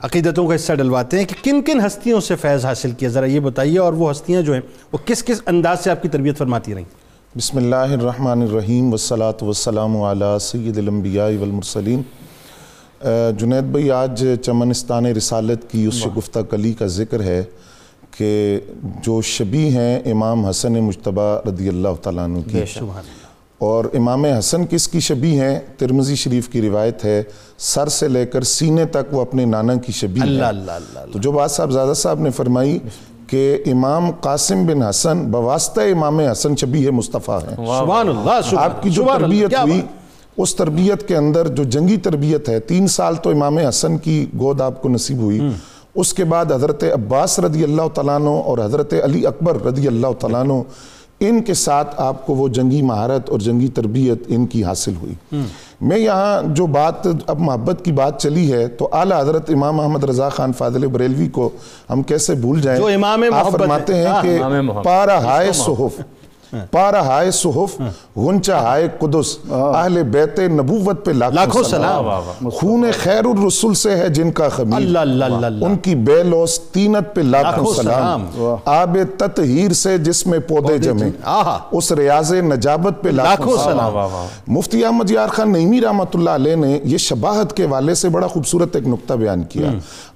عقیدتوں 0.00 0.46
کا 0.48 0.54
حصہ 0.54 0.72
ڈلواتے 0.72 1.18
ہیں 1.18 1.24
کہ 1.24 1.34
کن 1.44 1.62
کن 1.62 1.80
ہستیوں 1.86 2.20
سے 2.20 2.36
فیض 2.36 2.64
حاصل 2.64 2.90
کیا 2.90 3.08
ذرا 3.08 3.26
یہ 3.26 3.40
بتائیے 3.40 3.78
اور 3.78 3.92
وہ 3.92 4.10
ہستیاں 4.10 4.42
جو 4.42 4.52
ہیں 4.52 4.60
وہ 4.92 4.98
کس 5.04 5.24
کس 5.24 5.42
انداز 5.46 5.84
سے 5.84 5.90
آپ 5.90 6.02
کی 6.02 6.08
تربیت 6.08 6.38
فرماتی 6.38 6.74
رہیں؟ 6.74 6.84
بسم 7.36 7.56
اللہ 7.56 7.76
الرحمن 7.76 8.42
الرحیم 8.42 8.88
والصلاة 8.88 9.38
والسلام 9.42 10.02
علی 10.02 10.38
سید 10.40 10.78
الانبیاء 10.78 11.28
والمرسلین۔ 11.40 12.02
جنید 13.38 13.64
بھائی 13.64 13.90
آج 13.90 14.24
چمنستان 14.42 15.06
رسالت 15.06 15.70
کی 15.70 15.86
اس 15.86 15.94
شگفتہ 15.94 16.38
کلی 16.50 16.72
کا 16.72 16.86
ذکر 16.86 17.22
ہے 17.22 17.44
کہ 18.18 18.60
جو 19.02 19.22
شبی 19.22 19.68
ہیں 19.68 20.00
امام 20.04 20.46
حسن 20.46 20.72
مجتبہ 20.72 21.40
رضی 21.48 21.68
اللہ 21.68 21.88
تعالیٰ 22.02 22.24
عنہ 22.24 22.38
کی۔ 22.40 22.62
اور 23.58 23.84
امام 23.94 24.24
حسن 24.24 24.66
کس 24.66 24.88
کی 24.88 25.00
شبی 25.00 25.40
ہیں؟ 25.40 25.60
ترمزی 25.78 26.14
شریف 26.14 26.48
کی 26.48 26.62
روایت 26.62 27.04
ہے 27.04 27.22
سر 27.58 27.88
سے 27.88 28.08
لے 28.08 28.26
کر 28.26 28.42
سینے 28.42 28.84
تک 28.84 29.14
وہ 29.14 29.20
اپنے 29.20 29.44
نانا 29.44 29.74
کی 29.74 29.92
شبی 29.92 30.20
ہیں۔ 30.20 30.28
اللہ 30.28 30.44
اللہ 30.44 30.72
اللہ 30.72 31.12
تو 31.12 31.18
جو 31.18 31.32
بات 31.32 31.50
صاحب 31.50 31.70
زادہ 31.70 31.92
صاحب 31.96 32.20
نے 32.20 32.30
فرمائی 32.30 32.78
کہ 33.26 33.62
امام 33.66 34.10
قاسم 34.10 34.66
بن 34.66 34.82
حسن 34.82 35.30
بواسطہ 35.30 35.80
امام 35.80 36.20
حسن 36.20 36.56
شبیہ 36.56 36.90
مصطفیٰ 36.90 37.38
ہیں۔ 37.38 37.56
سبحان 37.56 38.08
اللہ 38.08 38.54
آپ 38.56 38.82
کی 38.82 38.90
جو 38.90 39.04
تربیت 39.18 39.54
ہوئی؟ 39.54 39.80
اس 40.36 40.54
تربیت 40.56 41.08
کے 41.08 41.16
اندر 41.16 41.48
جو 41.48 41.64
جنگی 41.64 41.96
تربیت 41.96 42.48
ہے 42.48 42.60
تین 42.60 42.86
سال 42.86 43.16
تو 43.16 43.30
امام 43.30 43.58
حسن 43.58 43.98
کی 43.98 44.26
گود 44.38 44.60
آپ 44.60 44.82
کو 44.82 44.88
نصیب 44.88 45.18
ہوئی 45.18 45.40
اس 45.94 46.14
کے 46.14 46.24
بعد 46.24 46.52
حضرت 46.52 46.84
عباس 46.84 47.38
رضی 47.38 47.64
اللہ 47.64 47.88
تعالیٰ 47.94 48.14
عنہ 48.14 48.28
اور 48.28 48.58
حضرت 48.58 48.94
علی 49.04 49.26
اکبر 49.26 49.64
رضی 49.64 49.86
اللہ 49.86 50.06
تعالیٰ 50.18 50.40
عنہ 50.40 50.52
ان 51.20 51.42
کے 51.42 51.54
ساتھ 51.54 51.94
آپ 51.96 52.26
کو 52.26 52.34
وہ 52.34 52.48
جنگی 52.48 52.82
مہارت 52.82 53.30
اور 53.30 53.38
جنگی 53.38 53.68
تربیت 53.68 54.22
ان 54.28 54.46
کی 54.46 54.64
حاصل 54.64 54.92
ہوئی۔ 55.02 55.42
میں 55.80 55.98
یہاں 55.98 56.42
جو 56.54 56.66
بات 56.66 57.06
اب 57.26 57.40
محبت 57.40 57.84
کی 57.84 57.92
بات 57.92 58.22
چلی 58.22 58.52
ہے 58.52 58.66
تو 58.68 58.88
اعلیٰ 58.92 59.20
حضرت 59.20 59.50
امام 59.50 59.76
محمد 59.76 60.04
رضا 60.04 60.28
خان 60.28 60.52
فاضل 60.52 60.86
بریلوی 60.86 61.28
کو 61.28 61.50
ہم 61.90 62.02
کیسے 62.02 62.34
بھول 62.34 62.60
جائیں؟ 62.60 62.80
جو 62.80 62.86
امام 62.86 63.22
آپ 63.22 63.44
محبت 63.44 63.60
فرماتے۔ 63.60 63.94
ہیں 63.94 64.06
ہاں، 64.06 64.22
کہ 64.22 64.42
امام 64.42 64.66
محبت۔ 64.66 64.84
پارا 64.84 65.24
ہائے 65.24 65.52
صحف۔ 65.52 66.00
پارا 66.70 67.00
ہائے 67.06 67.30
صحف 67.30 67.80
غنچہ 68.16 68.52
ہائے 68.52 68.88
قدس 68.98 69.38
اہل 69.50 70.02
بیت 70.02 70.38
نبوت 70.40 71.04
پہ 71.04 71.10
لاکھوں 71.10 71.62
سلام۔ 71.62 72.48
خون 72.48 72.84
خیر 73.02 73.24
الرسول 73.24 73.74
سے 73.74 73.96
ہے 73.96 74.08
جن 74.08 74.32
کا 74.32 74.48
خمیر۔ 74.48 74.76
اللہ 74.76 74.98
اللہ 74.98 75.24
اللہ 75.24 75.46
اللہ۔ 75.46 75.66
ان 75.66 75.76
کی 75.76 75.94
بے 75.94 76.22
لوس 76.22 76.60
تینت 76.60 77.14
پہ 77.14 77.20
لاکھوں 77.20 77.74
سلام۔ 77.74 78.26
آب 78.64 78.96
تطہیر 79.18 79.72
سے 79.72 79.98
جس 79.98 80.26
میں 80.26 80.38
پودے 80.38 80.78
جمے۔ 80.78 81.10
اس 81.72 81.92
ریاض 81.92 82.32
نجابت 82.32 83.02
پہ 83.02 83.08
لاکھوں 83.08 83.56
سلام۔ 83.64 83.92
مفتی 84.46 84.84
احمد 84.84 85.10
یار 85.10 85.28
خان 85.28 85.52
نعیمی 85.52 85.80
رحمۃ 85.80 86.14
اللہ 86.14 86.30
علیہ 86.30 86.56
نے 86.56 86.78
یہ 86.84 86.96
شباہت 86.98 87.56
کے 87.56 87.66
والے 87.66 87.94
سے 87.94 88.08
بڑا 88.08 88.26
خوبصورت 88.26 88.76
ایک 88.76 88.86
نقطہ 88.88 89.14
بیان 89.14 89.42
کیا۔ 89.42 89.70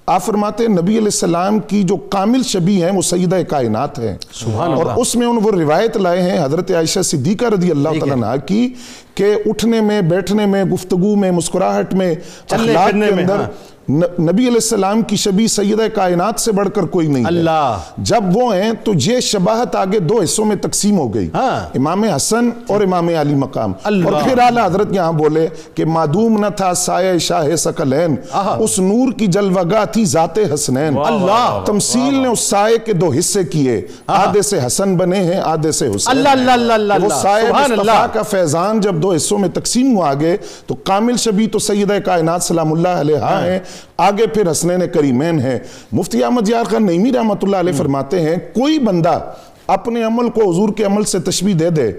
آپ 0.07 0.23
فرماتے 0.23 0.65
ہیں 0.65 0.71
نبی 0.71 0.93
علیہ 0.93 1.05
السلام 1.05 1.59
کی 1.59 1.83
جو 1.83 1.97
کامل 1.97 2.43
شبی 2.43 2.85
ہیں 2.85 2.91
وہ 2.91 3.03
سیدہ 3.03 3.37
کائنات 3.49 3.99
ہیں۔ 3.99 4.17
اور 4.57 4.87
اس 4.97 5.17
میں 5.17 5.27
ان 5.27 5.39
وہ 5.43 5.51
روایت 5.51 5.97
لائے 5.97 6.23
ہیں 6.23 6.28
حضرت 6.37 6.71
عائشہ 6.71 7.01
صدیقہ 7.01 7.45
رضی 7.45 7.71
اللہ 7.71 7.89
تعالیٰ 7.89 8.17
عنہ 8.17 8.41
کی 8.47 8.69
کہ 9.15 9.35
اٹھنے 9.47 9.81
میں 9.81 10.01
بیٹھنے 10.03 10.47
میں 10.47 10.65
گفتگو 10.65 11.15
میں 11.17 11.31
مسکراہٹ 11.31 11.95
میں 11.95 12.15
اخلاق 12.51 12.91
کے 12.91 12.97
میں، 12.97 13.09
اندر 13.09 13.35
ہاں۔ 13.35 13.47
نبی 13.91 14.43
علیہ 14.43 14.55
السلام 14.55 15.03
کی 15.03 15.17
شبی 15.17 15.49
سیدہ 15.49 15.83
کائنات 15.95 16.41
سے 16.41 16.53
بڑھ 16.53 16.69
کر 16.75 16.83
کوئی 16.83 17.07
نہیں 17.07 17.23
ہے۔ 17.23 17.29
اللہ۔ 17.29 17.79
جب 17.99 18.25
وہ 18.33 18.55
ہیں 18.55 18.73
تو 18.85 18.93
یہ 19.05 19.21
شباہت 19.21 19.77
آگے 19.77 19.99
دو 19.99 20.21
حصوں 20.21 20.45
میں 20.45 20.57
تقسیم 20.57 20.99
ہو 20.99 21.15
گئی۔ 21.15 21.29
ہاں۔ 21.35 21.61
امام 21.75 22.05
حسن 22.05 22.51
اور 22.69 22.81
امام 22.81 23.09
علی 23.09 23.35
مقام۔ 23.35 23.73
اور 23.85 24.13
پھر 24.25 24.39
اعلیٰ 24.39 24.67
حضرت 24.67 24.87
یہاں 24.91 25.13
بولے 25.13 25.49
کہ 25.75 25.85
معدوم 25.85 26.41
نہ 26.41 26.47
تھا 26.57 26.75
سایہ 26.75 27.19
شاہ 27.19 27.57
سکلین۔ 27.57 28.17
اس 28.59 28.79
نور 28.79 29.13
کی 29.13 29.27
جلوگاہ 29.27 29.85
تھی 29.85 30.05
ذات 30.05 30.39
حسنین۔ 30.55 30.99
اللہ 31.05 31.63
تمثیل 31.67 32.15
نے 32.15 32.29
اس 32.29 32.41
سائے 32.41 32.79
کے 32.79 32.93
دو 32.93 33.13
حصے 33.19 33.45
کیے۔ 33.45 33.87
آدھے 34.07 34.43
سے 34.43 34.59
حسن 34.67 34.97
بنے 34.97 35.17
ہیں 35.17 35.41
آدھے 35.45 35.73
سے 35.73 35.87
حسین۔ 35.87 36.17
اللہ 36.17 36.29
اللہ 36.29 36.51
اللہ 36.51 36.73
اللہ 36.73 36.95
وہ 36.95 37.09
سبحان 37.09 37.71
مصطفیٰ 37.71 38.07
کا 38.13 38.23
فیضان 38.23 38.81
جب 38.81 38.95
دو 38.95 39.13
حصوں 39.13 39.39
میں 39.39 39.49
تقسیم 39.49 39.97
ہوا 39.97 40.09
آگے 40.11 40.37
تو 40.67 40.75
کامل 40.75 41.17
شبی 41.17 41.47
تو 41.47 41.59
سیدہ 41.59 41.95
کائنات 42.05 42.43
سلام 42.43 42.73
اللہ 42.73 42.89
علیہ 42.89 43.17
ہیں۔ 43.17 43.59
آگے 43.97 44.27
پھر 44.27 44.51
حسنین 44.51 44.81
کریمین 44.95 45.41
ہیں 45.41 45.59
مفتی 45.93 46.25
احمد 46.25 46.49
یار 46.49 46.65
خان 46.65 46.87
نعیمی 46.87 47.13
رحمت 47.13 47.45
اللہ 47.45 47.57
علیہ 47.57 47.73
فرماتے 47.73 48.21
ہیں 48.21 48.37
کوئی 48.37 48.79
بندہ 48.79 49.19
اپنے 49.67 50.03
عمل 50.03 50.31
کو 50.31 50.51
حضور 50.51 50.69
کے 50.69 50.85
عمل 50.85 51.05
سے 51.05 51.19
تشبیح 51.19 51.55
دے 51.61 51.71
دے 51.71 51.93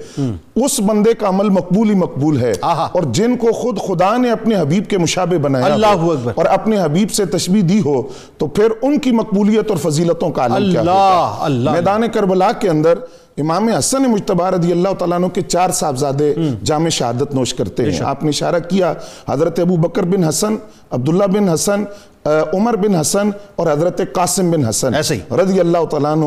اس 0.56 0.80
بندے 0.80 1.14
کا 1.14 1.30
عمل 1.30 1.50
مقبول 1.50 1.90
ہی 1.90 1.96
مقبول 1.96 2.42
ہے۔ 2.42 2.54
اور 2.92 3.04
جن 3.04 3.38
کو 3.38 3.52
خود 3.52 3.80
خدا 3.80 4.18
نے 4.18 4.32
اپنے 4.32 4.56
حبیب 4.56 4.88
کے 4.88 4.98
مشابہ 4.98 5.38
بنایا 5.38 5.66
اللہ 5.74 5.86
اکبر۔ 5.88 6.32
اور 6.36 6.46
اپنے 6.46 6.82
حبیب 6.82 7.12
سے 7.12 7.26
تشبیح 7.26 7.62
دی 7.70 7.82
ہو 7.86 8.02
تو 8.38 8.48
پھر 8.48 8.68
ان 8.82 9.00
کی 9.00 9.12
مقبولیت 9.12 9.72
اور 9.72 9.78
فضیلتوں 9.78 10.30
کا 10.30 10.42
عالم 10.42 10.72
کیا 10.72 10.82
ہوگا 10.82 11.36
اللہ۔ 11.40 11.72
میدان 11.72 12.04
کربلا 12.14 12.52
کے 12.52 12.70
اندر 12.70 12.94
امام 13.38 13.68
حسن 13.68 14.04
مجتبہ 14.04 14.50
رضی 14.50 14.72
اللہ 14.72 14.94
تعالیٰ 15.00 15.18
عنہ 15.18 15.28
کے 15.28 15.42
چار 15.42 15.70
صاحبزادے 15.70 16.34
جامع 16.64 16.90
شہادت 16.90 17.36
نوش 17.36 17.54
کرتے 17.54 17.84
ہیں۔ 17.84 17.90
آپ 18.02 18.24
نے 18.24 18.30
اشارہ 18.30 18.60
کیا 18.70 18.94
حضرت 19.30 19.60
ابو 19.60 19.78
بکر 19.78 20.04
بن 20.04 20.24
حسن 20.24 20.56
عبداللہ 20.92 21.24
بن 21.24 21.50
حسن 21.50 21.84
عمر 22.26 22.76
بن 22.76 22.96
حسن 22.96 23.30
اور 23.56 23.68
حضرت 23.68 24.02
قاسم 24.14 24.52
بن 24.52 24.66
حسن۔ 24.66 24.94
رضی 25.32 25.60
اللہ 25.60 25.86
تعالیٰ 25.86 26.12
عنہ 26.12 26.26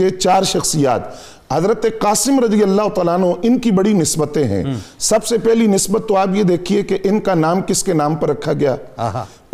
یہ 0.00 0.08
چار 0.08 0.42
شخصیات۔ 0.42 1.00
حضرت 1.52 1.86
قاسم 1.98 2.40
رضی 2.40 2.62
اللہ 2.62 2.88
تعالیٰ 2.94 3.14
عنہ 3.14 3.26
ان 3.42 3.58
کی 3.58 3.70
بڑی 3.70 3.92
نسبتیں 3.92 4.44
ہیں۔ 4.44 4.64
سب 4.98 5.24
سے 5.24 5.38
پہلی 5.38 5.66
نسبت 5.66 6.08
تو 6.08 6.16
آپ 6.16 6.28
یہ 6.34 6.42
دیکھیے 6.42 6.82
کہ 6.82 6.98
ان 7.04 7.20
کا 7.20 7.34
نام 7.34 7.62
کس 7.62 7.82
کے 7.82 7.92
نام 7.92 8.14
پر 8.14 8.28
رکھا 8.28 8.52
گیا۔ 8.52 8.76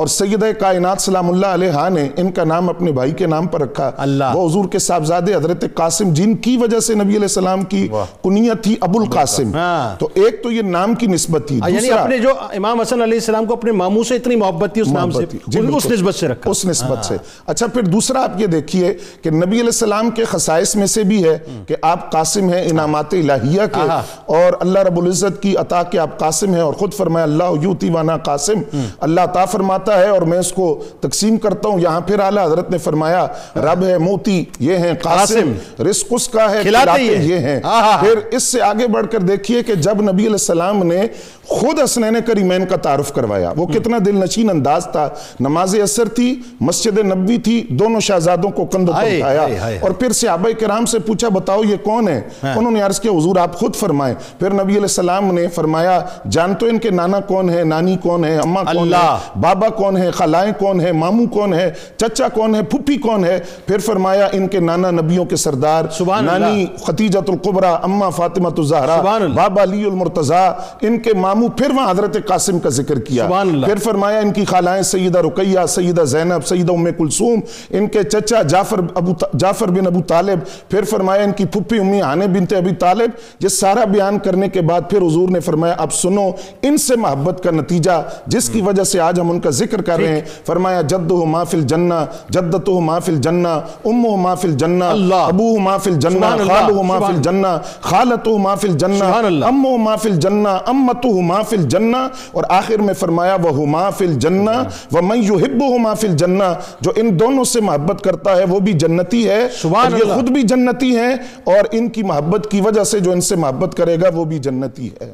اور 0.00 0.08
سید 0.08 0.44
کائنات 0.58 1.00
سلام 1.00 1.30
اللہ 1.30 1.46
علیہ 1.46 1.88
نے 1.88 2.08
ان 2.16 2.32
کا 2.32 2.44
نام 2.44 2.68
اپنے 2.68 2.92
بھائی 2.92 3.10
کے 3.12 3.26
نام 3.26 3.46
پر 3.46 3.60
رکھا. 3.60 3.90
اللہ. 3.96 4.24
وہ 4.34 4.48
حضور 4.48 4.64
کے 4.64 4.78
صاحبزادے 4.78 5.34
حضرت 5.34 5.64
قاسم 5.74 6.12
جن 6.12 6.36
کی 6.36 6.56
وجہ 6.56 6.80
سے 6.80 6.94
نبی 6.94 7.08
علیہ 7.08 7.20
السلام 7.20 7.62
کی 7.62 7.88
کنیت 8.24 8.64
تھی 8.64 8.76
ابو 8.80 9.00
القاسم. 9.00 9.54
ہاں۔ 9.54 10.00
تو 10.00 10.08
ایک 10.14 10.42
تو 10.42 10.50
یہ 10.50 10.62
نام 10.62 10.94
کی 10.94 11.06
نسبت 11.06 11.48
تھی. 11.48 11.56
یعنی 11.56 11.78
دوسرا 11.80 12.02
اپنے 12.02 12.18
جو 12.18 12.28
امام 12.56 12.80
حسن 12.80 13.02
علیہ 13.02 13.18
السلام 13.18 13.44
کو 13.44 13.54
اپنے 13.54 13.72
ماموں 13.72 14.04
سے 14.04 14.16
اتنی 14.16 14.36
محبت 14.36 14.74
تھی 14.74 14.82
اس 14.82 14.88
نام 14.88 15.10
سے۔ 15.10 15.24
جی، 15.46 15.58
اس۔ 15.76 15.86
نسبت 15.86 16.14
سے 16.14 16.28
رکھا. 16.28 16.50
اس 16.50 16.64
نسبت 16.66 17.04
سے. 17.04 17.16
اچھا 17.46 17.66
پھر 17.66 17.82
دوسرا 17.82 18.22
آپ 18.22 18.40
یہ 18.40 18.46
دیکھیے 18.46 18.94
کہ 19.22 19.30
نبی 19.30 19.56
علیہ 19.56 19.64
السلام 19.64 20.10
کے 20.10 20.24
خصائص 20.24 20.76
میں 20.76 20.86
سے 20.86 21.02
بھی 21.02 21.24
ہے 21.24 21.38
کہ 21.66 21.76
آپ 21.82 22.12
قاسم 22.12 22.48
ہیں 22.48 22.68
انعامات 22.70 23.14
الہیہ 23.14 23.60
کے۔ 23.74 23.80
اور 24.26 24.52
اللہ 24.60 24.78
رب 24.78 25.00
العزت 25.00 25.42
کی 25.42 25.56
عطا 25.56 25.82
کے 25.82 25.98
آپ 25.98 26.18
قاسم 26.18 26.54
ہیں 26.54 26.62
اور 26.62 26.72
خود 26.72 26.94
فرمایا 26.94 27.24
اللہ 27.24 27.44
یوتی 27.60 27.90
وانا 27.90 28.16
قاسم. 28.16 28.76
اللہ 29.00 29.20
عطا 29.20 29.44
فرماتا 29.44 29.89
ہے 29.98 30.08
اور 30.08 30.22
میں 30.22 30.38
اس 30.38 30.52
کو 30.52 30.84
تقسیم 31.00 31.36
کرتا 31.36 31.68
ہوں۔ 31.68 31.80
یہاں 31.80 32.00
پھر 32.00 32.18
اعلیٰ 32.18 32.46
حضرت 32.46 32.70
نے 32.70 32.78
فرمایا 32.78 33.26
رب 33.56 33.84
ہے 33.84 33.98
موتی 33.98 34.44
یہ 34.60 34.76
ہیں 34.76 34.92
قاسم 35.02 35.52
رزق 35.82 36.06
اس 36.10 36.28
کا 36.28 36.50
ہے 36.50 36.62
کھلاتے 36.62 37.02
یہ 37.02 37.38
ہیں۔ 37.38 37.60
آہا۔ 37.64 37.96
پھر 38.00 38.14
اس 38.30 38.42
سے 38.42 38.62
آگے 38.62 38.86
بڑھ 38.86 39.06
کر 39.10 39.18
دیکھیے 39.18 39.62
کہ 39.62 39.74
جب 39.74 40.02
نبی 40.02 40.22
علیہ 40.22 40.30
السلام 40.30 40.82
نے 40.82 41.06
خود 41.46 41.80
اسنین 41.80 42.16
کریمین 42.26 42.66
کا 42.66 42.76
تعارف 42.76 43.12
کروایا 43.12 43.52
وہ 43.56 43.66
کتنا 43.66 43.98
دل 44.06 44.14
نشین 44.14 44.50
انداز 44.50 44.86
تھا۔ 44.92 45.08
نماز 45.40 45.76
اثر 45.82 46.08
تھی 46.08 46.40
مسجد 46.60 46.98
نبوی 46.98 47.38
تھی 47.38 47.66
دونوں 47.70 48.00
شہزادوں 48.00 48.50
کو 48.50 48.64
کندھوں 48.64 48.94
پر 48.94 49.04
اٹھایا۔ 49.16 49.42
اور 49.80 49.90
پھر 49.90 50.12
صحابہ 50.12 50.60
کرام 50.60 50.84
سے 50.86 50.98
پوچھا 50.98 51.28
بتاؤ 51.28 51.64
یہ 51.64 51.76
کون 51.76 52.08
ہے؟ 52.08 52.20
انہوں 52.42 52.72
نے 52.72 52.80
عرض 52.82 53.00
کیا 53.00 53.12
حضور 53.12 53.36
آپ 53.36 53.56
خود 53.56 53.74
فرمائیں۔ 53.76 54.14
پھر 54.38 54.50
نبی 54.50 54.72
علیہ 54.72 54.80
السلام 54.80 55.34
نے 55.34 55.48
فرمایا 55.48 56.00
جانتے 56.30 56.66
ہو 56.66 56.70
ان 56.70 56.78
کے 56.78 56.90
نانا 56.90 57.20
کون 57.20 57.50
ہے 57.50 57.64
نانی 57.64 57.96
کون 58.02 58.24
ہے 58.24 58.36
اماں 58.36 58.64
کون۔ 58.64 58.94
ہے 58.94 59.40
بابا 59.40 59.68
کون 59.80 59.96
ہے 59.96 60.10
خلائیں 60.10 60.52
کون 60.58 60.80
ہے 60.80 60.92
ماموں 60.92 61.26
کون 61.26 61.54
ہے 61.54 61.70
چچا 61.96 62.28
کون 62.28 62.54
ہے 62.54 62.62
پھپھی 62.62 62.96
کون 62.96 63.24
ہے 63.24 63.38
پھر 63.66 63.78
فرمایا 63.78 64.28
ان 64.32 64.48
کے 64.48 64.60
نانا 64.60 64.90
نبیوں 64.90 65.24
کے 65.24 65.36
سردار 65.36 65.84
سبحان 65.98 66.24
نانی 66.24 66.66
خدیجت 66.86 67.30
القبرہ 67.30 67.76
اماں 67.82 68.10
فاطمہ 68.10 68.48
الزہرا۔ 68.58 69.00
بابا 69.34 69.62
علی 69.62 69.84
المرتضی 69.84 70.86
ان 70.86 70.98
کے 70.98 71.14
ماموں 71.14 71.48
پھر 71.48 71.70
وہاں 71.70 71.90
حضرت 71.90 72.16
قاسم 72.28 72.58
کا 72.58 72.68
ذکر 72.68 72.98
کیا 72.98 73.26
سبحان 73.26 73.48
اللہ۔ 73.48 73.66
پھر 73.66 73.78
فرمایا 73.78 74.18
ان 74.18 74.32
کی 74.32 74.44
خالائیں 74.44 74.82
سیدہ 74.82 75.18
رقیہ 75.18 75.66
سیدہ 75.68 76.04
زینب 76.04 76.46
سیدہ 76.46 76.72
ام 76.72 76.86
کلثوم 76.98 77.40
ان 77.70 77.86
کے 77.86 78.02
چچا 78.02 78.42
جعفر 78.42 78.80
ابو 78.94 79.12
جعفر 79.34 79.68
بن 79.68 79.86
ابو 79.86 80.00
طالب 80.02 80.38
پھر 80.70 80.84
فرمایا 80.84 81.22
ان 81.22 81.32
کی 81.32 81.44
پھپھی 81.44 81.78
امی 81.78 82.00
ہانے 82.00 82.26
بنت 82.26 82.52
ابی 82.52 82.74
طالب 82.74 83.10
یہ 83.40 83.48
سارا 83.48 83.84
بیان 83.84 84.18
کرنے 84.18 84.48
کے 84.48 84.60
بعد 84.60 84.80
پھر 84.90 85.02
حضور 85.02 85.28
نے 85.28 85.40
فرمایا 85.40 85.74
اب 85.78 85.92
سنو 85.92 86.30
ان 86.62 86.76
سے 86.76 86.96
محبت 86.96 87.42
کا 87.44 87.50
نتیجہ 87.50 88.02
جس 88.26 88.48
کی 88.50 88.60
وجہ 88.60 88.84
سے 88.84 89.00
آج 89.00 89.20
ہم 89.20 89.30
ان 89.30 89.40
کا 89.40 89.50
ذکر 89.50 89.69
کر 89.70 89.98
رہے 90.00 90.08
ہیں 90.08 90.20
فرمایا 90.46 90.80
جدہ 90.80 91.24
ما 91.30 91.42
فی 91.44 91.56
الجنہ 91.56 92.04
جدتہ 92.30 92.78
ما 92.80 92.98
فی 92.98 93.12
الجنہ 93.12 93.48
امہ 93.48 94.16
ما 94.22 94.34
فی 94.34 94.48
الجنہ۔ 94.48 94.84
ابوہ 94.84 95.58
ما 95.62 95.76
فی 95.76 95.90
الجنہ 95.90 96.26
خالہ 96.40 96.82
ما 96.82 96.98
فی 96.98 97.12
الجنہ 97.12 97.56
خالتہ 97.80 98.36
ما 98.38 98.54
فی 98.54 98.68
الجنہ۔ 98.68 99.04
امو 99.46 99.76
ما 99.78 99.96
فی 100.02 100.08
الجنہ 100.08 100.48
امتو 100.72 101.20
ما 101.20 101.40
فی 101.48 101.56
الجنہ 101.56 101.96
اور 102.32 102.44
آخر 102.58 102.82
میں 102.86 102.94
فرمایا 103.00 103.36
وہ 103.42 103.66
ما 103.66 103.88
فی 103.98 104.04
الجنہ 104.04 104.50
ومن 104.92 105.22
یحبہ 105.22 105.78
ما 105.82 105.94
فی 106.00 106.06
الجنہ 106.06 106.52
جو 106.80 106.92
ان 106.96 107.18
دونوں 107.20 107.44
سے 107.44 107.60
محبت 107.60 108.02
کرتا 108.04 108.36
ہے 108.36 108.44
وہ 108.50 108.58
بھی 108.60 108.72
جنتی 108.84 109.28
ہے 109.28 109.40
اور 109.42 109.98
یہ۔ 109.98 110.14
خود 110.14 110.30
بھی 110.30 110.42
جنتی 110.52 110.96
ہیں 110.96 111.14
اور 111.52 111.64
ان 111.72 111.88
کی 111.88 112.02
محبت 112.02 112.50
کی 112.50 112.60
وجہ 112.60 112.84
سے 112.90 113.00
جو 113.00 113.12
ان 113.12 113.20
سے 113.28 113.36
محبت 113.36 113.76
کرے 113.76 113.96
گا 114.00 114.08
وہ 114.14 114.24
بھی 114.24 114.38
جنتی 114.48 114.88
ہے 115.00 115.12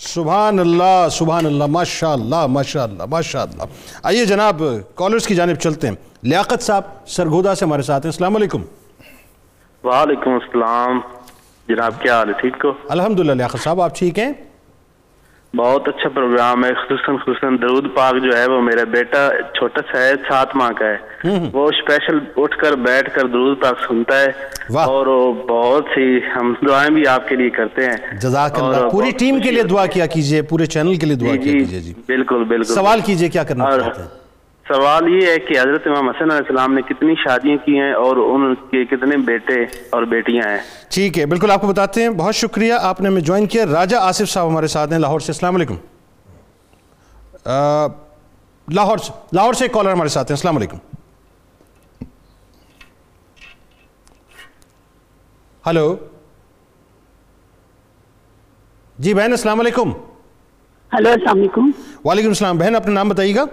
سبحان 0.00 0.58
اللہ 0.58 1.06
سبحان 1.10 1.46
اللہ 1.46 1.66
ماشاء 1.66 2.12
اللہ 2.12 2.46
ماشاء 2.46 2.82
اللہ 2.82 3.02
ماشاء 3.10 3.42
اللہ 3.42 3.62
آئیے 4.02 4.24
جناب 4.24 4.62
کالرز 4.94 5.26
کی 5.26 5.34
جانب 5.34 5.54
چلتے 5.54 5.88
ہیں۔ 5.88 5.94
لیاقت 6.22 6.62
صاحب 6.62 6.82
سرگودا 7.06 7.54
سے 7.54 7.64
ہمارے 7.64 7.82
ساتھ 7.82 8.06
ہیں۔ 8.06 8.12
السلام 8.12 8.36
علیکم۔ 8.36 8.62
وعلیکم 9.84 10.30
السلام۔ 10.30 11.00
جناب 11.68 11.92
کیا 12.00 12.18
حال 12.18 12.28
ہے؟ 12.28 12.40
ٹھیک 12.40 12.64
ہو؟ 12.64 12.72
الحمدللہ 12.88 13.32
لیاقت 13.32 13.60
صاحب 13.60 13.80
آپ 13.80 13.98
ٹھیک 13.98 14.18
ہیں؟ 14.18 14.32
بہت 15.56 15.88
اچھا 15.88 16.08
پروگرام 16.08 16.64
ہے 16.64 16.74
خصوصاً 16.74 17.16
خصوصاً 17.16 17.56
درود 17.62 17.86
پاک 17.94 18.14
جو 18.24 18.38
ہے 18.38 18.46
وہ 18.46 18.60
میرا 18.62 18.84
بیٹا 18.84 19.28
چھوٹا 19.54 19.80
سا 19.92 19.98
ہے 19.98 20.12
سات 20.28 20.56
ماہ 20.56 20.70
کا 20.70 20.84
ہے۔ 20.86 20.96
وہ 21.52 21.68
اسپیشل 21.68 22.18
اٹھ 22.36 22.56
کر 22.58 22.72
بیٹھ 22.72 23.14
کر 23.14 23.26
درود 23.26 23.60
پاک 23.62 23.78
سنتا 23.88 24.20
ہے۔ 24.20 24.28
اور 24.74 25.06
بہت 25.48 25.84
سی 25.94 26.18
ہم 26.36 26.54
دعائیں 26.68 26.90
بھی 26.90 27.06
آپ 27.06 27.28
کے 27.28 27.36
لیے 27.36 27.50
کرتے 27.50 27.84
ہیں۔ 27.84 28.18
جزاک 28.18 28.62
اللہ۔ 28.62 28.88
پوری 28.92 29.10
ٹیم 29.10 29.40
کے 29.40 29.50
لیے 29.50 29.62
دعا 29.62 29.86
کیا 29.86 30.06
کیجیے 30.06 30.42
پورے 30.42 30.66
چینل 30.66 30.94
کے 30.94 31.06
لیے 31.06 31.16
دعا 31.16 31.32
جی 31.32 31.38
کیا 31.38 31.52
جی 31.52 31.58
کیجیے 31.58 31.80
جی۔ 31.80 31.92
بالکل 32.06 32.44
بالکل۔ 32.44 32.74
سوال 32.74 33.00
کیجیے 33.00 33.28
کیا 33.28 33.44
کرنا 33.44 33.70
چاہتے 33.70 34.02
ہیں؟ 34.02 34.19
سوال 34.68 35.08
یہ 35.08 35.26
ہے 35.26 35.38
کہ 35.38 35.58
حضرت 35.58 35.86
امام 35.86 36.08
حسن 36.08 36.22
علیہ 36.22 36.36
السلام 36.36 36.74
نے 36.74 36.82
کتنی 36.82 37.14
شادیاں 37.14 37.56
کی 37.66 37.78
ہیں 37.78 37.92
اور 37.92 38.16
ان 38.16 38.54
کے 38.54 38.84
کتنے 38.84 39.16
بیٹے 39.16 39.62
اور 39.90 40.02
بیٹیاں 40.02 40.48
ہیں؟ 40.48 40.58
ٹھیک 40.90 41.18
ہے 41.18 41.26
بالکل 41.26 41.50
آپ 41.50 41.60
کو 41.60 41.66
بتاتے 41.66 42.02
ہیں 42.02 42.08
بہت 42.08 42.34
شکریہ 42.34 42.72
آپ 42.72 43.00
نے 43.00 43.08
ہمیں 43.08 43.20
جوائن 43.20 43.46
کیا۔ 43.46 43.66
راجہ 43.66 43.96
آصف 43.96 44.30
صاحب 44.30 44.48
ہمارے 44.48 44.66
ساتھ 44.66 44.92
ہیں 44.92 44.98
لاہور 44.98 45.20
سے۔ 45.20 45.32
السلام 45.32 45.54
علیکم۔ 45.54 45.74
آ، 47.44 47.86
لاہور 48.72 48.98
سے 48.98 49.12
لاہور 49.32 49.54
سے 49.54 49.64
ایک 49.64 49.72
کالر 49.72 49.92
ہمارے 49.92 50.08
ساتھ 50.08 50.30
ہیں۔ 50.30 50.36
السلام 50.36 50.56
علیکم۔ 50.56 50.76
ہلو۔ 55.66 55.96
جی 58.98 59.14
بہن 59.14 59.30
السلام 59.30 59.60
علیکم۔ 59.60 59.90
ہلو 60.98 61.08
السلام 61.08 61.38
علیکم۔ 61.38 61.70
وعلیکم 62.04 62.28
السلام۔ 62.28 62.58
بہن 62.58 62.76
اپنا 62.76 62.92
نام 62.92 63.08
بتائیے 63.08 63.34
گا۔ 63.34 63.44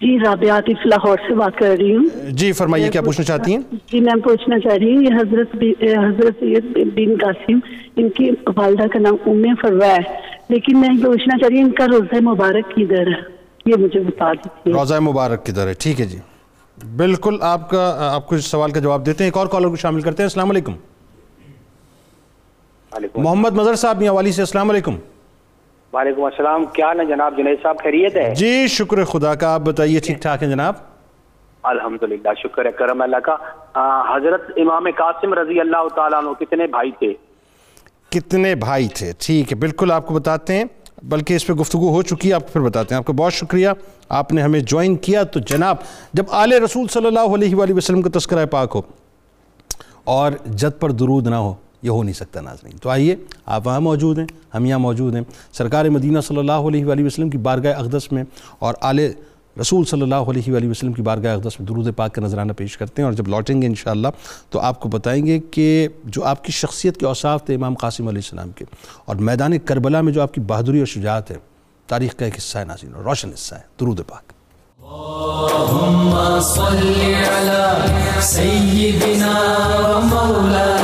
جی 0.00 0.18
رابعہ 0.24 0.50
عاطف 0.50 0.86
لاہور 0.86 1.18
سے 1.28 1.34
بات 1.34 1.58
کر 1.58 1.74
رہی 1.78 1.96
ہوں۔ 1.96 2.30
جی 2.30 2.52
فرمائیے 2.52 2.88
کیا 2.88 3.02
پوچھنا 3.02 3.24
چاہتی 3.24 3.52
ہیں؟ 3.52 3.60
جی 3.92 4.00
میں 4.00 4.20
پوچھنا 4.24 4.58
چاہ 4.58 4.76
رہی 4.76 4.96
ہوں 4.96 5.02
یہ 5.02 5.08
حضرت 5.08 5.56
حضرت 5.82 6.34
سید 6.40 6.64
بن 6.74 7.14
قاسم 7.20 7.58
ان 7.96 8.08
کی 8.08 8.30
والدہ 8.56 8.86
کا 8.86 8.98
نام 8.98 9.16
ام 9.26 9.54
فروا 9.62 9.86
ہے۔ 9.86 10.16
لیکن 10.48 10.78
میں 10.78 10.88
یہ 10.92 11.04
پوچھنا 11.04 11.38
چاہ 11.38 11.48
رہی 11.48 11.56
ہوں 11.56 11.64
ان 11.64 11.72
کا 11.72 11.86
روزہ 11.86 12.20
مبارک 12.20 12.74
کدھر 12.76 13.06
ہے؟ 13.06 13.38
یہ 13.66 13.74
مجھے 13.78 14.00
بتا 14.00 14.32
دیجیے 14.32 14.72
روزہ 14.72 14.94
مبارک 15.00 15.46
کی 15.46 15.52
ہے؟ 15.56 15.74
ٹھیک 15.74 16.00
ہے 16.00 16.06
جی۔ 16.06 16.18
بالکل 16.96 17.36
آپ 17.40 17.70
کا 17.70 18.10
آپ 18.14 18.26
کو 18.26 18.34
اس 18.34 18.44
سوال 18.44 18.70
کا 18.70 18.80
جواب 18.80 19.06
دیتے 19.06 19.24
ہیں۔ 19.24 19.30
ایک 19.30 19.36
اور 19.36 19.46
کالر 19.46 19.68
کو 19.68 19.76
شامل 19.76 20.00
کرتے 20.00 20.22
ہیں۔ 20.22 20.26
السلام 20.26 20.50
علیکم۔ 20.50 20.72
محمد 23.14 23.52
مظہر 23.52 23.74
صاحب 23.74 23.98
میاں 23.98 24.12
والی 24.12 24.32
سے۔ 24.32 24.42
السلام 24.42 24.70
علیکم۔ 24.70 24.96
وعلیکم 25.92 26.24
السلام 26.24 26.64
کیا 26.72 26.88
ہے 26.98 27.04
جناب؟ 27.06 27.36
جنید 27.36 27.62
صاحب 27.62 27.78
خیریت 27.82 28.16
ہے؟ 28.16 28.32
جی 28.36 28.66
شکر 28.70 29.04
خدا 29.04 29.34
کا 29.34 29.52
آپ 29.54 29.60
بتائیے 29.66 30.00
ٹھیک 30.06 30.20
ٹھاک 30.22 30.42
ہیں 30.42 30.50
جناب؟ 30.50 30.74
الحمدللہ 31.64 32.34
شکر 32.42 32.66
ہے 32.66 32.72
کرم 32.78 33.02
اللہ 33.02 33.16
کا۔ 33.28 33.36
حضرت 34.14 34.50
امام 34.56 34.86
قاسم 34.96 35.34
رضی 35.34 35.60
اللہ 35.60 35.88
تعالیٰ 35.94 36.18
عنہ 36.18 36.32
کتنے 36.40 36.66
بھائی 36.66 36.90
تھے؟ 36.98 37.12
کتنے 38.12 38.54
بھائی 38.54 38.88
تھے؟ 38.96 39.12
ٹھیک 39.18 39.52
ہے 39.52 39.56
بالکل 39.56 39.90
آپ 39.92 40.06
کو 40.06 40.14
بتاتے 40.14 40.56
ہیں 40.56 40.64
بلکہ 41.10 41.34
اس 41.34 41.46
پہ 41.46 41.52
گفتگو 41.52 41.94
ہو 41.94 42.02
چکی 42.02 42.28
ہے 42.28 42.34
آپ 42.34 42.42
کو 42.42 42.52
پھر 42.52 42.60
بتاتے 42.60 42.94
ہیں۔ 42.94 42.98
آپ 42.98 43.06
کا 43.06 43.12
بہت 43.16 43.32
شکریہ 43.32 43.68
آپ 44.20 44.32
نے 44.32 44.42
ہمیں 44.42 44.60
جوائن 44.60 44.96
کیا 45.06 45.22
تو 45.22 45.40
جناب 45.48 45.76
جب 46.12 46.30
آل 46.40 46.52
رسول 46.64 46.86
صلی 46.92 47.06
اللہ 47.06 47.34
علیہ 47.34 47.54
وآلہ 47.56 47.74
وسلم 47.74 48.02
کا 48.02 48.10
تذکرہ 48.18 48.46
پاک 48.50 48.72
ہو 48.74 48.80
اور 50.16 50.32
جد 50.46 50.80
پر 50.80 50.90
درود 51.00 51.26
نہ 51.28 51.34
ہو 51.34 51.54
یہ 51.82 51.90
ہو 51.90 52.02
نہیں 52.02 52.14
سکتا 52.14 52.40
ناظرین۔ 52.40 52.76
تو 52.76 52.88
آئیے، 52.88 53.16
آپ 53.46 53.66
وہاں 53.66 53.80
موجود 53.80 54.18
ہیں، 54.18 54.26
ہم 54.54 54.64
یہاں 54.64 54.78
موجود 54.78 55.14
ہیں۔ 55.14 55.22
سرکار 55.52 55.84
مدینہ 55.84 56.20
صلی 56.20 56.38
اللہ 56.38 56.68
علیہ 56.68 56.84
وآلہ 56.84 57.04
وسلم 57.04 57.30
کی 57.30 57.38
بارگاہ 57.38 57.78
اقدس 57.78 58.12
میں 58.12 58.24
اور 58.58 58.74
آل 58.80 58.98
رسول 59.60 59.84
صلی 59.84 60.02
اللہ 60.02 60.30
علیہ 60.30 60.52
وآلہ 60.52 60.68
وسلم 60.68 60.92
کی 60.92 61.02
بارگاہ 61.02 61.36
اقدس 61.36 61.58
میں 61.60 61.66
درود 61.68 61.88
پاک 61.96 62.14
کا 62.14 62.22
نذرانہ 62.22 62.52
پیش 62.52 62.76
کرتے 62.76 63.02
ہیں 63.02 63.06
اور 63.08 63.12
جب 63.12 63.28
لوٹیں 63.28 63.60
گے 63.62 63.66
انشاءاللہ 63.66 64.08
تو 64.50 64.60
آپ 64.60 64.80
کو 64.80 64.88
بتائیں 64.88 65.26
گے 65.26 65.38
کہ 65.50 65.88
جو 66.04 66.24
آپ 66.24 66.44
کی 66.44 66.52
شخصیت 66.52 66.96
کے 66.96 67.06
اوصاف 67.06 67.44
تھے 67.46 67.54
امام 67.54 67.74
قاسم 67.74 68.08
علیہ 68.08 68.22
السلام 68.24 68.50
کے 68.50 68.64
اور 69.04 69.16
میدان 69.16 69.58
کربلا 69.58 70.00
میں 70.00 70.12
جو 70.12 70.22
آپ 70.22 70.34
کی 70.34 70.40
بہادری 70.40 70.78
اور 70.78 70.86
شجاعت 70.86 71.30
ہے، 71.30 71.36
تاریخ 71.86 72.16
کا 72.16 72.24
ایک 72.24 72.38
حصہ 72.38 72.58
ہے 72.58 72.64
ناظرین، 72.64 72.94
اور 72.94 73.04
روشن 73.04 73.32
حصہ 73.34 73.54
ہے، 73.54 73.62
درود 73.80 74.00
پاک۔ 74.06 74.37
اللهم 74.88 76.40
صل 76.40 76.80
على 77.04 77.76
سيدنا 78.20 79.36
ومولانا 79.88 80.78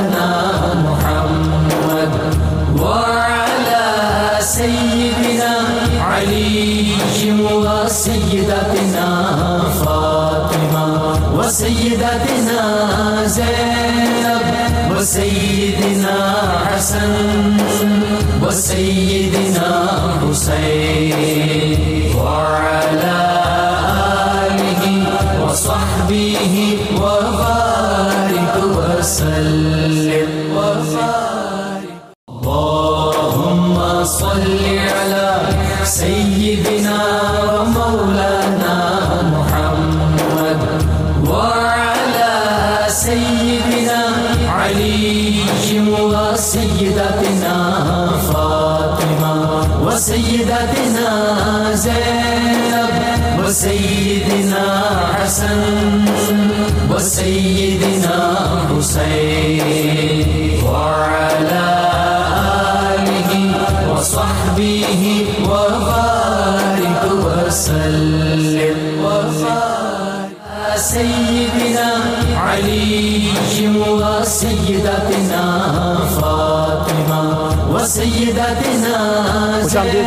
خوش 78.44 79.76
آمدید 79.76 80.04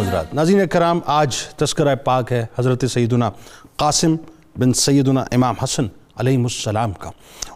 حضرات 0.00 0.34
ناظرین 0.34 0.66
کرام 0.66 1.00
آج 1.06 1.36
تذکرہ 1.56 1.94
پاک 1.94 2.32
ہے 2.32 2.46
حضرت 2.58 2.84
سیدنا 2.90 3.30
قاسم 3.76 4.16
بن 4.58 4.72
سیدنا 4.72 5.24
امام 5.32 5.54
حسن 5.62 5.86
علیہ 6.16 6.38
السلام 6.38 6.92
کا۔ 6.92 7.10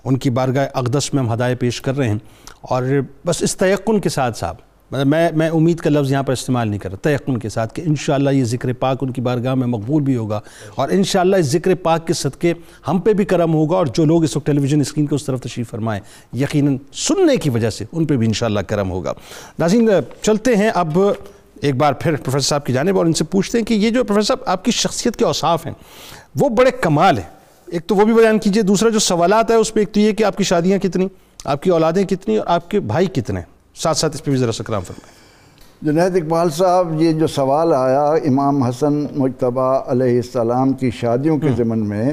ان 0.04 0.18
کی 0.18 0.30
بارگاہ 0.30 0.66
اقدس 0.74 1.14
میں 1.14 1.22
ہم 1.22 1.32
ہدایت 1.32 1.60
پیش 1.60 1.80
کر 1.80 1.96
رہے 1.96 2.08
ہیں 2.08 2.18
اور 2.60 2.82
بس 3.26 3.42
اس 3.42 3.56
تیقن 3.56 4.00
کے 4.00 4.08
ساتھ 4.08 4.38
صاحب 4.38 4.54
مطلب 4.94 5.06
میں 5.08 5.30
میں 5.36 5.48
امید 5.50 5.78
کا 5.80 5.90
لفظ 5.90 6.10
یہاں 6.12 6.22
پر 6.22 6.32
استعمال 6.32 6.68
نہیں 6.68 6.78
کر 6.78 6.90
رہا، 6.90 6.98
تیقن 7.02 7.38
کے 7.38 7.48
ساتھ 7.48 7.74
کہ 7.74 7.82
انشاءاللہ 7.86 8.30
یہ 8.30 8.44
ذکر 8.44 8.72
پاک 8.72 8.98
ان 9.02 9.10
کی 9.12 9.20
بارگاہ 9.20 9.54
میں 9.54 9.66
مقبول 9.66 10.02
بھی 10.02 10.16
ہوگا 10.16 10.40
اور 10.74 10.88
انشاءاللہ 10.88 11.36
اس 11.36 11.46
ذکر 11.46 11.74
پاک 11.74 12.06
کے 12.06 12.12
صدقے 12.12 12.52
ہم 12.88 12.98
پہ 12.98 13.12
بھی 13.12 13.24
کرم 13.24 13.54
ہوگا 13.54 13.76
اور 13.76 13.86
جو 13.86 14.04
لوگ 14.04 14.24
اس 14.24 14.36
وقت 14.36 14.46
ٹیلی 14.46 14.60
ویژن 14.60 14.80
اسکرین 14.80 15.06
کے 15.06 15.14
اس 15.14 15.24
طرف 15.24 15.40
تشریف 15.40 15.70
فرمائیں 15.70 16.00
یقیناً 16.32 16.76
سننے 16.92 17.36
کی 17.36 17.50
وجہ 17.50 17.70
سے 17.70 17.84
ان 17.92 18.06
پہ 18.06 18.16
بھی 18.16 18.26
انشاءاللہ 18.26 18.60
کرم 18.60 18.90
ہوگا۔ 18.90 19.12
ناظرین، 19.58 19.90
چلتے 20.22 20.56
ہیں 20.56 20.70
اب 20.74 20.98
ایک 21.60 21.74
بار 21.76 21.92
پھر 21.92 22.16
پروفیسر 22.16 22.46
صاحب 22.48 22.66
کی 22.66 22.72
جانب 22.72 22.98
اور 22.98 23.06
ان 23.06 23.12
سے 23.12 23.24
پوچھتے 23.24 23.58
ہیں 23.58 23.64
کہ 23.64 23.74
یہ 23.74 23.90
جو 23.90 24.04
پروفیسر 24.04 24.26
صاحب 24.26 24.48
آپ 24.48 24.64
کی 24.64 24.70
شخصیت 24.70 25.16
کے 25.16 25.24
اوصاف 25.24 25.66
ہیں، 25.66 25.72
وہ 26.40 26.48
بڑے 26.48 26.70
کمال 26.70 27.18
ہیں۔ 27.18 27.28
ایک 27.68 27.86
تو 27.86 27.96
وہ 27.96 28.04
بھی 28.04 28.14
بیان 28.14 28.38
کیجیے، 28.38 28.62
دوسرا 28.62 28.88
جو 28.88 28.98
سوالات 28.98 29.50
ہے 29.50 29.56
اس 29.56 29.74
پہ، 29.74 29.80
ایک 29.80 29.92
تو 29.92 30.00
یہ 30.00 30.12
کہ 30.12 30.24
آپ 30.24 30.36
کی 30.36 30.44
شادیاں 30.44 30.78
کتنی، 30.78 31.08
آپ 31.44 31.62
کی 31.62 31.70
اولادیں 31.70 32.02
کتنی 32.04 32.36
اور 32.36 32.46
آپ 32.46 32.70
کے 32.70 32.80
بھائی 32.80 33.06
کتنے 33.06 33.40
ہیں۔ 33.40 33.53
ساتھ 33.74 33.98
ساتھ 33.98 34.16
اس 34.16 34.24
پہ 34.24 34.30
بھی 34.30 34.38
ذرا 34.38 34.52
سکرام 34.52 34.82
فرمائیں۔ 34.82 35.24
جنید 35.82 36.22
اقبال 36.22 36.50
صاحب 36.50 37.02
یہ 37.02 37.12
جو 37.12 37.26
سوال 37.26 37.72
آیا 37.72 38.04
امام 38.04 38.62
حسن 38.62 39.06
مجتبہ 39.16 39.82
علیہ 39.86 40.16
السلام 40.16 40.72
کی 40.72 40.90
شادیوں 40.90 41.38
کے 41.38 41.48
ضمن 41.56 41.88
میں 41.88 42.10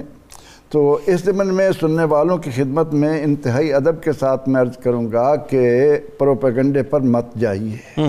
تو 0.70 1.00
اس 1.06 1.24
ضمن 1.26 1.54
میں 1.54 1.70
سننے 1.80 2.04
والوں 2.04 2.38
کی 2.38 2.52
خدمت 2.52 2.94
میں 2.94 3.24
انتہائی 3.24 3.74
ادب 3.74 4.04
کے 4.04 4.12
ساتھ 4.12 4.50
میں 4.50 4.62
عرض 4.62 4.78
کروں 4.78 5.12
گا 5.12 5.36
کہ 5.36 5.96
پروپیگنڈے 6.18 6.84
پر 6.84 7.00
مت 7.00 7.36
جائیے۔ 7.36 8.02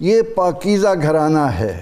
یہ 0.00 0.22
پاکیزہ 0.34 0.88
گھرانہ 1.02 1.38
ہے۔ 1.38 1.80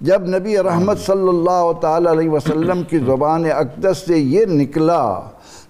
جب 0.00 0.22
نبی 0.26 0.58
رحمت 0.58 0.98
صلی 0.98 1.28
اللہ 1.28 1.72
تعالی 1.80 2.10
علیہ 2.10 2.28
وسلم 2.28 2.82
کی 2.82 2.98
زبان 2.98 3.44
اقدس 3.52 3.98
سے 4.06 4.18
یہ 4.18 4.44
نکلا 4.46 5.20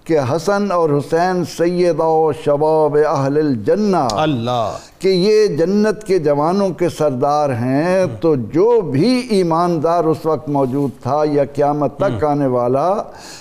کہ 0.09 0.19
حسن 0.19 0.73
اور 0.73 0.91
حسین 0.91 1.45
سید 1.45 2.01
و 2.01 2.31
شباب 2.45 2.97
اہل 3.09 3.37
الجنہ 3.39 4.07
اللہ۔ 4.11 4.77
کہ 4.99 5.09
یہ 5.09 5.47
جنت 5.47 6.05
کے 6.05 6.19
جوانوں 6.19 6.69
کے 6.71 6.89
سردار 6.89 7.51
ہیں 7.51 8.07
تو 8.21 8.35
جو 8.35 8.81
بھی 8.81 9.27
ایماندار 9.31 10.05
اس 10.05 10.27
وقت 10.27 10.49
موجود 10.49 10.91
تھا 11.03 11.23
یا 11.33 11.45
قیامت 11.45 11.97
تک 11.97 12.25
آنے 12.25 12.47
والا 12.47 12.89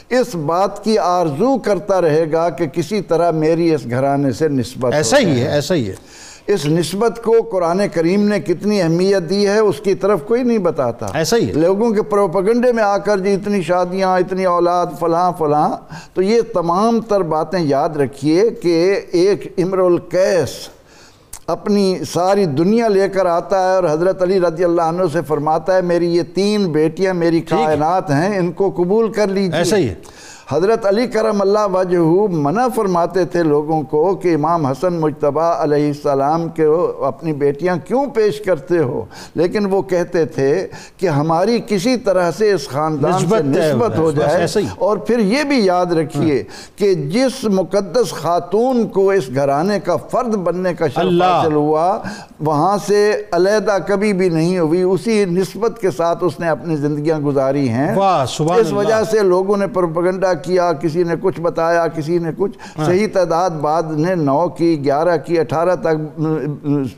اس 0.09 0.35
بات 0.35 0.83
کی 0.83 0.97
آرزو 0.97 1.57
کرتا 1.57 2.01
رہے 2.01 2.31
گا 2.31 2.49
کہ 2.49 2.67
کسی 2.67 3.01
طرح 3.01 3.31
میری 3.31 3.73
اس 3.73 3.85
گھرانے 3.89 4.31
سے 4.31 4.47
نسبت 4.47 4.93
ایسا 4.93 5.19
ہی 5.19 5.39
ہے 5.41 5.47
ایسا 5.47 5.75
ہی 5.75 5.89
ہے۔ 5.89 5.95
اس 6.47 6.65
نسبت 6.65 7.23
کو 7.23 7.31
قرآن 7.51 7.81
کریم 7.93 8.27
نے 8.27 8.39
کتنی 8.39 8.81
اہمیت 8.81 9.29
دی 9.29 9.47
ہے 9.47 9.57
اس 9.59 9.79
کی 9.79 9.95
طرف 9.95 10.23
کوئی 10.23 10.43
نہیں 10.43 10.57
بتاتا۔ 10.57 11.05
ایسا 11.13 11.37
ہی 11.37 11.47
ہے۔ 11.47 11.53
لوگوں 11.53 11.89
کے 11.91 12.01
پروپگنڈے 12.01 12.71
میں 12.71 12.83
آ 12.83 12.97
کر 12.97 13.17
جی 13.17 13.33
اتنی 13.33 13.61
شادیاں 13.61 14.17
اتنی 14.17 14.45
اولاد 14.45 14.85
فلاں 14.99 15.31
فلاں 15.37 15.69
تو 16.13 16.21
یہ 16.21 16.41
تمام 16.53 17.01
تر 17.01 17.21
باتیں 17.21 17.59
یاد 17.59 17.89
رکھیے 17.97 18.49
کہ 18.61 18.75
ایک 19.11 19.53
امر 19.57 19.77
القیس 19.77 20.49
اپنی 21.47 21.95
ساری 22.13 22.45
دنیا 22.45 22.87
لے 22.87 23.09
کر 23.09 23.25
آتا 23.25 23.69
ہے 23.69 23.75
اور 23.75 23.83
حضرت 23.83 24.21
علی 24.21 24.39
رضی 24.39 24.63
اللہ 24.63 24.81
عنہ 24.81 25.01
سے 25.13 25.19
فرماتا 25.27 25.75
ہے 25.75 25.81
میری 25.81 26.15
یہ 26.15 26.23
تین 26.35 26.71
بیٹیاں 26.71 27.13
میری 27.13 27.41
کائنات 27.41 28.11
ہیں 28.11 28.37
ان 28.37 28.51
کو 28.51 28.69
قبول 28.77 29.11
کر 29.11 29.27
لیجیے 29.27 29.57
ایسا 29.57 29.77
ہی 29.77 29.89
ہے۔ 29.89 29.95
حضرت 30.47 30.85
علی 30.85 31.07
کرم 31.07 31.41
اللہ 31.41 31.65
وجہ 31.73 31.97
منع 32.35 32.67
فرماتے 32.75 33.25
تھے 33.25 33.43
لوگوں 33.43 33.81
کو 33.83 34.15
کہ 34.15 34.33
امام 34.35 34.65
حسن 34.65 34.93
مجتبہ 34.93 35.41
علیہ 35.41 35.87
السلام 35.87 36.47
کے 36.49 36.65
اپنی 37.05 37.33
بیٹیاں 37.33 37.75
کیوں 37.85 38.05
پیش 38.13 38.41
کرتے 38.41 38.77
ہو 38.79 39.03
لیکن 39.35 39.65
وہ 39.65 39.81
کہتے 39.81 40.25
تھے 40.25 40.67
کہ 40.97 41.07
ہماری 41.07 41.59
کسی 41.67 41.97
طرح 41.97 42.31
سے 42.31 42.51
اس 42.53 42.67
خاندان 42.69 43.11
سے 43.19 43.25
نسبت 43.45 43.97
ہو 43.97 44.11
جائے،۔ 44.11 44.37
اور 44.77 44.97
پھر 44.97 45.19
یہ 45.19 45.43
بھی 45.43 45.65
یاد 45.65 45.91
رکھیے 45.91 46.43
کہ 46.75 46.93
جس 47.09 47.43
مقدس 47.51 48.13
خاتون 48.13 48.87
کو 48.87 49.09
اس 49.09 49.29
گھرانے 49.35 49.79
کا 49.79 49.95
فرد 50.11 50.35
بننے 50.37 50.73
کا 50.73 50.87
شرف۔ 50.87 50.97
حاصل 51.23 51.53
ہوا 51.53 51.87
وہاں 52.39 52.77
سے 52.87 52.99
علیحدہ 53.33 53.77
کبھی 53.87 54.13
بھی 54.13 54.29
نہیں 54.29 54.57
ہوئی 54.59 54.81
اسی 54.83 55.25
نسبت 55.25 55.79
کے 55.81 55.91
ساتھ 55.91 56.23
اس 56.23 56.39
نے 56.39 56.49
اپنی 56.49 56.75
زندگیاں 56.75 57.19
گزاری 57.19 57.69
ہیں 57.69 57.93
اس 58.59 58.71
وجہ۔ 58.73 59.03
سے 59.11 59.23
لوگوں 59.23 59.57
نے 59.57 59.67
پروپگنڈا 59.67 60.33
کیا 60.43 60.73
کسی 60.73 61.03
نے 61.03 61.13
کچھ 61.21 61.41
بتایا 61.41 61.87
کسی 61.87 62.17
نے 62.17 62.29
کچھ۔ 62.37 62.57
ہاں۔ 62.77 62.85
صحیح 62.85 63.07
تعداد 63.13 63.49
بعد 63.49 63.83
نے 63.89 64.15
نو 64.15 64.47
کی 64.49 64.83
گیارہ 64.83 65.17
کی 65.17 65.39
اٹھارہ 65.39 65.75
تک 65.75 66.21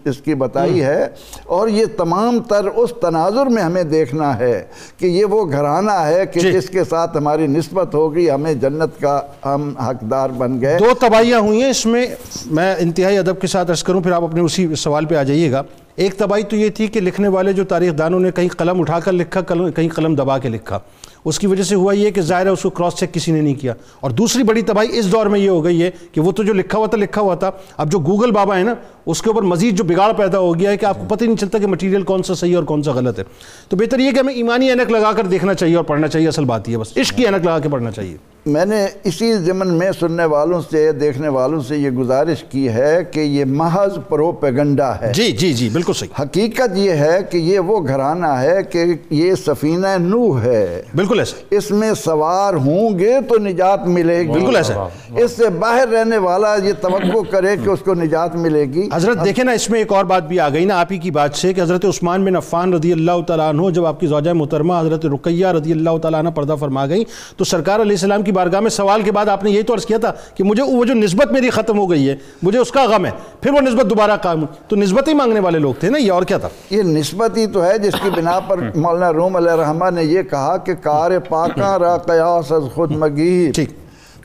اس 0.05 0.17
کی 0.17 0.35
بتائی 0.35 0.83
ہے۔ 0.83 1.07
اور 1.45 1.67
یہ 1.67 1.85
تمام 1.97 2.39
تر 2.39 2.65
اس 2.65 2.93
تناظر 3.01 3.45
میں 3.45 3.63
ہمیں 3.63 3.83
دیکھنا 3.83 4.39
ہے 4.39 4.65
کہ 4.97 5.05
یہ 5.05 5.25
وہ 5.25 5.51
گھرانہ 5.51 5.91
ہے 5.91 6.25
کہ 6.25 6.39
جی۔ 6.39 6.51
جس 6.51 6.69
کے 6.69 6.83
ساتھ 6.83 7.17
ہماری 7.17 7.47
نسبت 7.47 7.95
ہوگی 7.95 8.31
ہمیں 8.31 8.53
جنت 8.53 9.01
کا 9.01 9.21
ہم 9.45 9.73
حقدار 9.77 10.29
بن 10.29 10.61
گئے۔ 10.61 10.77
دو 10.79 10.93
تباہیاں 10.99 11.39
ہوئی 11.39 11.61
ہیں 11.61 11.69
اس 11.69 11.85
میں۔ 11.85 12.07
میں 12.45 12.75
انتہائی 12.79 13.17
ادب 13.17 13.41
کے 13.41 13.47
ساتھ 13.47 13.71
عرض 13.71 13.83
کروں 13.83 14.01
پھر 14.01 14.11
آپ 14.11 14.23
اپنے 14.23 14.41
اسی 14.41 14.75
سوال 14.75 15.05
پہ 15.05 15.15
آ 15.15 15.23
جائیے 15.23 15.51
گا۔ 15.51 15.61
ایک 15.95 16.17
تباہی 16.17 16.43
تو 16.43 16.55
یہ 16.55 16.69
تھی 16.69 16.87
کہ 16.87 17.01
لکھنے 17.01 17.27
والے 17.27 17.53
جو 17.53 17.63
تاریخ 17.63 17.97
دانوں 17.97 18.19
نے 18.19 18.31
کہیں 18.31 18.47
قلم 18.57 18.81
اٹھا 18.81 18.99
کر 18.99 19.11
لکھا 19.11 19.41
کہیں 19.75 19.89
قلم 19.95 20.15
دبا 20.15 20.37
کے 20.37 20.49
لکھا۔ 20.49 20.79
اس 21.25 21.39
کی 21.39 21.47
وجہ 21.47 21.63
سے 21.63 21.75
ہوا 21.75 21.93
یہ 21.93 22.09
کہ 22.11 22.21
ظاہر 22.21 22.45
ہے 22.45 22.51
اس 22.51 22.61
کو 22.61 22.69
کراس 22.69 22.95
چیک 22.95 23.13
کسی 23.13 23.31
نے 23.31 23.41
نہیں 23.41 23.53
کیا۔ 23.53 23.73
اور 23.99 24.11
دوسری 24.11 24.43
بڑی 24.43 24.61
تباہی 24.61 24.99
اس 24.99 25.11
دور 25.11 25.25
میں 25.25 25.39
یہ 25.39 25.49
ہو 25.49 25.63
گئی 25.63 25.83
ہے 25.83 25.91
کہ 26.11 26.21
وہ 26.21 26.31
تو 26.31 26.43
جو 26.43 26.53
لکھا 26.53 26.77
ہوا 26.77 26.87
تھا 26.87 26.97
لکھا 26.97 27.21
ہوا 27.21 27.35
تھا۔ 27.35 27.51
اب 27.77 27.91
جو 27.91 27.99
گوگل 27.99 28.31
بابا 28.31 28.57
ہے 28.57 28.63
نا 28.63 28.73
اس 29.05 29.21
کے 29.21 29.29
اوپر 29.29 29.41
مزید 29.41 29.75
جو 29.77 29.83
بگاڑ 29.83 30.11
پیدا 30.13 30.39
ہو 30.39 30.59
گیا 30.59 30.71
ہے 30.71 30.77
کہ 30.77 30.85
آپ 30.85 30.97
کو 30.99 31.05
پتہ 31.05 31.23
ہی 31.23 31.27
نہیں 31.27 31.37
چلتا 31.37 31.57
کہ 31.57 31.67
مٹیریل 31.67 32.01
کون 32.01 32.23
سا 32.23 32.33
صحیح 32.33 32.55
اور 32.55 32.63
کون 32.63 32.83
سا 32.83 32.91
غلط 32.91 33.19
ہے۔ 33.19 33.23
تو 33.69 33.77
بہتر 33.77 33.99
یہ 33.99 34.11
کہ 34.11 34.19
ہمیں 34.19 34.33
ایمانی 34.33 34.69
اینک 34.69 34.91
لگا 34.91 35.11
کر 35.11 35.23
دیکھنا 35.23 35.53
چاہیے 35.53 35.75
اور 35.75 35.83
پڑھنا 35.83 36.07
چاہیے 36.07 36.27
اصل 36.27 36.45
بات 36.45 36.69
یہ 36.69 36.73
ہے 36.73 36.79
بس۔ 36.79 36.97
عشق 36.97 37.17
کی 37.17 37.23
اینک 37.23 37.45
لگا 37.45 37.59
کے 37.59 37.69
پڑھنا 37.69 37.91
چاہیے۔ 37.91 38.17
میں 38.45 38.65
نے 38.65 38.87
اسی 39.03 39.33
ضمن 39.33 39.67
میں 39.67 39.91
سننے 39.99 40.25
والوں 40.25 40.61
سے 40.71 40.91
دیکھنے 40.91 41.27
والوں 41.27 41.61
سے 41.61 41.77
یہ 41.77 41.89
گزارش 41.89 42.43
کی 42.43 42.69
ہے 42.69 43.03
کہ 43.11 43.19
یہ 43.19 43.45
محض 43.45 43.91
پروپیگنڈا 44.09 45.01
ہے۔ 45.01 45.11
جی 45.15 45.31
جی 45.31 45.53
جی 45.53 45.69
بالکل 45.69 45.93
صحیح۔ 45.93 46.21
حقیقت 46.21 46.77
یہ 46.77 46.91
ہے 46.91 47.19
کہ 47.29 47.37
یہ 47.37 47.59
وہ 47.59 47.87
گھرانہ 47.87 48.27
ہے 48.27 48.63
کہ 48.63 48.83
یہ 49.09 49.33
سفینہ 49.35 49.87
نوح 49.99 50.41
ہے۔ 50.41 50.83
بالکل 50.95 51.08
ایسا 51.17 51.55
اس 51.55 51.71
میں 51.71 51.93
سوار 51.93 52.53
ہوں 52.53 52.99
گے 52.99 53.21
تو 53.29 53.37
نجات 53.37 53.87
ملے 53.87 54.19
گی۔ 54.19 54.27
بالکل 54.27 54.55
ایسا 54.55 54.87
اس 55.17 55.31
سے 55.31 55.49
باہر 55.49 55.87
رہنے 55.87 56.17
والا 56.17 56.55
یہ 56.55 56.73
توقع 56.81 57.21
کرے 57.29 57.57
کہ 57.57 57.69
اس 57.69 57.79
کو 57.79 57.93
نجات 57.93 58.35
ملے 58.35 58.63
گی۔ 58.63 58.89
حضرت 58.93 59.25
دیکھیں 59.25 59.45
نا 59.45 59.51
اس 59.51 59.69
میں 59.69 59.79
ایک 59.79 59.93
اور 59.93 60.05
بات 60.05 60.23
بھی 60.23 60.39
آ 60.39 60.49
گئی 60.49 60.65
نا 60.65 60.79
آپ 60.79 60.91
ہی 60.91 60.97
کی 60.97 61.11
بات 61.11 61.35
سے 61.35 61.53
کہ 61.53 61.61
حضرت 61.61 61.85
عثمان 61.85 62.25
بن 62.25 62.35
عفان 62.35 62.73
رضی 62.73 62.91
اللہ 62.91 63.21
تعالیٰ 63.27 63.49
عنہ 63.49 63.69
جب 63.69 63.85
آپ 63.85 63.99
کی 63.99 64.07
زوجہ 64.07 64.33
محترمہ 64.33 64.73
حضرت 64.79 65.05
رقیہ 65.05 65.47
رضی 65.47 65.71
اللہ 65.71 65.97
تعالیٰ 65.97 66.19
عنہ 66.19 66.29
پردہ 66.29 66.55
فرما 66.59 66.85
گئی 66.85 67.03
تو 67.37 67.43
سرکار 67.43 67.79
علیہ 67.79 67.91
السلام 67.91 68.21
کی 68.21 68.31
بارگاہ 68.31 68.59
میں 68.59 68.69
سوال 68.69 69.01
کے 69.01 69.11
بعد 69.11 69.25
آپ 69.25 69.43
نے 69.43 69.51
یہی 69.51 69.61
تو 69.61 69.73
عرض 69.73 69.85
کیا 69.85 69.97
تھا 69.97 70.11
کہ 70.35 70.43
مجھے 70.43 70.63
وہ 70.63 70.85
جو 70.85 70.93
نسبت 70.93 71.31
میری 71.31 71.49
ختم 71.49 71.79
ہو 71.79 71.91
گئی 71.91 72.09
ہے 72.09 72.15
مجھے 72.43 72.59
اس 72.59 72.71
کا 72.71 72.85
غم 72.85 73.05
ہے 73.05 73.11
پھر 73.41 73.51
وہ 73.51 73.59
نسبت 73.61 73.89
دوبارہ 73.89 74.17
قائم 74.21 74.39
ہوئی۔ 74.39 74.63
تو 74.67 74.75
نسبت 74.75 75.07
ہی 75.07 75.13
مانگنے 75.13 75.39
والے 75.39 75.59
لوگ 75.59 75.73
تھے 75.79 75.89
نا 75.89 75.97
یہ 75.97 76.11
اور 76.11 76.23
کیا 76.23 76.37
تھا؟ 76.37 76.49
یہ 76.69 76.83
نسبت 76.83 77.37
ہی 77.37 77.47
تو 77.47 77.65
ہے 77.65 77.77
جس 77.77 77.93
کی 78.03 78.09
بنا 78.09 78.39
پر 78.39 78.57
مولانا 78.75 79.13
روم 79.13 79.35
علیہ 79.35 79.51
الرحمہ 79.51 79.89
نے 79.89 80.03
یہ 80.03 80.21
کہا 80.21 80.57
کہ 80.57 80.75
کار 80.99 81.19
پاکاں 81.19 81.79
را 81.79 81.97
قیاس 81.97 82.51
از 82.51 82.63
خود 82.63 82.91
مگیر۔ 82.91 83.51
ٹھیک۔ 83.51 83.69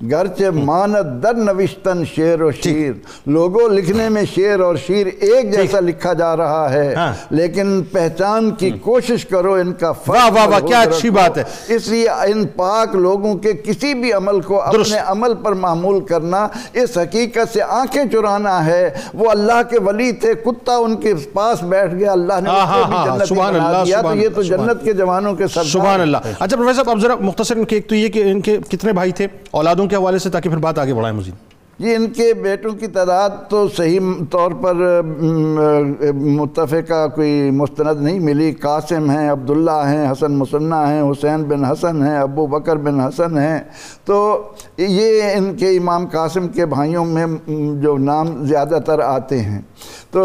گرچہ 0.02 0.50
ماند 0.54 1.22
در 1.22 1.34
نوشتن 1.34 2.04
شیر 2.14 2.42
و 2.42 2.50
شیر 2.52 2.92
لوگوں 3.26 3.68
لکھنے 3.68 4.08
میں 4.08 4.22
شیر 4.34 4.60
اور 4.60 4.76
شیر 4.76 5.06
ایک 5.06 5.52
جیسا 5.52 5.80
لکھا 5.80 6.12
جا 6.12 6.36
رہا 6.36 6.72
ہے 6.72 6.94
ہاں۔ 6.94 7.12
لیکن 7.30 7.82
پہچان 7.92 8.50
کی 8.50 8.70
کوشش 8.80 9.26
کرو 9.26 9.52
ان 9.52 9.72
کا 9.72 9.92
فرق 9.92 10.32
واہ، 10.34 10.46
واہ، 10.48 10.60
کیا 10.60 10.80
اچھی۔ 10.80 11.10
بات 11.10 11.38
ہے۔ 11.38 11.42
اس 11.68 11.88
لیے 11.88 12.08
ان 12.08 12.46
پاک 12.46 12.94
لوگوں 12.96 13.34
کے 13.34 13.52
کسی 13.64 13.94
بھی 13.94 14.12
عمل 14.12 14.40
کو۔ 14.40 14.60
اپنے 14.62 14.98
عمل 15.06 15.34
پر 15.34 15.52
معمول 15.54 16.04
کرنا 16.04 16.46
اس 16.72 16.98
حقیقت 16.98 17.52
سے 17.52 17.62
آنکھیں 17.62 18.04
چرانا 18.12 18.64
ہے 18.66 18.90
وہ 19.14 19.30
اللہ 19.30 19.62
کے 19.70 19.78
ولی 19.80 20.10
تھے 20.12 20.34
کتا 20.34 20.76
ان 20.76 20.96
کے 20.96 21.14
پاس 21.32 21.62
بیٹھ 21.62 21.94
گیا 21.94 22.12
اللہ 22.12 22.40
نے 22.42 22.50
ہاں، 22.50 22.66
ہاں، 22.66 23.24
سبحان 23.26 23.54
بنا 23.54 23.68
اللہ، 23.68 23.84
دیا 23.84 23.96
تو 23.96 24.02
سبحان 24.02 24.20
یہ 24.20 24.28
تو 24.28 24.42
جنت 24.42 24.84
کے 24.84 24.92
جوانوں 24.92 25.34
کے 25.34 25.46
سبحان۔ 25.46 26.00
اللہ 26.00 26.16
اچھا 26.40 26.56
پروفیسر 26.56 26.74
صاحب 26.74 26.90
اب 26.90 27.00
ذرا 27.00 27.14
مختصر 27.20 27.56
ان 27.56 27.64
کے 27.64 27.76
ایک 27.76 27.88
تو 27.88 27.94
یہ 27.94 28.08
کہ 28.08 28.22
ان 28.22 28.40
کے 28.40 28.58
کتنے 28.68 28.92
بھائی 28.92 29.12
تھے 29.12 29.26
اولادوں 29.50 29.83
کے 29.88 29.96
حوالے 29.96 30.18
سے 30.18 30.30
تاکہ 30.30 30.50
پھر 30.50 30.58
بات 30.58 30.78
آگے 30.78 30.94
بڑھائیں 30.94 31.16
مزید۔ 31.16 31.34
جی 31.78 31.94
ان 31.94 32.06
کے 32.16 32.32
بیٹوں 32.34 32.70
کی 32.80 32.86
تعداد 32.86 33.30
تو 33.48 33.66
صحیح 33.76 34.00
طور 34.30 34.50
پر 34.62 34.74
متفقہ 36.14 37.06
کوئی 37.14 37.50
مستند 37.50 38.02
نہیں 38.02 38.18
ملی۔ 38.20 38.52
قاسم 38.52 39.10
ہیں، 39.10 39.30
عبداللہ 39.30 39.80
ہیں، 39.86 40.10
حسن 40.12 40.32
مصنع 40.32 40.84
ہیں، 40.86 41.02
حسین 41.10 41.42
بن 41.42 41.64
حسن 41.64 42.02
ہیں، 42.02 42.16
ابو 42.18 42.46
بکر 42.46 42.76
بن 42.76 43.00
حسن 43.00 43.38
ہیں۔ 43.38 43.58
تو 44.04 44.16
یہ 44.78 45.22
ان 45.34 45.54
کے 45.56 45.70
امام 45.76 46.06
قاسم 46.12 46.46
کے 46.48 46.66
بھائیوں 46.66 47.04
میں 47.04 47.26
جو 47.82 47.96
نام 47.98 48.44
زیادہ 48.46 48.78
تر 48.86 49.00
آتے 49.00 49.40
ہیں۔ 49.40 49.60
تو 50.10 50.22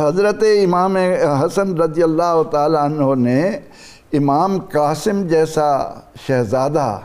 حضرت 0.00 0.42
امام 0.64 0.96
حسن 1.44 1.76
رضی 1.78 2.02
اللہ 2.02 2.42
تعالیٰ 2.50 2.84
عنہ 2.84 3.14
نے 3.22 3.40
امام 4.12 4.58
قاسم 4.72 5.22
جیسا 5.28 5.70
شہزادہ 6.26 6.98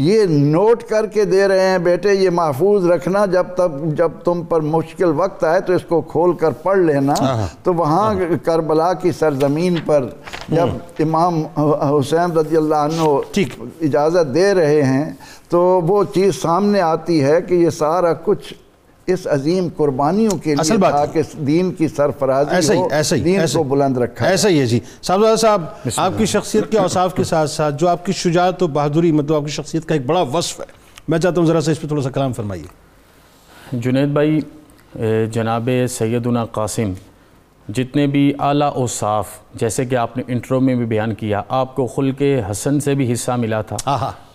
یہ 0.00 0.24
نوٹ 0.28 0.82
کر 0.82 1.06
کے 1.06 1.24
دے 1.24 1.46
رہے 1.48 1.68
ہیں 1.68 1.78
بیٹے 1.78 2.14
یہ 2.14 2.30
محفوظ 2.30 2.86
رکھنا 2.86 3.24
جب 3.26 3.46
تک 3.54 3.82
جب 3.96 4.12
تم 4.24 4.42
پر 4.42 4.60
مشکل 4.66 5.12
وقت 5.16 5.44
آئے 5.44 5.60
تو 5.60 5.72
اس 5.72 5.84
کو 5.88 6.00
کھول 6.10 6.32
کر 6.32 6.50
پڑھ 6.62 6.78
لینا۔ 6.78 7.14
تو 7.62 7.74
وہاں 7.74 8.14
کربلا 8.44 8.92
کی 8.92 9.12
سرزمین 9.12 9.76
پر 9.86 10.08
جب 10.48 10.68
امام 10.98 11.42
حسین 11.98 12.36
رضی 12.38 12.56
اللہ 12.56 12.88
عنہ 12.88 13.08
اجازت 13.80 14.34
دے 14.34 14.52
رہے 14.54 14.82
ہیں 14.82 15.04
تو 15.48 15.60
وہ 15.86 16.02
چیز 16.14 16.40
سامنے 16.42 16.80
آتی 16.80 17.22
ہے 17.24 17.40
کہ 17.42 17.54
یہ 17.54 17.70
سارا 17.70 18.12
کچھ 18.24 18.52
اس 19.12 19.26
عظیم 19.26 19.68
قربانیوں 19.76 20.38
کے 20.38 20.54
اصل 20.58 20.74
لیے 20.74 20.78
بات 20.78 20.92
تھا۔ 20.92 21.04
کہ 21.06 21.22
دین 21.46 21.72
کی 21.72 21.88
سرفرازی 21.88 22.54
ایسا 22.54 22.74
ہی 22.74 22.78
ہو 22.78 22.88
ایسا 22.90 23.16
ہی 23.16 23.20
دین 23.20 23.40
ایسا 23.40 23.58
کو۔ 23.58 23.64
بلند 23.64 23.96
رکھا 23.96 24.26
ایسا 24.26 24.48
ہی 24.48 24.60
ہے 24.60 24.66
جی 24.66 24.80
صاحب 25.02 25.20
صاحب 25.38 25.62
آپ 25.96 26.12
کی 26.18 26.26
شخصیت 26.26 26.70
کے 26.70 26.78
اوصاف 26.78 27.14
کے 27.14 27.24
ساتھ 27.24 27.50
ساتھ 27.50 27.74
جو 27.78 27.88
آپ 27.88 28.06
کی 28.06 28.12
شجاعت 28.12 28.62
و 28.62 28.66
بہادری 28.66 29.12
مطلب 29.12 29.34
آپ 29.34 29.42
کی 29.42 29.50
شخصیت 29.50 29.86
کا 29.86 29.94
ایک 29.94 30.06
بڑا 30.06 30.20
وصف 30.20 30.60
ہے 30.60 30.64
میں 31.08 31.18
چاہتا 31.18 31.40
ہوں 31.40 31.48
ذرا 31.48 31.60
سا 31.60 31.70
اس 31.70 31.80
پہ 31.80 31.86
تھوڑا 31.86 32.02
سا 32.02 32.10
کلام 32.10 32.32
فرمائیے 32.32 32.66
جنید 33.72 34.08
بھائی 34.08 34.40
جناب 35.32 35.70
سیدنا 35.88 36.44
قاسم 36.44 36.92
جتنے 37.74 38.06
بھی 38.06 38.32
اعلیٰ 38.38 38.76
و 38.76 38.86
صاف 38.86 39.26
جیسے 39.54 39.84
کہ 39.84 39.94
آپ 39.94 40.16
نے 40.16 40.22
انٹرو 40.26 40.60
میں 40.60 40.74
بھی 40.74 40.84
بیان 40.84 41.14
کیا 41.14 41.42
آپ 41.48 41.76
کو 41.76 41.86
خلق 41.86 42.22
حسن 42.50 42.80
سے 42.80 42.94
بھی 42.94 43.12
حصہ 43.12 43.32
ملا 43.32 43.62
تھا۔ 43.62 43.76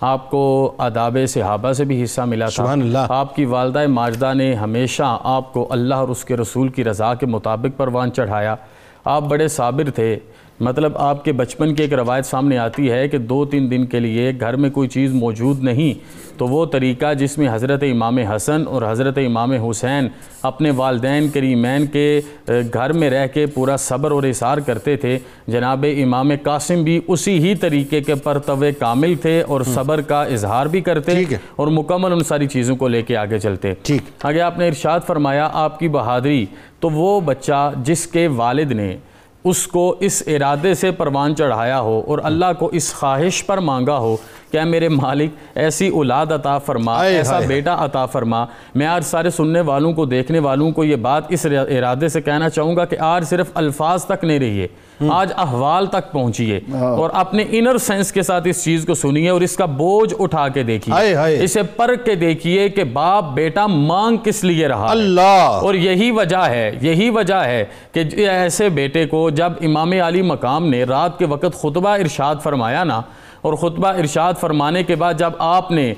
آپ 0.01 0.29
کو 0.29 0.73
آداب 0.77 1.17
صحابہ 1.27 1.71
سے 1.71 1.83
بھی 1.83 2.03
حصہ 2.03 2.21
ملا 2.21 2.45
تھا۔ 2.45 2.63
اللہ۔ 2.71 2.97
آپ 3.09 3.35
کی 3.35 3.45
والدہ 3.45 3.87
ماجدہ 3.87 4.33
نے 4.33 4.53
ہمیشہ 4.53 5.19
آپ 5.23 5.53
کو 5.53 5.67
اللہ 5.69 5.95
اور 5.95 6.09
اس 6.09 6.25
کے 6.25 6.37
رسول 6.37 6.67
کی 6.67 6.83
رضا 6.83 7.13
کے 7.13 7.25
مطابق 7.25 7.77
پروان 7.77 8.13
چڑھایا۔ 8.13 8.55
آپ 9.03 9.21
بڑے 9.21 9.47
صابر 9.47 9.89
تھے۔ 9.89 10.19
مطلب 10.59 10.97
آپ 10.97 11.25
کے 11.25 11.31
بچپن 11.31 11.75
کی 11.75 11.83
ایک 11.83 11.93
روایت 11.93 12.25
سامنے 12.25 12.57
آتی 12.57 12.91
ہے 12.91 13.07
کہ 13.07 13.17
دو 13.17 13.45
تین 13.45 13.71
دن 13.71 13.85
کے 13.85 13.99
لیے 13.99 14.31
گھر 14.39 14.55
میں 14.55 14.69
کوئی 14.69 14.89
چیز 14.89 15.13
موجود 15.13 15.63
نہیں 15.63 15.93
تو 16.39 16.47
وہ 16.47 16.65
طریقہ 16.65 17.13
جس 17.13 17.37
میں 17.37 17.47
حضرت 17.51 17.83
امام 17.83 18.17
حسن 18.17 18.63
اور 18.67 18.81
حضرت 18.89 19.17
امام 19.17 19.51
حسین 19.51 20.07
اپنے 20.41 20.71
والدین 20.71 21.29
کریمین 21.29 21.85
کے 21.85 22.21
گھر 22.47 22.93
میں 22.93 23.09
رہ 23.09 23.27
کے 23.27 23.45
پورا 23.45 23.77
صبر 23.77 24.11
اور 24.11 24.23
اثار 24.23 24.57
کرتے 24.57 24.95
تھے 24.95 25.19
جناب 25.47 25.85
امام 26.03 26.31
قاسم 26.43 26.83
بھی 26.83 27.01
اسی 27.07 27.37
ہی 27.37 27.55
طریقے 27.55 28.01
کے 28.01 28.15
پرتو 28.15 28.55
کامل 28.79 29.15
تھے 29.15 29.41
اور 29.41 29.61
صبر 29.61 30.01
کا 30.01 30.23
اظہار 30.23 30.65
بھی 30.65 30.81
کرتے۔ 30.81 31.23
اور 31.55 31.67
مکمل 31.67 32.11
ان 32.11 32.23
ساری 32.23 32.47
چیزوں 32.47 32.75
کو 32.75 32.87
لے 32.87 33.01
کے 33.01 33.17
آگے 33.17 33.39
چلتے۔ 33.39 33.73
ٹھیک۔ 33.83 34.01
آگے 34.25 34.41
آپ 34.41 34.59
نے 34.59 34.67
ارشاد 34.67 34.99
فرمایا 35.07 35.49
آپ 35.53 35.79
کی 35.79 35.87
بہادری 35.87 36.45
تو 36.79 36.89
وہ 36.89 37.21
بچہ 37.21 37.73
جس 37.83 38.07
کے 38.07 38.27
والد 38.27 38.71
نے 38.71 38.97
اس 39.45 39.67
کو 39.67 39.95
اس 39.99 40.23
ارادے 40.27 40.73
سے 40.73 40.91
پروان 40.91 41.35
چڑھایا 41.35 41.79
ہو 41.79 42.03
اور 42.07 42.19
اللہ 42.23 42.45
کو 42.59 42.69
اس 42.73 42.93
خواہش 42.93 43.45
پر 43.45 43.57
مانگا 43.57 43.97
ہو 43.97 44.15
کہ 44.51 44.57
اے 44.57 44.63
میرے 44.63 44.89
مالک 44.89 45.31
ایسی 45.55 45.87
اولاد 45.87 46.25
عطا 46.31 46.57
فرما 46.57 47.01
ایسا۔ 47.03 47.39
بیٹا 47.47 47.75
عطا 47.85 48.05
فرما 48.05 48.45
میں 48.75 48.87
آج 48.87 49.05
سارے 49.05 49.29
سننے 49.29 49.61
والوں 49.61 49.93
کو 49.93 50.05
دیکھنے 50.05 50.39
والوں 50.39 50.71
کو 50.71 50.83
یہ 50.83 50.95
بات 50.95 51.23
اس 51.29 51.45
ارادے 51.45 52.07
سے 52.07 52.21
کہنا 52.21 52.49
چاہوں 52.49 52.75
گا 52.75 52.85
کہ 52.85 52.95
آج 52.99 53.27
صرف 53.27 53.51
الفاظ 53.53 54.05
تک 54.05 54.23
نہیں 54.23 54.39
رہیے 54.39 54.67
آج 55.09 55.31
احوال 55.37 55.85
تک 55.85 56.11
پہنچیے 56.11 56.59
اور 56.73 57.09
اپنے 57.13 57.43
انر 57.49 57.77
سینس 57.77 58.11
کے 58.11 58.21
ساتھ 58.21 58.47
اس 58.47 58.63
چیز 58.63 58.85
کو 58.85 58.93
سنیے 58.93 59.29
اور 59.29 59.41
اس 59.41 59.55
کا 59.55 59.65
بوجھ 59.65 60.13
اٹھا 60.19 60.47
کے 60.47 60.63
دیکھیے۔ 60.63 61.43
اسے 61.43 61.63
پرکھ 61.63 62.05
کے 62.05 62.15
دیکھیے 62.15 62.69
کہ 62.69 62.83
باپ 62.83 63.23
بیٹا 63.33 63.67
مانگ 63.67 64.17
کس 64.23 64.43
لیے 64.43 64.67
رہا 64.67 64.85
ہے. 64.85 64.91
اللہ. 64.91 65.59
اور 65.61 65.73
یہی 65.73 66.11
وجہ 66.11 66.37
ہے 66.37 66.71
یہی 66.81 67.09
وجہ 67.09 67.35
ہے 67.35 67.65
کہ 67.91 68.03
ایسے 68.27 68.69
بیٹے 68.69 69.05
کو 69.05 69.29
جب 69.29 69.53
امام 69.61 69.91
علی 70.05 70.21
مقام 70.21 70.69
نے 70.69 70.83
رات 70.83 71.19
کے 71.19 71.25
وقت 71.25 71.55
خطبہ 71.61 71.89
ارشاد 71.89 72.35
فرمایا 72.43 72.83
نا 72.83 73.01
اور 73.41 73.53
خطبہ 73.53 73.87
ارشاد 73.87 74.33
فرمانے 74.39 74.83
کے 74.83 74.95
بعد 74.95 75.13
جب 75.13 75.33
آپ 75.37 75.71
نے 75.71 75.93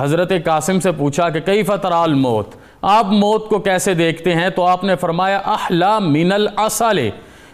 حضرت 0.00 0.32
قاسم 0.44 0.80
سے 0.80 0.92
پوچھا 0.92 1.28
کہ 1.28 1.40
کئی 1.40 1.62
فترال 1.62 2.14
موت 2.14 2.54
آپ 2.82 3.06
موت 3.06 3.48
کو 3.48 3.58
کیسے 3.58 3.94
دیکھتے 3.94 4.34
ہیں؟ 4.34 4.48
تو 4.48 4.66
آپ 4.66 4.84
نے 4.84 4.96
فرمایا 4.96 5.38
احلا 5.44 5.98
من 5.98 6.32
العسل. 6.32 7.08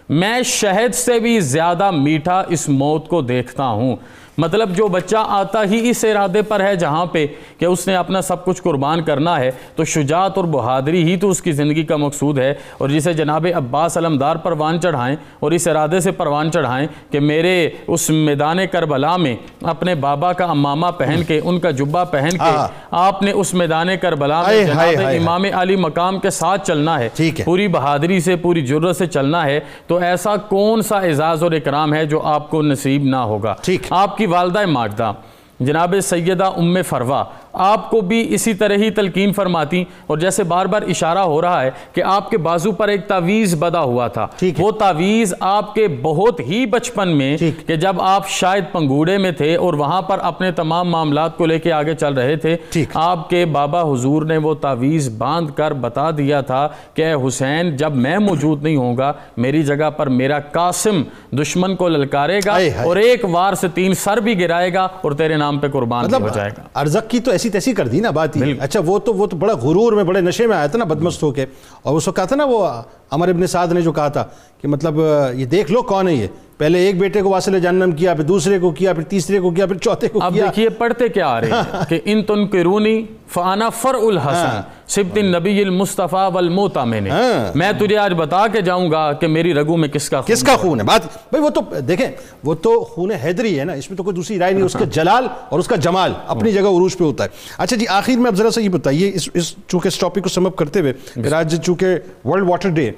میں 0.08 0.42
شہد 0.42 0.94
سے 0.94 1.18
بھی 1.18 1.40
زیادہ 1.40 1.90
میٹھا 1.90 2.42
اس 2.48 2.68
موت 2.68 3.08
کو 3.08 3.22
دیکھتا 3.22 3.66
ہوں۔ 3.66 3.96
مطلب 4.38 4.76
جو 4.76 4.88
بچہ 4.88 5.16
آتا 5.28 5.62
ہی 5.70 5.90
اس 5.90 6.04
ارادے 6.04 6.42
پر 6.42 6.60
ہے 6.60 6.76
جہاں 6.76 7.06
پہ 7.06 7.26
کہ 7.58 7.64
اس 7.64 7.86
نے 7.86 7.96
اپنا 7.96 8.22
سب 8.22 8.44
کچھ 8.44 8.62
قربان 8.62 9.02
کرنا 9.02 9.40
ہے 9.40 9.50
تو 9.76 9.84
شجاعت 9.84 10.36
اور 10.36 10.44
بہادری 10.44 11.02
ہی 11.04 11.16
تو 11.16 11.30
اس 11.30 11.42
کی 11.42 11.52
زندگی 11.52 11.82
کا 11.82 11.96
مقصود 11.96 12.38
ہے 12.38 12.54
اور 12.78 12.88
جسے 12.88 13.12
جناب 13.12 13.46
عباس 13.54 13.96
علمدار 13.96 14.36
پروان 14.36 14.80
چڑھائیں 14.80 15.16
اور 15.40 15.50
اس 15.50 15.68
ارادے 15.68 16.00
سے 16.00 16.10
پروان 16.10 16.52
چڑھائیں 16.52 16.86
کہ 17.10 17.20
میرے 17.20 17.70
اس 17.86 18.10
میدان 18.10 18.58
کربلا 18.72 19.16
میں 19.16 19.36
اپنے 19.62 19.94
بابا 19.94 20.32
کا 20.32 20.44
امامہ 20.44 20.86
پہن 20.98 21.20
کے 21.28 21.40
ان 21.44 21.60
کا 21.60 21.70
جبہ 21.70 22.04
پہن 22.04 22.30
کے۔ 22.30 22.56
آپ 22.90 23.22
نے 23.22 23.30
اس 23.30 23.54
میدان 23.54 23.88
کربلا 24.00 24.42
میں 24.42 24.64
جناب۔ 24.64 25.00
امام 25.20 25.44
علی 25.54 25.76
مقام 25.76 26.18
کے 26.18 26.30
ساتھ 26.30 26.66
چلنا 26.66 26.98
ہے۔ 26.98 27.08
پوری 27.44 27.68
بہادری 27.68 28.20
سے 28.20 28.36
پوری 28.36 28.66
جرت 28.66 28.96
سے 28.96 29.06
چلنا 29.06 29.44
ہے 29.44 29.60
تو 29.86 29.96
ایسا 29.96 30.36
کون 30.36 30.82
سا 30.82 30.98
اعزاز 30.98 31.42
اور 31.42 31.52
اکرام 31.52 31.94
ہے 31.94 32.04
جو 32.06 32.20
آپ 32.20 32.50
کو 32.50 32.62
نصیب 32.62 33.04
نہ 33.04 33.16
ہوگا۔ 33.16 33.54
آپ 33.90 34.18
کی 34.22 34.26
والدہ 34.26 34.66
ماجدہ 34.66 35.12
جناب 35.60 35.94
سیدہ 36.02 36.44
ام 36.56 36.76
فروا 36.88 37.22
آپ 37.52 37.90
کو 37.90 38.00
بھی 38.00 38.34
اسی 38.34 38.54
طرح 38.54 38.74
ہی 38.74 38.90
تلقین 38.90 39.32
فرماتی 39.32 39.84
اور 40.06 40.18
جیسے 40.18 40.44
بار 40.44 40.66
بار 40.66 40.82
اشارہ 40.82 41.18
ہو 41.18 41.42
رہا 41.42 41.62
ہے 41.62 41.70
کہ 41.92 42.02
آپ 42.02 42.30
کے 42.30 42.38
بازو 42.38 42.72
پر 42.72 42.88
ایک 42.88 43.06
تعویز 43.06 43.54
بدا 43.58 43.80
ہوا 43.80 44.08
تھا۔ 44.08 44.26
وہ 44.62 44.70
تعویز 44.70 45.34
آپ 45.40 45.74
کے 45.74 45.88
بہت 46.02 46.40
ہی 46.40 46.66
بچپن 46.66 47.08
میں۔ 47.08 47.36
کہ 47.66 47.76
جب 47.76 48.00
آپ 48.00 48.28
شاید 48.28 48.64
پنگوڑے 48.72 49.18
میں 49.18 49.30
تھے 49.32 49.56
اور 49.56 49.74
وہاں 49.74 50.02
پر 50.02 50.18
اپنے 50.22 50.52
تمام 50.52 50.88
معاملات 50.88 51.36
کو 51.36 51.46
لے 51.46 51.58
کے 51.58 51.72
آگے 51.72 51.94
چل 51.94 52.14
رہے 52.14 52.36
تھے۔ 52.36 52.56
آپ 52.94 53.30
کے 53.30 53.44
بابا 53.44 53.82
حضور 53.82 54.22
نے 54.22 54.36
وہ 54.36 54.54
تعویز 54.54 55.08
باندھ 55.18 55.52
کر 55.56 55.72
بتا 55.72 56.10
دیا 56.10 56.40
تھا 56.40 56.68
کہ 56.94 57.02
اے 57.02 57.28
حسین 57.28 57.76
جب 57.76 57.96
میں 57.96 58.18
موجود 58.18 58.62
نہیں 58.62 58.76
ہوں 58.76 58.96
گا 58.96 59.12
میری 59.36 59.62
جگہ 59.62 59.90
پر 59.90 60.06
میرا 60.06 60.38
قاسم 60.38 61.02
دشمن 61.32 61.76
کو 61.76 61.88
للکارے 61.88 62.40
گا۔ 62.46 62.52
اور 62.84 62.96
ایک 62.96 63.24
وار 63.24 63.54
سے 63.54 63.68
تین 63.74 63.94
سر 63.94 64.16
بھی 64.16 64.40
گرائے 64.40 64.74
گا 64.74 64.88
اور 65.00 65.12
تیرے 65.12 65.36
نام 65.36 65.58
پہ 65.58 65.68
قربان 65.68 66.06
بھی 66.06 66.14
ہو 66.14 66.20
مطلب 66.20 66.34
جائے 66.34 66.50
گا 66.58 66.80
ارزق 66.80 67.10
کی 67.10 67.20
تو 67.20 67.30
ایسی 67.42 67.50
تیسی 67.50 67.72
کر 67.72 67.88
دی 67.88 68.00
نا 68.00 68.10
بات 68.10 68.36
یہ 68.36 68.54
اچھا 68.60 68.80
وہ 68.86 68.98
تو 68.98 69.14
وہ 69.14 69.26
تو 69.26 69.36
بڑا 69.36 69.54
غرور 69.54 69.92
میں 69.92 70.04
بڑے 70.04 70.20
نشے 70.20 70.46
میں 70.46 70.56
آیا 70.56 70.66
تھا 70.66 70.78
نا 70.78 70.84
بدمست 70.84 71.22
ہو 71.22 71.30
کے۔ 71.30 71.46
اور 71.82 71.96
اس 71.96 72.08
وقت 72.08 72.16
کہا 72.16 72.24
تھا 72.24 72.36
نا 72.36 72.44
وہ 72.44 72.68
عمر 73.12 73.28
ابن 73.28 73.46
سعد 73.46 73.68
نے 73.68 73.80
جو 73.80 73.92
کہا 73.92 74.08
تھا 74.08 74.24
کہ 74.60 74.68
مطلب 74.68 75.00
یہ 75.34 75.44
دیکھ 75.46 75.72
لو 75.72 75.82
کون 75.84 76.08
ہے 76.08 76.14
یہ۔ 76.14 76.26
پہلے 76.58 76.78
ایک 76.78 76.98
بیٹے 76.98 77.20
کو 77.22 77.30
واصل 77.30 77.58
جہنم 77.60 77.92
کیا 77.92 78.12
پھر 78.14 78.24
دوسرے 78.24 78.58
کو 78.58 78.70
کیا 78.70 78.92
پھر 78.92 79.02
تیسرے 79.02 79.38
کو 79.40 79.50
کیا 79.50 79.66
پھر 79.66 79.76
چوتھے 79.76 80.08
کو 80.08 80.22
اب 80.22 80.34
کیا۔ 80.34 80.44
دیکھیے 80.46 80.68
پڑھتے 80.68 81.08
کیا 81.08 81.28
آ 81.28 81.40
رہے 81.40 81.50
ہیں 81.50 81.84
کہ 81.88 82.00
ان 82.04 82.22
تن 82.22 82.46
کرونی 82.46 83.02
فانا 83.28 83.68
فر 83.72 83.94
الحسن 83.96 84.60
سبت 84.86 85.18
النبی 85.18 85.62
المصطفیٰ 85.62 86.28
والموتا 86.32 86.84
میں 86.84 87.00
نے۔ 87.00 87.10
ہاں۔ 87.10 87.52
میں 87.54 87.70
تجھے 87.78 87.96
آج 87.96 88.12
بتا 88.16 88.46
کے 88.46 88.60
جاؤں 88.60 88.90
گا 88.90 89.12
کہ 89.12 89.26
میری 89.26 89.54
رگو 89.54 89.76
میں 89.76 89.88
کس 89.88 90.08
کا 90.10 90.20
خون 90.20 90.34
کس 90.34 90.42
کا 90.42 90.56
خون 90.56 90.80
ہے؟ 90.80 90.84
بات 90.84 91.04
بھائی 91.30 91.44
وہ 91.44 91.50
تو 91.50 91.60
دیکھیں 91.80 92.06
وہ 92.44 92.54
تو 92.62 92.78
خون 92.84 93.10
حیدری 93.24 93.58
ہے 93.58 93.64
نا 93.64 93.72
اس 93.72 93.90
میں 93.90 93.96
تو 93.96 94.02
کوئی 94.02 94.16
دوسری 94.16 94.38
رائے 94.38 94.52
نہیں 94.52 94.64
اس 94.64 94.72
کا 94.72 94.84
جلال 94.92 95.26
اور 95.48 95.58
اس 95.58 95.68
کا 95.68 95.76
جمال 95.78 96.12
اپنی 96.26 96.52
جگہ 96.52 96.68
عروج 96.68 96.96
پہ 96.98 97.04
ہوتا 97.04 97.24
ہے۔ 97.24 97.28
اچھا 97.58 97.76
جی 97.76 97.86
آخر 97.90 98.16
میں 98.16 98.30
اب 98.30 98.36
ذرا 98.36 98.50
سا 98.50 98.60
یہ 98.60 98.68
بتائیے 98.68 99.10
اس 99.14 99.28
اس 99.34 99.54
چونکہ 99.68 99.88
اس 99.88 99.98
ٹاپک 99.98 100.22
کو 100.22 100.28
سم 100.28 100.46
اپ 100.46 100.56
کرتے 100.56 100.80
ہوئے 100.80 100.92
پھر 101.14 101.32
آج 101.32 101.60
چونکہ 101.60 101.96
ورلڈ 102.24 102.48
واٹر 102.48 102.68
ڈے 102.70 102.90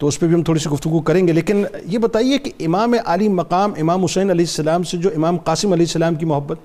تو 0.00 0.06
اس 0.08 0.18
پہ 0.20 0.26
بھی 0.26 0.34
ہم 0.34 0.42
تھوڑی 0.42 0.60
سی 0.60 0.70
گفتگو 0.70 1.00
کریں 1.00 1.26
گے۔ 1.28 1.32
لیکن 1.32 1.64
یہ 1.84 1.98
بتائیے 1.98 2.38
کہ 2.38 2.50
امام 2.66 2.94
علی 3.04 3.28
مقام، 3.28 3.72
امام 3.80 4.04
حسین 4.04 4.30
علیہ 4.30 4.44
السلام 4.44 4.82
سے 4.82 4.96
جو 4.96 5.10
امام 5.16 5.36
قاسم 5.36 5.72
علیہ 5.72 5.86
السلام 5.86 6.14
کی 6.14 6.26
محبت 6.26 6.58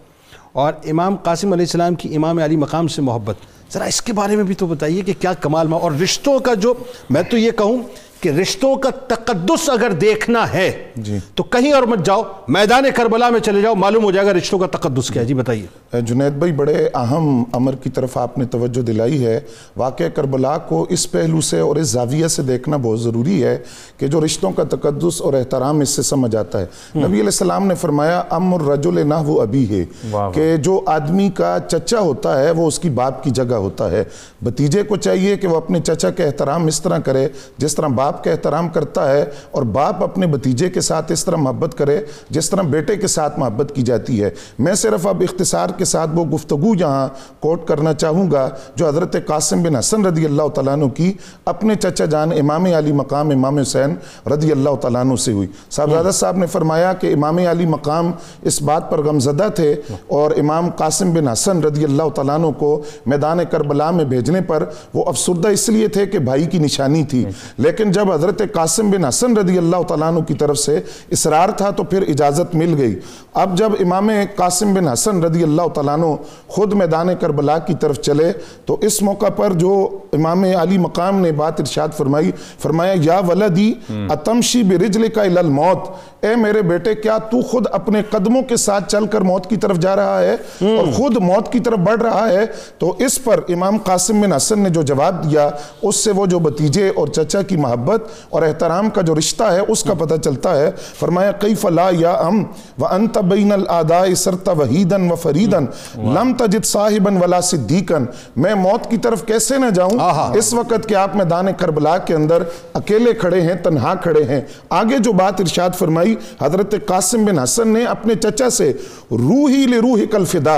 اور 0.53 0.73
امام 0.89 1.15
قاسم 1.15 1.53
علیہ 1.53 1.65
السلام 1.65 1.95
کی 1.95 2.15
امام 2.15 2.37
علی 2.37 2.55
مقام 2.55 2.87
سے 2.87 3.01
محبت، 3.01 3.35
ذرا 3.73 3.85
اس 3.85 4.01
کے 4.01 4.13
بارے 4.13 4.35
میں 4.35 4.43
بھی 4.43 4.55
تو 4.55 4.67
بتائیے 4.67 5.01
کہ 5.01 5.13
کیا 5.19 5.33
کمال 5.33 5.67
ما 5.67 5.77
اور 5.77 5.91
رشتوں 5.91 6.39
کا 6.39 6.53
جو 6.53 6.73
میں 7.09 7.21
تو 7.21 7.37
یہ 7.37 7.51
کہوں 7.51 7.77
کہ 8.25 8.29
رشتوں 8.29 8.75
کا 8.75 8.89
تقدس 8.89 9.69
اگر 9.69 9.91
دیکھنا 9.91 10.53
ہے 10.53 10.83
جی۔ 10.95 11.17
تو 11.35 11.43
کہیں 11.43 11.71
اور 11.73 11.83
مت 11.83 12.05
جاؤ 12.05 12.23
میدان 12.47 12.85
کربلا 12.95 13.29
میں 13.29 13.39
چلے 13.39 13.61
جاؤ 13.61 13.75
معلوم 13.75 14.03
ہو 14.03 14.11
جائے 14.11 14.27
گا 14.27 14.33
رشتوں 14.33 14.59
کا 14.59 14.67
تقدس 14.67 15.09
کیا 15.09 15.21
ہے۔ 15.21 15.27
جی 15.27 15.33
بتائیے۔ 15.33 16.01
جنید 16.01 16.33
بھائی 16.33 16.51
بڑے 16.51 16.89
اہم 16.93 17.43
امر 17.53 17.75
کی 17.75 17.89
طرف 17.89 18.17
آپ 18.17 18.37
نے 18.37 18.45
توجہ 18.45 18.81
دلائی 18.81 19.25
ہے۔ 19.25 19.39
واقع 19.77 20.03
کربلا 20.15 20.57
کو 20.57 20.85
اس 20.89 21.11
پہلو 21.11 21.41
سے 21.41 21.59
اور 21.59 21.75
اس 21.75 21.87
زاویہ 21.87 22.27
سے 22.27 22.41
دیکھنا 22.41 22.77
بہت 22.77 23.01
ضروری 23.01 23.43
ہے 23.43 23.57
کہ 23.97 24.07
جو 24.07 24.25
رشتوں 24.25 24.51
کا 24.51 24.63
تقدس 24.63 25.21
اور 25.21 25.33
احترام 25.33 25.79
اس 25.79 25.89
سے 25.89 26.01
سمجھ 26.01 26.35
آتا 26.35 26.61
ہے۔ 26.61 26.65
نبی 26.95 27.13
علیہ 27.13 27.23
السلام 27.23 27.67
نے 27.67 27.75
فرمایا 27.75 28.23
ام 28.29 28.53
الرجل 28.53 29.07
نہ 29.07 29.13
وہ 29.25 29.41
ابھی 29.41 29.69
ہے 29.69 29.85
کہ 30.33 30.57
جو 30.57 30.81
آدمی 30.85 31.29
کا 31.29 31.57
چچا 31.67 31.99
ہوتا 31.99 32.39
ہے 32.39 32.51
وہ 32.51 32.67
اس 32.67 32.79
کی 32.79 32.89
باپ 32.89 33.23
کی 33.23 33.29
جگہ 33.29 33.55
ہوتا 33.55 33.91
ہے۔ 33.91 34.03
بتیجے 34.43 34.83
کو 34.83 34.95
چاہیے 34.95 35.37
کہ 35.37 35.47
وہ 35.47 35.57
اپنے 35.57 35.79
چچا 35.79 36.09
کے 36.09 36.23
احترام 36.23 36.67
اس 36.67 36.81
طرح 36.81 36.97
کرے 36.97 37.27
جس 37.57 37.75
طرح 37.75 37.87
باپ 37.87 38.14
کا 38.23 38.31
احترام 38.31 38.69
کرتا 38.69 39.11
ہے 39.11 39.25
اور 39.51 39.63
باپ 39.63 40.03
اپنے 40.03 40.27
بتیجے 40.27 40.69
کے 40.69 40.81
ساتھ 40.81 41.11
اس 41.11 41.25
طرح 41.25 41.35
محبت 41.35 41.77
کرے، 41.77 42.01
جس 42.29 42.49
طرح 42.49 42.61
بیٹے 42.61 42.95
کے 42.95 43.07
ساتھ 43.07 43.39
محبت 43.39 43.71
کی 43.75 43.81
جاتی 43.81 44.23
ہے۔ 44.23 44.29
میں 44.59 44.73
صرف 44.73 45.07
اب 45.07 45.23
اختصار 45.29 45.69
کے 45.77 45.85
ساتھ 45.85 46.09
وہ 46.13 46.25
گفتگو 46.25 46.73
یہاں 46.79 47.07
کوٹ 47.39 47.67
کرنا 47.67 47.93
چاہوں 47.93 48.31
گا 48.31 48.49
جو 48.75 48.87
حضرت 48.87 49.15
قاسم 49.25 49.63
بن 49.63 49.75
حسن 49.75 50.05
رضی 50.05 50.25
اللہ 50.25 50.47
تعالیٰ 50.47 50.73
عنہ 50.73 50.85
کی 50.85 51.13
اپنے 51.45 51.75
چچا 51.75 52.05
جان 52.05 52.31
امام 52.31 52.65
علی 52.65 52.91
مقام 52.91 53.29
امام 53.29 53.57
حسین 53.57 53.95
رضی 54.33 54.51
اللہ 54.51 54.75
تعالیٰ 54.81 55.01
عنہ 55.01 55.15
سے 55.15 55.31
ہوئی۔ 55.31 55.47
صاحبزادہ 55.71 56.09
صاحب 56.13 56.37
نے 56.37 56.45
فرمایا 56.45 56.93
کہ 56.93 57.13
امام 57.13 57.37
علی 57.37 57.65
مقام 57.65 58.11
اس 58.41 58.61
بات 58.61 58.91
پر 58.91 59.03
غمزدہ 59.03 59.47
تھے 59.55 59.75
اور 60.07 60.31
امام 60.37 60.69
قاسم 60.69 61.13
بن 61.13 61.27
حسن 61.27 61.59
رضی 61.59 61.83
اللہ 61.83 62.09
تعالیٰ 62.15 62.35
عنہ 62.35 62.47
کو 62.57 62.81
میدان 63.05 63.39
کربلا 63.51 63.91
میں 63.91 64.05
بھیجنے 64.05 64.41
پر 64.41 64.63
وہ 64.93 65.03
افسردہ 65.07 65.47
اس 65.47 65.69
لیے 65.69 65.87
تھے 65.87 66.05
کہ 66.05 66.19
بھائی 66.19 66.45
کی 66.45 66.57
نشانی 66.57 67.03
تھی۔ 67.03 67.25
لیکن 67.57 67.91
جب 67.95 68.11
حضرت 68.11 68.41
قاسم 68.53 68.89
بن 68.91 69.05
حسن 69.05 69.37
رضی 69.37 69.57
اللہ 69.57 69.81
تعالیٰ 69.87 70.07
عنہ 70.07 70.19
کی 70.19 70.33
طرف 70.33 70.57
سے 70.57 70.79
اصرار 71.11 71.49
تھا 71.49 71.69
تو 71.69 71.83
پھر 71.83 72.01
اجازت 72.07 72.55
مل 72.55 72.73
گئی۔ 72.77 72.95
اب 73.33 73.57
جب 73.57 73.71
امام 73.79 74.09
قاسم 74.35 74.73
بن 74.73 74.87
حسن 74.87 75.23
رضی 75.23 75.43
اللہ 75.43 75.67
تعالیٰ 75.73 75.93
عنہ 75.93 76.13
خود 76.47 76.73
میدان 76.73 77.09
کربلا 77.21 77.57
کی 77.57 77.73
طرف 77.79 77.99
چلے 78.01 78.31
تو 78.65 78.77
اس 78.81 79.01
موقع 79.01 79.29
پر 79.35 79.53
جو 79.53 79.73
امام 80.13 80.43
علی 80.59 80.77
مقام 80.77 81.19
نے 81.21 81.31
بات 81.31 81.59
ارشاد 81.59 81.97
فرمائی 81.97 82.31
فرمایا 82.59 82.93
یا 83.01 83.19
ولدی 83.27 83.71
اتمشی 84.09 84.63
برجل 84.63 85.07
کا 85.07 85.21
الموت۔ 85.21 85.89
اے 86.25 86.35
میرے 86.35 86.61
بیٹے 86.61 86.95
کیا 86.95 87.17
تو 87.17 87.41
خود 87.41 87.65
اپنے 87.71 88.01
قدموں 88.09 88.41
کے 88.41 88.55
ساتھ 88.55 88.91
چل 88.91 89.05
کر 89.07 89.21
موت 89.21 89.49
کی 89.49 89.57
طرف 89.57 89.77
جا 89.77 89.95
رہا 89.95 90.21
ہے؟ 90.21 90.35
اور 90.61 90.91
خود 90.91 91.17
موت 91.17 91.51
کی 91.51 91.59
طرف 91.59 91.77
بڑھ 91.77 92.01
رہا 92.01 92.29
ہے؟ 92.29 92.45
تو 92.77 92.95
اس 92.99 93.23
پر 93.23 93.39
امام 93.49 93.77
قاسم 93.77 94.21
بن 94.21 94.33
حسن 94.33 94.59
نے 94.59 94.69
جو 94.69 94.81
جواب 94.81 95.31
دیا 95.31 95.49
اس 95.81 96.03
سے 96.03 96.11
وہ 96.11 96.25
جو 96.25 96.39
بتیجے 96.39 96.89
اور 96.95 97.07
چچا 97.07 97.41
کی 97.41 97.57
محبت 97.57 98.03
اور 98.29 98.41
احترام 98.41 98.89
کا 98.89 99.01
جو 99.01 99.15
رشتہ 99.15 99.43
ہے 99.43 99.59
اس 99.67 99.83
کا 99.83 99.93
پتہ 99.93 100.15
چلتا 100.15 100.55
ہے۔ 100.57 100.71
فرمایا 100.99 101.31
کیف 101.31 101.65
لا 101.65 101.89
یا 101.91 102.11
ام 102.11 102.43
وانت 102.79 103.17
بین 103.17 103.51
الاداء 103.51 104.13
سرت 104.17 104.49
وحیدن 104.49 105.11
و 105.11 105.15
فریدن 105.15 105.65
لم 105.95 106.33
تجد 106.33 106.65
صاحبا 106.65 107.11
ولا 107.23 107.41
صدیقن 107.41 108.05
میں 108.35 108.55
موت 108.55 108.89
کی 108.91 108.97
طرف 108.97 109.25
کیسے 109.25 109.57
نہ 109.57 109.69
جاؤں؟ 109.69 109.99
اس 110.33 110.53
وقت 110.53 110.89
کہ 110.89 110.95
آپ 110.95 111.15
میدان 111.15 111.47
کربلا 111.57 111.97
کے 111.97 112.13
اندر 112.13 112.43
اکیلے 112.73 113.13
کھڑے 113.13 113.41
ہیں 113.41 113.55
تنہا 113.63 113.93
کھڑے 113.95 114.23
ہیں۔ 114.23 114.41
آگے 114.69 114.97
جو 114.97 115.11
بات 115.11 115.39
ارشاد 115.39 115.69
فرمائی 115.79 116.14
حضرت 116.41 116.75
قاسم 116.85 117.25
بن 117.25 117.39
حسن 117.39 117.67
نے 117.67 117.83
اپنے 117.87 118.15
چچا 118.17 118.49
سے 118.49 118.71
روحی 119.11 119.65
لے 119.65 119.79
روح 119.79 119.99
کل 120.11 120.25
فدا 120.25 120.57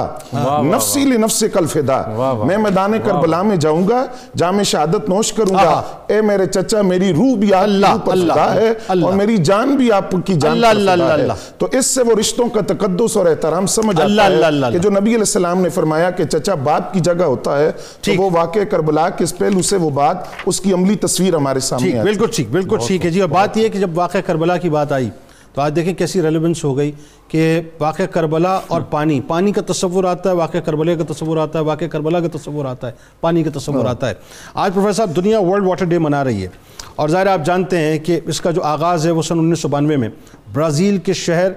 نفسی 0.63 1.05
لے 1.05 1.17
نفس 1.17 1.43
کل 1.53 1.65
فدا 1.67 2.01
میں 2.45 2.57
میدان 2.57 2.93
کربلا 3.05 3.41
میں 3.41 3.55
جاؤں 3.57 3.87
گا 3.87 4.05
جامع 4.35 4.63
شہادت 4.63 5.09
نوش 5.09 5.31
کروں 5.33 5.55
گا 5.55 5.81
اے 6.07 6.21
میرے 6.21 6.45
چچا 6.47 6.81
میری 6.83 7.11
روح 7.13 7.35
بھی 7.37 7.53
آپ 7.53 7.67
کی 7.67 7.99
پر 8.05 8.17
فدا 8.23 8.53
ہے 8.53 8.73
اور 8.87 9.13
میری 9.13 9.37
جان 9.43 9.75
بھی 9.75 9.91
آپ 9.91 10.11
کی 10.25 10.33
جان 10.35 10.61
پر 10.61 10.81
فدا 10.85 11.17
ہے۔ 11.17 11.27
تو 11.57 11.67
اس 11.71 11.85
سے 11.85 12.01
وہ 12.01 12.15
رشتوں 12.19 12.47
کا 12.49 12.61
تقدس 12.67 13.17
اور 13.17 13.25
احترام 13.25 13.65
سمجھ 13.69 13.99
آتا 14.01 14.25
ہے 14.25 14.71
کہ 14.71 14.77
جو 14.77 14.89
نبی 14.89 15.09
علیہ 15.09 15.17
السلام 15.19 15.61
نے 15.61 15.69
فرمایا 15.69 16.09
کہ 16.11 16.25
چچا 16.27 16.55
باپ 16.63 16.93
کی 16.93 16.99
جگہ 17.01 17.23
ہوتا 17.25 17.57
ہے 17.59 17.71
تو 18.01 18.11
وہ 18.17 18.29
واقع 18.33 18.63
کربلا 18.71 19.09
کے 19.09 19.23
اس 19.23 19.37
پہلو 19.37 19.61
سے 19.63 19.77
وہ 19.77 19.89
بات 19.91 20.17
اس 20.45 20.59
کی 20.61 20.73
عملی 20.73 20.95
تصویر 20.97 21.35
ہمارے 21.35 21.59
سامنے 21.61 21.91
ٹھیک 21.91 22.01
بالکل 22.03 22.31
ٹھیک 22.31 22.49
بالکل 22.51 22.77
ٹھیک 22.87 23.05
ہے 23.05 23.11
جی۔ 23.11 23.21
اور 23.21 23.29
بات 23.29 23.57
یہ 23.57 23.63
ہے 23.63 23.69
کہ 23.69 23.79
جب 23.79 23.97
واقع 23.97 24.17
کربلا 24.25 24.57
کی 24.57 24.69
بات 24.69 24.91
آئی 24.91 25.09
تو 25.57 25.61
آج 25.61 25.75
دیکھیں 25.75 25.93
کیسی 25.93 26.21
ریلیونس 26.21 26.63
ہو 26.63 26.77
گئی 26.77 26.91
کہ 27.27 27.61
واقع 27.79 28.03
کربلا 28.03 28.59
اور 28.67 28.81
پانی 28.81 29.21
پانی 29.27 29.51
کا 29.51 29.61
تصور 29.67 30.03
آتا 30.03 30.29
ہے 30.29 30.35
واقع 30.35 30.57
کربلے 30.57 30.95
کا 30.95 31.13
تصور 31.13 31.37
آتا 31.37 31.59
ہے 31.59 31.63
واقع 31.63 31.85
کربلا 31.85 32.19
کا 32.19 32.37
تصور 32.37 32.65
آتا 32.65 32.87
ہے 32.87 32.91
پانی 33.21 33.43
کا 33.43 33.49
تصور 33.59 33.85
آتا 33.85 34.09
ہے۔ 34.09 34.13
آج 34.53 34.71
پروفیسر 34.73 34.97
صاحب 34.97 35.15
دنیا 35.15 35.39
ورلڈ 35.39 35.67
واٹر 35.67 35.85
ڈے 35.85 35.97
منا 35.97 36.23
رہی 36.23 36.43
ہے 36.43 36.47
اور 36.95 37.09
ظاہر 37.09 37.27
آپ 37.27 37.45
جانتے 37.45 37.77
ہیں 37.77 37.99
کہ 37.99 38.19
اس 38.25 38.41
کا 38.41 38.51
جو 38.51 38.63
آغاز 38.63 39.05
ہے 39.05 39.11
وہ 39.11 39.21
سن 39.21 39.39
انیس 39.39 39.59
سو 39.59 39.67
بانوے 39.67 39.97
میں 39.97 40.09
برازیل 40.53 40.97
کے 40.97 41.13
شہر 41.13 41.51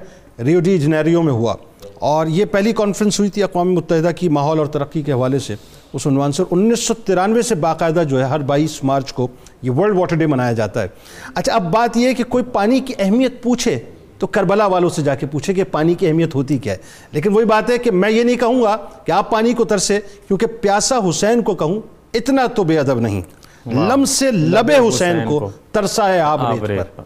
ریو 0.45 0.61
ڈی 0.61 0.79
جنیریو 0.79 1.23
میں 1.23 1.33
ہوا 1.33 1.55
اور 1.99 2.27
یہ 2.27 2.45
پہلی 2.45 2.73
کانفرنس 2.73 3.19
ہوئی 3.21 3.31
تھی 3.31 3.43
اقوام 3.43 3.73
متحدہ 3.75 4.11
کی 4.17 4.29
ماحول 4.29 4.59
اور 4.59 4.67
ترقی 4.67 5.03
کے 5.03 5.13
حوالے 5.13 5.39
سے۔ 5.39 5.55
اس 5.93 6.07
عنوان 6.07 6.33
سے۔ 6.33 6.43
انیس 6.51 6.81
سو 6.81 6.95
ترانوے 6.95 7.43
سے 7.43 7.55
باقاعدہ 7.55 8.03
جو 8.09 8.19
ہے 8.19 8.25
ہر 8.25 8.41
بائیس 8.41 8.85
مارچ 8.85 9.13
کو 9.13 9.29
یہ 9.63 9.71
ورلڈ 9.71 9.97
واٹر 9.97 10.17
ڈے 10.17 10.27
منایا 10.27 10.53
جاتا 10.53 10.83
ہے۔ 10.83 10.89
اچھا 11.35 11.55
اب 11.55 11.73
بات 11.73 11.97
یہ 11.97 12.09
ہے 12.09 12.15
کہ 12.15 12.25
کوئی 12.25 12.45
پانی 12.53 12.81
کی 12.81 12.95
اہمیت 12.99 13.43
پوچھے 13.43 13.79
تو 14.19 14.27
کربلا 14.27 14.67
والوں 14.67 14.91
سے 14.91 15.03
جا 15.03 15.15
کے 15.15 15.27
پوچھے 15.27 15.55
کہ 15.55 15.65
پانی 15.65 15.95
کی 15.95 16.07
اہمیت 16.07 16.35
ہوتی 16.35 16.59
کیا 16.59 16.73
ہے۔ 16.73 16.79
لیکن 17.13 17.33
وہی 17.33 17.45
بات 17.45 17.71
ہے 17.71 17.79
کہ 17.79 17.91
میں 17.91 18.11
یہ 18.11 18.23
نہیں 18.23 18.37
کہوں 18.37 18.63
گا 18.63 18.77
کہ 19.05 19.13
آپ 19.13 19.31
پانی 19.31 19.53
کو 19.53 19.65
ترسے 19.65 20.01
کیونکہ 20.29 20.47
پیاسا 20.47 20.99
حسین 21.09 21.43
کو 21.43 21.55
کہوں 21.55 21.81
اتنا 22.15 22.47
تو 22.47 22.65
بے 22.65 22.79
ادب 22.79 23.01
نہیں۔ 23.01 23.21
لم 23.67 24.05
سے 24.05 24.31
لبے 24.31 24.77
حسین 24.89 25.17
کو 25.29 25.51
ترسا 25.73 26.09
ہے 26.09 26.21
آپ 26.21 26.41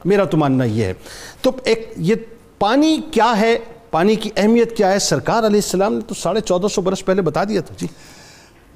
میرا 0.05 0.25
تو 0.25 0.37
ماننا 0.37 0.65
یہ 0.65 0.85
ہے۔ 0.85 0.93
تو 1.43 1.51
ایک 1.65 1.93
یہ 1.97 2.15
پانی 2.59 3.01
کیا 3.11 3.35
ہے؟ 3.41 3.59
پانی 3.91 4.15
کی 4.15 4.31
اہمیت 4.37 4.77
کیا 4.77 4.93
ہے؟ 4.93 4.99
سرکار 4.99 5.39
علیہ 5.39 5.61
السلام 5.65 5.95
نے 5.95 6.01
تو 6.09 6.15
ساڑھے 6.15 6.41
چودہ 6.41 6.67
سو 6.67 6.81
برس 6.81 7.05
پہلے 7.05 7.23
بتا 7.23 7.45
دیا 7.45 7.61
تھا۔ 7.61 7.75
جی۔ 7.79 7.87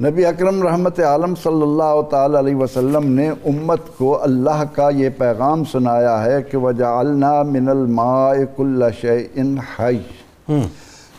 نبی 0.02 0.24
اکرم 0.26 0.62
رحمت 0.62 1.00
عالم 1.00 1.34
صلی 1.34 1.62
اللہ 1.62 2.02
تعالی 2.10 2.38
علیہ 2.38 2.54
وسلم 2.54 3.12
نے 3.12 3.28
امت 3.30 3.80
کو 3.98 4.22
اللہ 4.22 4.62
کا 4.74 4.88
یہ 4.90 5.08
پیغام 5.18 5.64
سنایا 5.64 6.24
ہے 6.24 6.42
کہ 6.42 6.58
وَجَعَلْنَا 6.58 7.42
مِنَ 7.42 7.70
الْمَاءِ 7.70 8.38
كُلَّ 8.56 8.88
شَيْءٍ 9.00 9.54
حَيٍّ 9.78 9.98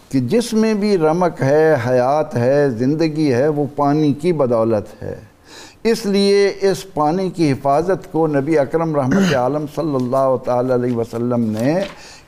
کہ 0.10 0.20
جس 0.20 0.54
میں 0.54 0.74
بھی 0.74 0.98
رمق 0.98 1.42
ہے 1.42 1.76
حیات 1.88 2.36
ہے 2.36 2.70
زندگی 2.70 3.34
ہے 3.34 3.48
وہ 3.48 3.66
پانی 3.76 4.14
کی 4.14 4.34
بدولت 4.34 5.04
ہے۔ 5.04 5.16
اس 5.84 6.06
لیے 6.06 6.54
اس 6.62 6.94
پانی 6.94 7.30
کی 7.30 7.52
حفاظت 7.52 8.12
کو 8.12 8.28
نبی 8.28 8.60
اکرم 8.60 8.96
رحمت 8.96 9.36
عالم 9.36 9.66
صلی 9.76 9.96
اللہ 9.96 10.36
تعالی 10.46 10.74
علیہ 10.74 10.96
وسلم 10.96 11.56
نے 11.60 11.80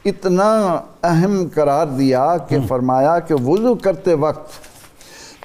اتنا 0.05 0.81
اہم 1.03 1.43
قرار 1.53 1.87
دیا 1.87 2.37
کہ 2.47 2.57
فرمایا 2.67 3.19
کہ 3.19 3.35
وضو 3.35 3.75
کرتے 3.75 4.13
وقت 4.13 4.70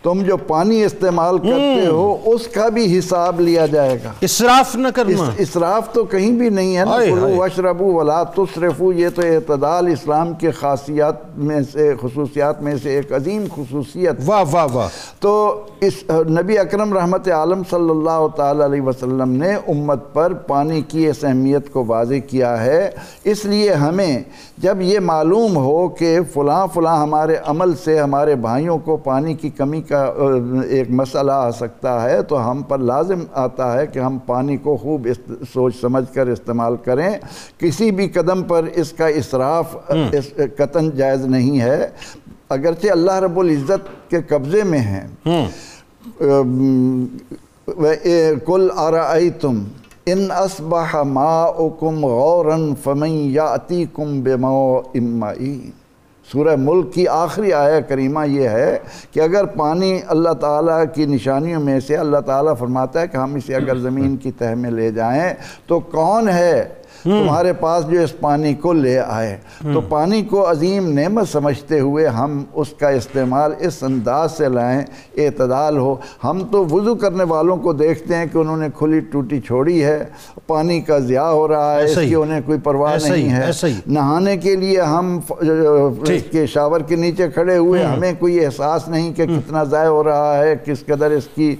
تم 0.07 0.23
جو 0.23 0.37
پانی 0.37 0.85
استعمال 0.85 1.39
کرتے 1.39 1.87
ہو 1.87 2.17
اس 2.25 2.47
کا 2.49 2.69
بھی 2.69 2.99
حساب 2.99 3.41
لیا 3.41 3.67
جائے 3.67 3.99
گا۔ 4.05 4.13
اسراف 4.21 4.77
نہ 4.77 4.89
کرنا۔ 4.95 5.31
اسراف 5.39 5.93
تو 5.93 6.05
کہیں 6.05 6.31
بھی 6.31 6.49
نہیں 6.49 6.77
ہے 6.77 6.85
نا۔ 6.85 6.97
وشربو 7.39 7.93
ولا 7.93 8.23
تصرفو 8.23 8.93
یہ 8.93 9.09
تو 9.15 9.23
اعتدال 9.23 9.87
اسلام 9.87 10.35
کے 10.35 10.51
خاصیات 10.51 11.39
میں 11.39 11.61
سے 11.73 11.95
خصوصیات 12.03 12.63
میں 12.63 12.75
سے 12.83 12.95
ایک 12.95 13.13
عظیم 13.13 13.45
خصوصیت۔ 13.55 14.17
واہ 14.27 14.45
واہ 14.51 14.67
واہ۔ 14.73 14.89
تو 15.21 15.61
اس 15.81 15.93
نبی 16.11 16.59
اکرم 16.59 16.93
رحمت 16.93 17.29
عالم 17.29 17.63
صلی 17.71 17.91
اللہ 17.91 18.27
تعالی 18.37 18.65
علیہ 18.65 18.81
وسلم 18.81 19.31
نے 19.31 19.55
امت 19.55 20.15
پر 20.15 20.33
پانی 20.33 20.81
کی 20.89 21.07
اس 21.07 21.25
اہمیت 21.25 21.73
کو 21.73 21.85
واضح 21.87 22.15
کیا 22.27 22.65
ہے۔ 22.65 22.91
اس 23.25 23.45
لیے 23.45 23.73
ہمیں 23.73 24.19
جب 24.59 24.81
یہ 24.81 25.01
معلوم 25.01 25.57
ہو 25.57 25.89
کہ 25.89 26.19
فلاں 26.35 26.67
فلاں 26.75 26.97
ہمارے 27.03 27.37
عمل 27.47 27.75
سے 27.85 27.99
ہمارے 27.99 28.35
بھائیوں 28.35 28.79
کو 28.79 28.97
پانی 28.97 29.35
کی 29.35 29.51
کمی 29.51 29.81
کا 29.81 29.95
ایک 30.68 30.90
مسئلہ 30.90 31.32
آ 31.32 31.51
سکتا 31.51 32.03
ہے 32.03 32.22
تو 32.22 32.51
ہم 32.51 32.62
پر 32.62 32.78
لازم 32.78 33.22
آتا 33.32 33.72
ہے 33.78 33.86
کہ 33.86 33.99
ہم 33.99 34.18
پانی 34.26 34.57
کو 34.57 34.76
خوب 34.76 35.09
سوچ 35.53 35.80
سمجھ 35.80 36.12
کر 36.14 36.26
استعمال 36.26 36.76
کریں۔ 36.84 37.11
کسی 37.59 37.90
بھی 37.90 38.09
قدم 38.09 38.42
پر 38.42 38.64
اس 38.74 38.92
کا 38.92 39.07
اسراف 39.20 39.76
قطن 40.57 40.90
جائز 40.97 41.26
نہیں 41.26 41.61
ہے۔ 41.61 41.86
اگرچہ 42.49 42.90
اللہ 42.90 43.18
رب 43.20 43.38
العزت 43.40 44.11
کے 44.11 44.22
قبضے 44.28 44.62
میں 44.62 44.78
ہیں۔ 44.78 45.07
کل 48.47 48.68
آرائیتم 48.76 49.62
ان 50.07 50.26
اصبح 50.30 51.03
ماؤکم 51.03 52.05
غورا 52.07 52.57
فمن 52.82 53.11
یاتیکم 53.11 54.20
بمو 54.22 54.78
امائین 54.94 55.70
سورہ 56.33 56.55
ملک 56.59 56.93
کی 56.95 57.07
آخری 57.09 57.53
آیہ 57.53 57.81
کریمہ 57.81 58.27
یہ 58.27 58.49
ہے 58.49 58.79
کہ 59.12 59.20
اگر 59.20 59.45
پانی 59.47 59.99
اللہ 60.07 60.33
تعالیٰ 60.41 60.83
کی 60.95 61.05
نشانیوں 61.07 61.61
میں 61.61 61.79
سے 61.81 61.97
اللہ 61.97 62.20
تعالیٰ 62.27 62.57
فرماتا 62.59 63.01
ہے 63.01 63.09
کہ 63.09 63.16
ہم 63.16 63.35
اسے 63.35 63.55
اگر 63.55 63.79
زمین 63.79 64.16
کی 64.16 64.33
تہ 64.33 64.55
میں 64.55 64.70
لے 64.70 64.91
جائیں 64.91 65.35
تو 65.66 65.81
کون 65.81 66.29
ہے 66.29 66.64
تمہارے 67.03 67.53
پاس 67.53 67.88
جو 67.90 68.01
اس 68.01 68.20
پانی 68.20 68.55
کو 68.55 68.72
لے 68.72 68.99
آئے۔ 68.99 69.36
تو 69.74 69.80
پانی 69.80 70.22
کو 70.22 70.51
عظیم 70.51 70.88
نعمت 70.92 71.28
سمجھتے 71.28 71.80
ہوئے 71.80 72.07
ہم 72.07 72.44
اس 72.55 72.68
کا 72.78 72.88
استعمال 72.88 73.53
اس 73.59 73.82
انداز 73.82 74.32
سے 74.32 74.49
لائیں 74.49 74.82
اعتدال 75.16 75.78
ہو۔ 75.78 75.94
ہم 76.24 76.42
تو 76.53 76.64
وضو 76.70 76.94
کرنے 76.94 77.24
والوں 77.24 77.57
کو 77.57 77.72
دیکھتے 77.72 78.16
ہیں 78.16 78.26
کہ 78.32 78.38
انہوں 78.38 78.57
نے 78.57 78.66
کھلی 78.78 79.01
ٹوٹی 79.01 79.40
چھوڑی 79.40 79.84
ہے 79.84 80.05
پانی 80.47 80.80
کا 80.80 80.99
ضیاع 80.99 81.28
ہو 81.28 81.49
رہا 81.49 81.74
ہے 81.74 81.84
اس 81.84 81.94
کی 81.94 82.14
انہیں 82.14 82.40
کوئی 82.47 82.59
پرواہ 82.59 82.97
نہیں 83.09 83.30
ہے۔ 83.30 83.47
نہانے 83.86 84.36
کے 84.36 84.57
لیے 84.57 84.80
ہم 84.80 85.18
کے 86.30 86.47
شاور 86.47 86.80
کے 86.80 86.97
نیچے 86.97 87.28
کھڑے 87.28 87.57
ہوئے 87.57 87.82
ہمیں 87.84 88.12
کوئی 88.18 88.44
احساس 88.44 88.88
نہیں 88.88 89.12
کہ 89.12 89.26
کتنا 89.26 89.64
ضائع 89.64 89.88
ہو 89.88 90.05
رہا 90.05 90.38
ہے 90.38 90.55
کس 90.64 90.84
قدر 90.86 91.11
اس 91.11 91.28
کی 91.34 91.55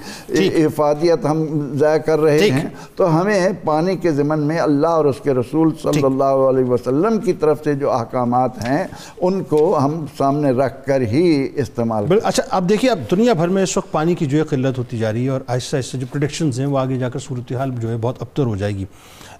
افادیت 0.65 1.25
ہم 1.25 1.45
ضائع 1.75 1.99
کر 1.99 2.19
رہے۔ 2.21 2.39
ہیں۔ 2.51 2.67
تو 2.97 3.21
ہمیں 3.21 3.49
پانی 3.65 3.97
کے 3.97 4.11
ضمن 4.11 4.39
میں 4.41 4.59
اللہ 4.59 4.87
اور 4.87 5.05
اس 5.05 5.21
کے 5.27 5.35
رسول 5.35 5.71
صلی 5.83 6.03
اللہ 6.05 6.47
علیہ 6.49 6.65
وسلم 6.65 7.19
کی 7.19 7.33
طرف 7.33 7.63
سے 7.65 7.75
جو 7.75 7.91
احکامات 7.91 8.65
ہیں 8.65 8.83
ان 9.21 9.43
کو 9.45 9.63
ہم 9.79 10.05
سامنے 10.19 10.51
رکھ 10.61 10.85
کر 10.87 11.01
ہی 11.13 11.27
استعمال 11.57 12.07
بل 12.09 12.19
اچھا 12.23 12.43
اب 12.51 12.69
دیکھیے 12.69 12.91
اب 12.91 13.01
دنیا 13.11 13.33
بھر 13.33 13.49
میں 13.49 13.63
اس 13.63 13.77
وقت 13.77 13.93
پانی 13.93 14.15
کی 14.15 14.27
جو 14.27 14.39
ہے 14.39 14.45
قلت 14.51 14.79
ہوتی 14.79 14.99
جا 14.99 15.13
رہی 15.13 15.25
ہے 15.25 15.29
اور 15.29 15.41
آہستہ 15.47 15.77
آہستہ 15.77 15.97
جو 15.97 16.07
پروڈکشنز 16.13 16.61
ہیں 16.61 16.67
وہ 16.67 16.79
آگے 16.79 16.99
جا 16.99 17.09
کر 17.09 17.19
صورتحال 17.19 17.71
جو 17.81 17.89
ہے 17.89 17.97
بہت 18.01 18.23
ابتر 18.23 18.47
ہو 18.47 18.57
جائے 18.57 18.77
گی۔ 18.77 18.85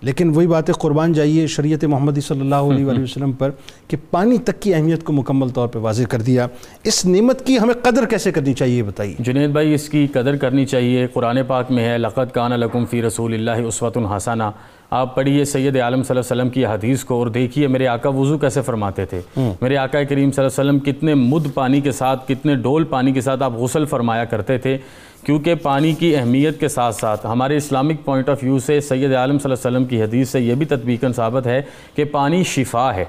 لیکن 0.03 0.33
وہی 0.35 0.47
بات 0.47 0.69
ہے 0.69 0.75
قربان 0.79 1.13
جائیے 1.13 1.47
شریعت 1.47 1.85
محمدی 1.85 2.21
صلی 2.21 2.41
اللہ 2.41 2.71
علیہ 2.71 2.85
وآلہ 2.85 3.03
وسلم 3.03 3.33
پر 3.33 3.51
کہ 3.89 3.97
پانی 4.11 4.39
تک 4.39 4.61
کی 4.63 4.75
اہمیت 4.75 5.05
کو 5.05 5.13
مکمل 5.13 5.49
طور 5.49 5.69
پہ 5.69 5.79
واضح 5.79 6.11
کر 6.11 6.21
دیا۔ 6.21 6.47
اس 6.85 7.05
نعمت 7.07 7.45
کی 7.47 7.59
ہمیں 7.59 7.75
قدر 7.83 8.05
کیسے 8.05 8.33
کرنی 8.33 8.55
چاہیے 8.55 8.83
بتائیے؟ 8.83 9.15
جنید 9.19 9.51
بھائی 9.51 9.75
اس 9.75 9.89
کی 9.89 10.07
قدر 10.13 10.37
کرنی 10.37 10.67
چاہیے 10.67 11.07
قرآن 11.13 11.39
پاک 11.47 11.71
میں 11.71 11.85
ہے 11.85 11.99
لقد 11.99 12.35
کان 12.35 12.61
لکم 12.61 12.85
فی 12.85 13.03
رسول 13.03 13.35
اللہ 13.35 13.67
عصوت 13.69 13.97
الحسنہ 13.97 14.51
آپ 14.91 15.15
پڑھیے 15.15 15.45
سید 15.45 15.77
عالم 15.77 16.03
صلی 16.03 16.17
اللہ 16.17 16.33
علیہ 16.33 16.43
وسلم 16.43 16.49
کی 16.49 16.67
حدیث 16.67 17.05
کو 17.05 17.15
اور 17.15 17.27
دیکھیے 17.27 17.69
میرے 17.69 17.87
آقا 17.87 18.09
وضو 18.09 18.39
کیسے 18.39 18.63
فرماتے 18.63 19.05
تھے۔ 19.05 19.21
میرے 19.37 19.77
آقا 19.77 20.03
کریم 20.03 20.31
صلی 20.31 20.45
اللہ 20.45 20.61
علیہ 20.61 20.71
وسلم 20.71 20.79
کتنے 20.79 21.15
مد 21.15 21.47
پانی 21.55 21.81
کے 21.81 21.93
ساتھ 21.93 22.29
کتنے 22.29 22.55
ڈول 22.55 22.85
پانی 22.85 23.13
کے 23.13 23.21
ساتھ 23.21 23.43
آپ 23.43 23.53
غسل 23.53 23.85
فرمایا 23.85 24.25
کرتے 24.25 24.59
تھے۔ 24.59 24.79
کیونکہ 25.25 25.55
پانی 25.55 25.93
کی 25.93 26.17
اہمیت 26.17 26.61
کے 26.61 26.69
ساتھ 26.69 26.97
ساتھ 26.97 27.27
ہمارے 27.27 27.57
اسلامک 27.57 28.05
پوائنٹ 28.05 28.29
آف 28.29 28.39
ویو 28.43 28.59
سے 28.59 28.81
سید 28.81 29.15
عالم 29.15 29.39
صلی 29.39 29.53
اللہ 29.53 29.69
علیہ 29.69 29.77
وسلم 29.77 29.89
کی 29.89 30.03
حدیث 30.03 30.29
سے 30.29 30.41
یہ 30.41 30.55
بھی 30.55 30.67
تطبیقاً 30.67 31.13
ثابت 31.13 31.47
ہے 31.47 31.63
کہ 31.95 32.05
پانی 32.05 32.43
شفا 32.45 32.95
ہے۔ 32.95 33.05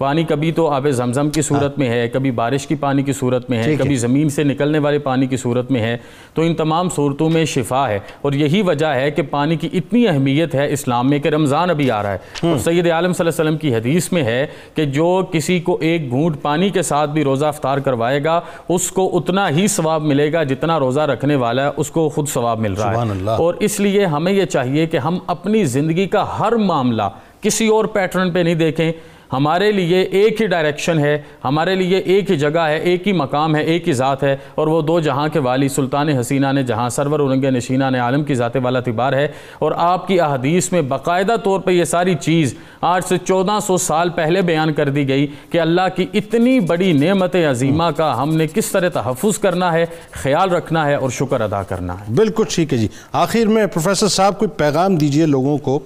پانی 0.00 0.22
کبھی 0.24 0.52
تو 0.52 0.68
آب 0.68 0.90
زمزم 0.90 1.30
کی 1.30 1.42
صورت 1.42 1.78
میں 1.78 1.88
ہے 1.88 2.08
کبھی 2.08 2.30
بارش 2.30 2.66
کی 2.66 2.74
پانی 2.74 3.02
کی 3.02 3.12
صورت 3.12 3.50
میں 3.50 3.58
ہے 3.58 3.76
کبھی 3.76 3.96
زمین 3.96 4.28
سے 4.28 4.44
نکلنے 4.44 4.78
والے 4.78 4.98
پانی 4.98 5.26
کی 5.26 5.36
صورت 5.36 5.70
میں 5.70 5.80
ہے۔ 5.80 5.96
تو 6.34 6.42
ان 6.42 6.54
تمام 6.54 6.88
صورتوں 6.88 7.30
میں 7.30 7.44
شفا 7.44 7.88
ہے۔ 7.88 7.98
اور 8.22 8.32
یہی 8.32 8.62
وجہ 8.62 8.86
ہے 8.86 9.10
کہ 9.10 9.22
پانی 9.22 9.56
کی 9.56 9.68
اتنی 9.72 10.08
اہمیت 10.08 10.54
ہے 10.54 10.72
اسلام 10.72 11.10
میں 11.10 11.18
کہ 11.18 11.28
رمضان 11.28 11.70
ابھی 11.70 11.90
آ 11.90 12.02
رہا 12.02 12.12
ہے۔ 12.12 12.18
اور 12.50 12.58
سید 12.58 12.86
عالم 12.90 13.12
صلی 13.12 13.28
اللہ 13.28 13.42
علیہ 13.42 13.50
وسلم 13.50 13.56
کی 13.56 13.74
حدیث 13.74 14.12
میں 14.12 14.22
ہے 14.22 14.46
کہ 14.74 14.84
جو 14.84 15.22
کسی 15.32 15.60
کو 15.60 15.78
ایک 15.80 16.10
گھونٹ 16.10 16.42
پانی 16.42 16.68
کے 16.68 16.82
ساتھ 16.82 17.10
بھی 17.10 17.24
روزہ 17.24 17.46
افطار 17.46 17.78
کروائے 17.78 18.24
گا 18.24 18.40
اس 18.68 18.90
کو 18.92 19.18
اتنا 19.18 19.50
ہی 19.50 19.66
ثواب 19.66 20.02
ملے 20.02 20.32
گا 20.32 20.42
جتنا 20.42 20.78
روزہ 20.78 21.00
رکھنے 21.00 21.34
والا 21.34 21.64
ہے 21.64 21.70
اس 21.76 21.90
کو 21.90 22.08
خود 22.08 22.28
ثواب 22.28 22.60
مل 22.60 22.72
رہا 22.72 22.90
ہے۔ 22.90 23.10
اللہ۔ 23.10 23.30
اور 23.30 23.54
اس 23.60 23.80
لیے 23.80 24.06
ہمیں 24.06 24.32
یہ 24.32 24.44
چاہیے 24.44 24.86
کہ 24.86 24.96
ہم 24.96 25.18
اپنی 25.26 25.64
زندگی 25.64 26.06
کا 26.06 26.38
ہر 26.38 26.52
معاملہ 26.52 27.02
کسی 27.40 27.68
اور 27.68 27.84
پیٹرن 27.84 28.30
پہ 28.30 28.38
نہیں 28.38 28.54
دیکھیں۔ 28.54 28.92
ہمارے 29.32 29.72
لیے 29.72 30.00
ایک 30.00 30.42
ہی 30.42 30.46
ڈائریکشن 30.46 30.98
ہے، 30.98 31.22
ہمارے 31.44 31.74
لیے 31.74 31.98
ایک 31.98 32.30
ہی 32.30 32.36
جگہ 32.36 32.58
ہے، 32.58 32.78
ایک 32.78 33.08
ہی 33.08 33.12
مقام 33.12 33.56
ہے، 33.56 33.62
ایک 33.62 33.88
ہی 33.88 33.92
ذات 33.92 34.22
ہے۔ 34.22 34.36
اور 34.54 34.66
وہ 34.66 34.82
دو 34.82 35.00
جہاں 35.00 35.28
کے 35.28 35.38
والی 35.38 35.68
سلطان 35.68 36.08
حسینہ 36.08 36.46
نے، 36.52 36.62
جہاں 36.62 36.88
سرور 36.88 37.20
اورنگ 37.20 37.44
نشینہ 37.44 37.84
نے 37.92 37.98
عالم 37.98 38.24
کی 38.24 38.34
ذات 38.34 38.56
والا 38.56 38.80
تبار 38.80 39.12
ہے۔ 39.12 39.28
اور 39.58 39.72
آپ 39.76 40.08
کی 40.08 40.20
احادیث 40.20 40.72
میں 40.72 40.82
باقاعدہ 40.82 41.36
طور 41.44 41.60
پہ 41.60 41.70
یہ 41.70 41.84
ساری 41.84 42.14
چیز 42.14 42.54
آج 42.80 43.02
سے 43.04 43.18
چودہ 43.18 43.58
سو 43.66 43.76
سال 43.76 44.08
پہلے 44.08 44.42
بیان 44.42 44.72
کر 44.72 44.88
دی 44.88 45.08
گئی 45.08 45.26
کہ 45.50 45.60
اللہ 45.60 45.80
کی 45.96 46.06
اتنی 46.14 46.60
بڑی 46.60 46.92
نعمت 46.92 47.36
عظیمہ 47.36 47.84
کا 47.96 48.22
ہم 48.22 48.36
نے 48.36 48.46
کس 48.46 48.66
طرح 48.66 48.88
تحفظ 48.88 49.38
کرنا 49.38 49.72
ہے، 49.72 49.86
خیال 50.10 50.50
رکھنا 50.50 50.86
ہے 50.86 50.94
اور 50.94 51.10
شکر 51.10 51.40
ادا 51.40 51.62
کرنا 51.62 52.00
ہے۔ 52.00 52.12
بالکل 52.14 52.44
ٹھیک 52.48 52.72
ہے 52.72 52.78
جی۔ 52.78 52.88
آخر 53.12 53.46
میں 53.46 53.66
پروفیسر 53.66 54.08
صاحب، 54.08 54.38
کوئی 54.38 54.48
پیغام 54.48 54.96
دیجیے 54.96 55.26
لوگوں 55.26 55.58
کو 55.58 55.80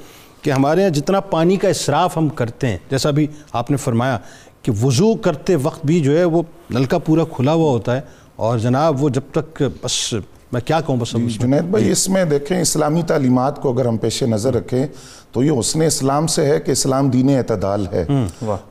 کہ 0.45 0.51
ہمارے 0.51 0.81
یہاں 0.81 0.91
جتنا 0.91 1.21
پانی 1.21 1.57
کا 1.57 1.69
اسراف 1.69 2.17
ہم 2.17 2.29
کرتے 2.29 2.67
ہیں 2.67 2.79
جیسا 2.91 3.11
بھی 3.11 3.27
آپ 3.53 3.71
نے 3.71 3.77
فرمایا 3.77 4.19
کہ 4.63 4.73
وضو 4.83 5.15
کرتے 5.15 5.57
وقت 5.57 5.87
بھی 5.87 6.01
جو 6.01 6.19
ہے 6.19 6.25
وہ 6.25 6.43
نلکا 6.71 6.99
پورا 6.99 7.25
کھلا 7.25 7.53
ہوا 7.53 7.71
ہوتا 7.71 7.97
ہے 7.97 8.01
اور 8.37 8.59
جناب 8.59 9.05
وہ 9.05 9.09
جب 9.09 9.21
تک 9.33 9.63
بس 9.83 10.15
میں 10.53 10.61
کیا 10.61 10.81
کہوں 10.81 10.97
بس 10.97 11.15
میں 11.15 11.29
جنید 11.29 11.63
بھائی 11.63 11.91
اس 11.91 12.09
میں 12.09 12.25
دیکھیں 12.25 12.61
اسلامی 12.61 13.03
تعلیمات 13.03 13.63
کو 13.63 13.73
اگر 13.73 13.87
ہم 13.87 13.97
پیش 13.97 14.23
نظر 14.23 14.55
رکھیں 14.55 14.87
تو 15.33 15.45
یہ 15.45 15.51
حسن 15.61 15.83
اسلام 15.83 16.27
سے 16.27 16.47
ہے 16.47 16.61
کہ 16.61 16.71
اسلام 16.71 17.11
دین 17.11 17.37
اعتدال 17.37 17.87
ہے۔ 17.93 18.05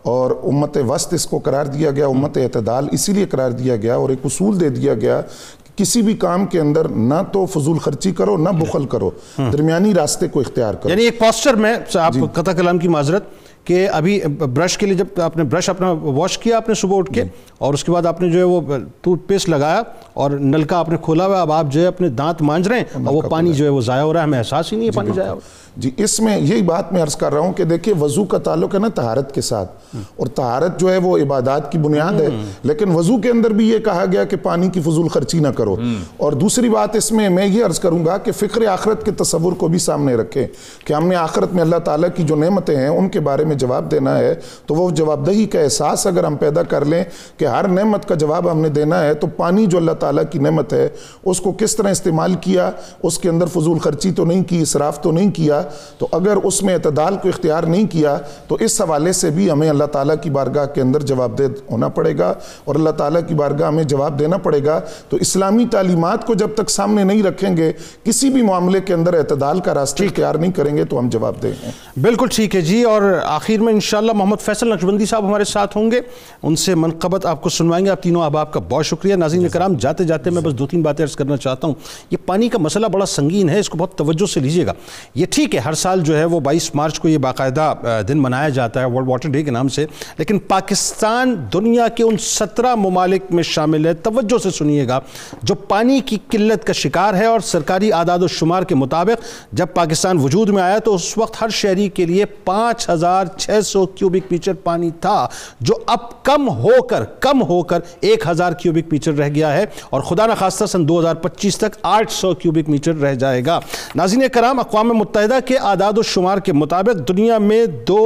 اور 0.01 0.31
امت 0.43 0.77
وسط 0.87 1.13
اس 1.13 1.25
کو 1.25 1.39
قرار 1.39 1.65
دیا 1.65 1.91
گیا 1.91 2.07
امت 2.07 2.37
اعتدال 2.37 2.87
اسی 2.91 3.13
لیے 3.13 3.25
قرار 3.25 3.51
دیا 3.51 3.75
گیا 3.75 3.95
اور 3.95 4.09
ایک 4.09 4.19
اصول 4.23 4.59
دے 4.59 4.69
دیا 4.69 4.93
گیا 4.93 5.21
کہ 5.62 5.62
کسی 5.77 6.01
بھی 6.01 6.13
کام 6.13 6.45
کے 6.45 6.59
اندر 6.59 6.87
نہ 6.87 7.21
تو 7.33 7.45
فضول 7.45 7.77
خرچی 7.77 8.11
کرو 8.11 8.37
نہ 8.37 8.49
بخل 8.49 8.85
کرو 8.85 9.09
درمیانی 9.37 9.93
راستے 9.93 10.27
کو 10.27 10.39
اختیار 10.39 10.73
کرو 10.73 10.89
یعنی 10.89 11.03
ایک 11.03 11.19
پوسچر 11.19 11.55
میں 11.55 11.75
آپ 11.99 12.13
جی۔ 12.13 12.21
قطع 12.33 12.51
کلام 12.51 12.77
کی 12.77 12.87
معذرت 12.87 13.23
کہ 13.65 13.87
ابھی 13.89 14.19
برش 14.39 14.77
کے 14.77 14.85
لیے 14.85 14.95
جب 14.95 15.21
آپ 15.21 15.37
نے 15.37 15.43
برش 15.43 15.69
اپنا 15.69 15.91
واش 15.91 16.37
کیا 16.37 16.57
آپ 16.57 16.69
نے 16.69 16.75
صبح 16.75 16.97
اٹھ 16.97 17.11
جی۔ 17.11 17.21
کے 17.21 17.27
اور 17.63 17.73
اس 17.73 17.83
کے 17.83 17.91
بعد 17.91 18.05
آپ 18.05 18.21
نے 18.21 18.29
جو 18.29 18.39
ہے 18.39 18.43
وہ 18.43 18.61
ٹوتھ 19.01 19.27
پیسٹ 19.27 19.49
لگایا 19.49 19.81
اور 20.13 20.31
نلکا 20.31 20.77
آپ 20.77 20.89
نے 20.89 20.95
کھولا 21.01 21.25
ہوا 21.25 21.35
ہے 21.35 21.41
اب 21.41 21.51
آپ 21.51 21.65
جو 21.69 21.81
ہے 21.81 21.85
اپنے 21.85 22.09
دانت 22.09 22.41
مانج 22.41 22.67
رہے 22.67 22.77
ہیں 22.77 23.05
اور 23.05 23.13
وہ 23.13 23.21
پانی 23.21 23.53
جو 23.53 23.65
ہے 23.65 23.69
وہ 23.69 23.81
ضائع 23.81 24.01
ہو 24.01 24.13
رہا 24.13 24.19
ہے 24.19 24.25
ہمیں 24.25 24.39
احساس 24.39 24.73
ہی 24.73 24.77
نہیں 24.77 24.87
ہے 24.87 24.91
پانی 24.91 25.11
ضائع 25.15 25.29
ہو 25.29 25.35
رہا 25.35 25.47
ہے۔ 25.47 25.63
جی 25.77 25.91
اس 25.97 26.19
میں 26.19 26.37
یہی 26.37 26.61
بات 26.61 26.93
میں 26.93 27.01
عرض 27.01 27.15
کر 27.15 27.33
رہا 27.33 27.41
ہوں 27.41 27.53
کہ 27.53 27.63
دیکھیں 27.63 27.93
وضو 27.99 28.23
کا 28.23 28.37
تعلق 28.37 28.73
ہے 28.73 28.79
نا 28.79 28.87
طہارت 28.87 29.35
کے 29.35 29.41
ساتھ۔ 29.41 29.71
اور 30.15 30.27
طہارت 30.27 30.79
جو 30.79 30.91
ہے 30.91 30.97
وہ 30.97 31.17
عبادات 31.17 31.71
کی 31.71 31.77
بنیاد 31.77 32.21
ہے۔ 32.21 32.27
لیکن 32.63 32.95
وضو 32.95 33.17
کے 33.17 33.29
اندر 33.29 33.49
بھی 33.49 33.69
یہ 33.69 33.77
کہا 33.77 34.05
گیا 34.11 34.23
کہ 34.23 34.37
پانی 34.37 34.69
کی 34.69 34.79
فضول 34.79 35.07
خرچی 35.07 35.39
نہ 35.39 35.47
کرو۔ 35.47 35.75
اور 36.17 36.31
دوسری 36.31 36.69
بات 36.69 36.95
اس 36.95 37.11
میں 37.11 37.29
میں 37.29 37.45
یہ 37.45 37.65
عرض 37.65 37.79
کروں 37.79 38.05
گا 38.05 38.17
کہ 38.17 38.31
فکر 38.31 38.67
آخرت 38.67 39.05
کے 39.05 39.11
تصور 39.11 39.53
کو 39.53 39.67
بھی 39.67 39.79
سامنے 39.79 40.15
رکھیں 40.15 40.47
کہ 40.85 40.93
ہم 40.93 41.07
نے 41.07 41.15
آخرت 41.15 41.53
میں 41.53 41.61
اللہ 41.61 41.75
تعالیٰ 41.75 42.09
کی 42.15 42.23
جو 42.23 42.35
نعمتیں 42.35 42.75
ہیں 42.75 42.87
ان 42.87 43.09
کے 43.09 43.19
بارے 43.19 43.45
میں 43.45 43.55
جواب 43.55 43.91
دینا 43.91 44.17
ہے 44.17 44.35
تو 44.65 44.75
وہ 44.75 44.89
جواب 44.89 45.25
دہی 45.27 45.45
کا 45.45 45.59
احساس 45.59 46.07
اگر 46.07 46.23
ہم 46.23 46.35
پیدا 46.35 46.63
کر 46.63 46.85
لیں 46.85 47.03
کہ 47.37 47.45
ہر 47.53 47.67
نعمت 47.67 48.07
کا 48.07 48.15
جواب 48.15 48.51
ہم 48.51 48.61
نے 48.61 48.69
دینا 48.69 49.03
ہے 49.03 49.13
تو 49.13 49.27
پانی 49.27 49.65
جو 49.65 49.77
اللہ 49.77 49.91
تعالیٰ 49.91 50.23
کی 50.31 50.39
نعمت 50.39 50.73
ہے 50.73 50.89
اس 51.25 51.39
کو 51.39 51.51
کس 51.51 51.75
طرح 51.75 51.89
استعمال 51.89 52.33
کیا؟ 52.33 52.71
اس 53.03 53.19
کے 53.19 53.29
اندر 53.29 53.45
فضول 53.45 53.79
خرچی 53.79 54.11
تو 54.11 54.25
نہیں 54.25 54.43
کی 54.43 54.59
اسراف 54.59 55.01
تو 55.01 55.11
نہیں 55.11 55.31
کیا۔ 55.31 55.61
تو 55.97 56.07
اگر 56.11 56.37
اس 56.43 56.63
میں 56.63 56.73
اعتدال 56.73 57.17
کو 57.17 57.27
اختیار 57.29 57.63
نہیں 57.63 57.87
کیا 57.87 58.17
تو 58.47 58.55
اس 58.55 58.81
حوالے 58.81 59.13
سے 59.13 59.29
بھی 59.29 59.51
ہمیں 59.51 59.69
اللہ 59.69 59.83
تعالیٰ 59.83 60.15
کی 60.21 60.29
بارگاہ 60.29 60.65
کے 60.65 60.81
اندر 60.81 60.99
جواب 60.99 61.39
دہ 61.39 61.43
ہونا 61.71 61.87
پڑے 61.87 62.17
گا۔ 62.17 62.33
اور 62.65 62.75
اللہ 62.75 62.89
تعالیٰ 62.89 63.21
کی 63.27 63.33
بارگاہ 63.33 63.67
ہمیں 63.67 63.83
جواب 63.83 64.19
دینا 64.19 64.37
پڑے 64.37 64.65
گا۔ 64.65 64.79
تو 65.09 65.17
اسلامی 65.17 65.65
تعلیمات 65.71 66.27
کو 66.27 66.33
جب 66.33 66.49
تک 66.55 66.69
سامنے 66.69 67.03
نہیں 67.03 67.23
رکھیں 67.23 67.57
گے 67.57 67.71
کسی 68.03 68.29
بھی 68.29 68.41
معاملے 68.41 68.81
کے 68.81 68.93
اندر 68.93 69.13
اعتدال 69.13 69.59
کا 69.59 69.73
راستہ 69.73 70.03
اختیار 70.03 70.35
نہیں 70.35 70.51
کریں 70.51 70.77
گے 70.77 70.85
تو 70.85 70.99
ہم 70.99 71.09
جواب 71.09 71.33
دیں 71.43 71.51
گے 71.51 71.69
بالکل 72.01 72.27
ٹھیک 72.31 72.55
ہے 72.55 72.61
جی۔ 72.61 72.83
اور 72.83 73.01
آخر 73.25 73.61
میں 73.61 73.73
انشاءاللہ 73.73 74.11
محمد 74.11 74.41
فیصل 74.41 74.67
نقشبندی 74.67 75.05
صاحب 75.05 75.27
ہمارے 75.27 75.43
ساتھ 75.43 75.77
ہوں 75.77 75.91
گے۔ 75.91 76.01
ان 76.43 76.55
سے 76.55 76.75
منقبت 76.75 77.25
آپ 77.25 77.42
کو 77.43 77.49
سنوائیں 77.49 77.85
گے 77.85 77.89
آپ 77.91 78.01
تینوں. 78.03 78.23
احباب 78.23 78.51
کا 78.53 78.59
بہت 78.69 78.85
شکریہ. 78.85 79.15
ناظرین 79.15 79.47
کرام 79.49 79.73
جاتے 79.81 80.03
جاتے 80.03 80.29
میں 80.29 80.41
بس 80.41 80.53
دو 80.59 80.67
تین 80.67 80.81
باتیں 80.81 81.03
عرض 81.05 81.15
کرنا 81.15 81.37
چاہتا 81.37 81.67
ہوں. 81.67 81.73
یہ 82.11 82.17
پانی 82.25 82.49
کا 82.49 82.57
مسئلہ 82.59 82.87
بڑا 82.93 83.05
سنگین 83.05 83.49
ہے 83.49 83.59
اس 83.59 83.69
کو 83.69 83.77
بہت 83.77 83.97
توجہ 83.97 84.25
سے 84.31 84.39
لیجیے 84.39 84.65
گا. 84.65 84.73
یہ 85.15 85.25
ٹھیک 85.31 85.55
ہے 85.55 85.59
ہر 85.59 85.73
سال 85.83 86.01
جو 86.03 86.17
ہے 86.17 86.25
وہ 86.25 86.39
بائیس 86.39 86.73
مارچ 86.75 86.99
کو 86.99 87.07
یہ 87.07 87.17
باقاعدہ 87.17 87.73
دن 88.07 88.21
منایا 88.21 88.49
جاتا 88.49 88.81
ہے 88.81 88.85
ورلڈ 88.91 89.09
واٹر 89.09 89.29
ڈے 89.29 89.43
کے 89.43 89.51
نام 89.51 89.67
سے. 89.67 89.85
لیکن 90.17 90.39
پاکستان 90.47 91.35
دنیا 91.53 91.87
کے 91.95 92.03
ان 92.03 92.17
سترہ 92.19 92.73
ممالک 92.75 93.31
میں 93.31 93.43
شامل 93.43 93.85
ہے. 93.85 93.93
توجہ 94.03 94.37
سے 94.43 94.51
سنیے 94.51 94.87
گا. 94.87 94.99
جو 95.43 95.55
پانی 95.55 95.99
کی 96.05 96.17
قلت 96.31 96.65
کا 96.67 96.73
شکار 96.73 97.13
ہے 97.13 97.25
اور 97.25 97.39
سرکاری 97.39 97.91
اعداد 97.93 98.19
و 98.23 98.27
شمار 98.27 98.63
کے 98.63 98.75
مطابق 98.75 99.23
جب 99.53 99.67
پاکستان 99.73 100.17
وجود 100.23 100.49
میں 100.49 100.61
آیا 100.63 100.77
تو 100.85 100.93
اس 100.95 101.17
وقت 101.17 101.41
ہر 101.41 101.49
شہری 101.61 101.87
کے 101.89 102.05
لیے 102.05 102.25
پانچ 102.45 102.89
ہزار 102.89 103.25
چھ 103.37 103.59
سو 103.65 103.85
کیوبک 103.85 104.31
میٹر 104.31 104.53
پانی 104.63 104.89
تھا 105.01 105.27
جو 105.59 105.73
اب 105.85 106.23
کم 106.23 106.49
ہو 106.49 106.81
کر 106.89 107.03
کم 107.23 107.41
ہو 107.49 107.61
کر 107.63 107.79
ایک 108.01 108.27
ہزار 108.27 108.53
کیوبک 108.53 108.91
میٹر 108.91 109.13
رہ 109.13 109.29
گیا 109.35 109.53
ہے 109.53 109.65
اور 109.89 110.01
خدا 110.01 110.25
نخواستہ 110.25 110.65
سن 110.65 110.87
دو 110.87 110.99
ہزار 110.99 111.15
پچیس 111.15 111.57
تک 111.57 111.77
آٹھ 111.83 112.11
سو 112.11 112.33
کیوبک 112.33 112.69
میٹر 112.69 112.95
رہ 112.95 113.13
جائے 113.15 113.41
گا۔ 113.45 113.59
ناظرین 113.95 114.23
کرام، 114.33 114.59
اقوام 114.59 114.89
متحدہ 114.93 115.39
کے 115.45 115.57
اعداد 115.57 115.97
و 115.97 116.01
شمار 116.03 116.37
کے 116.37 116.53
مطابق 116.53 117.07
دنیا 117.07 117.37
میں 117.37 117.65
دو 117.87 118.03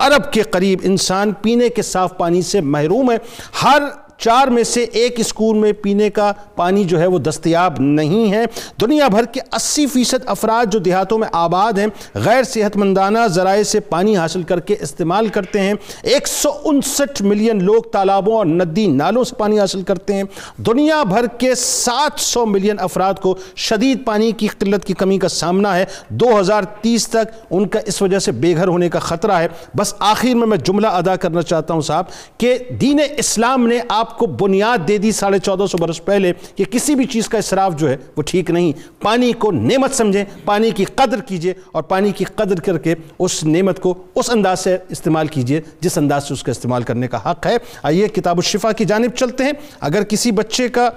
ارب 0.00 0.32
کے 0.32 0.42
قریب 0.42 0.80
انسان 0.82 1.32
پینے 1.42 1.68
کے 1.68 1.82
صاف 1.82 2.16
پانی 2.18 2.42
سے 2.42 2.60
محروم 2.60 3.10
ہے 3.10 3.16
ہر 3.62 3.82
چار 4.18 4.48
میں 4.48 4.64
سے 4.64 4.82
ایک 4.82 5.20
اسکول 5.20 5.56
میں 5.56 5.72
پینے 5.72 6.10
کا 6.10 6.32
پانی 6.56 6.84
جو 6.84 7.00
ہے 7.00 7.06
وہ 7.06 7.18
دستیاب 7.18 7.74
نہیں 7.78 8.32
ہے۔ 8.32 8.44
دنیا 8.80 9.08
بھر 9.08 9.24
کے 9.24 9.40
اسی 9.52 9.86
فیصد 9.86 10.24
افراد 10.26 10.72
جو 10.72 10.78
دیہاتوں 10.78 11.18
میں 11.18 11.28
آباد 11.32 11.78
ہیں، 11.78 11.86
غیر 12.14 12.42
صحت 12.42 12.76
مندانہ 12.76 13.18
ذرائع 13.26 13.62
سے 13.62 13.80
پانی 13.80 14.16
حاصل 14.16 14.42
کر 14.42 14.60
کے 14.60 14.76
استعمال 14.80 15.28
کرتے 15.28 15.60
ہیں۔ 15.60 15.74
ایک 16.02 16.28
سو 16.28 16.50
انسٹھ 16.64 17.22
ملین 17.22 17.64
لوگ 17.64 17.82
تالابوں 17.82 18.36
اور 18.36 18.46
ندی 18.46 18.86
نالوں 18.86 19.24
سے 19.24 19.36
پانی 19.36 19.60
حاصل 19.60 19.82
کرتے 19.82 20.14
ہیں۔ 20.14 20.22
دنیا 20.56 21.02
بھر 21.02 21.26
کے 21.26 21.54
سات 21.54 22.20
سو 22.20 22.46
ملین 22.46 22.76
افراد 22.78 23.14
کو 23.14 23.36
شدید 23.56 24.04
پانی 24.04 24.32
کی 24.32 24.46
قلت 24.46 24.84
کی 24.84 24.92
کمی 24.92 25.18
کا 25.18 25.28
سامنا 25.28 25.76
ہے۔ 25.76 25.84
دو 26.08 26.40
ہزار 26.40 26.62
تیس 26.62 27.08
تک 27.08 27.46
ان 27.50 27.68
کا 27.68 27.80
اس 27.86 28.02
وجہ 28.02 28.18
سے 28.18 28.32
بے 28.32 28.56
گھر 28.56 28.68
ہونے 28.68 28.88
کا 28.88 28.98
خطرہ 28.98 29.32
ہے۔ 29.32 29.48
بس 29.76 29.94
آخر 29.98 30.34
میں 30.34 30.46
میں 30.46 30.56
جملہ 30.56 30.86
ادا 30.86 31.16
کرنا 31.16 31.42
چاہتا 31.42 31.74
ہوں 31.74 31.80
صاحب 31.80 32.04
کہ 32.38 32.58
دین 32.80 33.00
اسلام 33.16 33.66
نے 33.66 33.78
آپ 33.88 34.07
کو 34.16 34.26
بنیاد 34.26 34.86
دے 34.88 34.98
دی 34.98 35.12
ساڑھے 35.12 35.38
چودہ 35.38 35.66
سو 35.66 35.78
برس 35.78 36.04
پہلے 36.04 36.32
کہ 36.56 36.64
کسی 36.64 36.94
بھی 36.94 37.04
چیز 37.04 37.28
کا 37.28 37.38
اسراف 37.38 37.76
جو 37.76 37.88
ہے 37.88 37.96
وہ 38.16 38.22
ٹھیک 38.22 38.50
نہیں۔ 38.50 38.72
پانی 39.02 39.32
کو 39.32 39.50
نعمت 39.52 39.94
سمجھیں، 39.94 40.24
پانی 40.44 40.70
کی 40.70 40.84
قدر 40.84 41.20
کیجیے 41.20 41.54
اور 41.72 41.82
پانی 41.82 42.10
کی 42.10 42.24
قدر 42.24 42.60
کر 42.60 42.78
کے 42.78 42.94
اس 43.18 43.42
نعمت 43.44 43.80
کو 43.80 43.94
اس 44.14 44.30
انداز 44.30 44.60
سے 44.60 44.76
استعمال 44.88 45.26
کیجیے 45.26 45.60
جس 45.80 45.98
انداز 45.98 46.28
سے 46.28 46.34
اس 46.34 46.42
کا 46.42 46.50
استعمال 46.50 46.82
کرنے 46.82 47.08
کا 47.08 47.18
حق 47.30 47.46
ہے۔ 47.46 47.56
آئیے 47.82 48.08
کتاب 48.08 48.38
الشفا 48.38 48.72
کی 48.72 48.84
جانب 48.84 49.16
چلتے 49.16 49.44
ہیں۔ 49.44 49.52
اگر 49.80 50.02
کسی 50.02 50.30
بچے 50.30 50.68
کا 50.68 50.88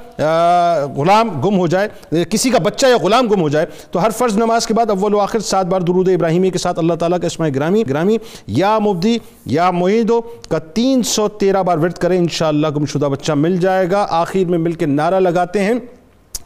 غلام 0.97 1.30
گم 1.41 1.57
ہو 1.59 1.68
جائے، 1.68 2.24
کسی 2.30 2.49
کا 2.49 2.59
بچہ 2.64 2.88
یا 2.88 2.97
غلام 3.01 3.28
گم 3.28 3.41
ہو 3.41 3.49
جائے، 3.49 3.66
تو 3.91 4.03
ہر 4.03 4.09
فرض 4.18 4.38
نماز 4.38 4.68
کے 4.68 4.74
بعد 4.74 4.89
اول 4.89 5.14
و 5.14 5.20
آخر 5.20 5.39
سات 5.39 5.66
بار 5.66 5.82
درود 5.82 6.09
ابراہیمی 6.09 6.49
کے 6.49 6.57
ساتھ 6.57 6.80
اللہ 6.80 6.93
تعالیٰ 6.93 7.20
کا 7.20 7.28
اسماء 7.28 7.47
گرامی 7.55 7.84
گرامی، 7.89 8.18
یا 8.47 8.78
مبدی 8.80 9.18
یا 9.45 9.70
معیدو 9.72 10.20
کا 10.49 10.59
تین 10.74 11.03
سو 11.03 11.28
تیرہ 11.28 11.64
بار 11.64 11.78
ورد 11.78 11.93
کریں۔ 11.93 12.18
انشاءاللہ 12.18 12.68
گم 12.76 12.86
شدہ 12.86 13.01
بچہ 13.08 13.32
مل 13.32 13.58
جائے 13.58 13.91
گا۔ 13.91 14.08
آخر 14.10 14.49
میں 14.49 14.58
مل 14.58 14.74
کے 14.74 14.86
نعرہ 14.86 15.20
لگاتے 15.20 15.64
ہیں۔ 15.64 15.74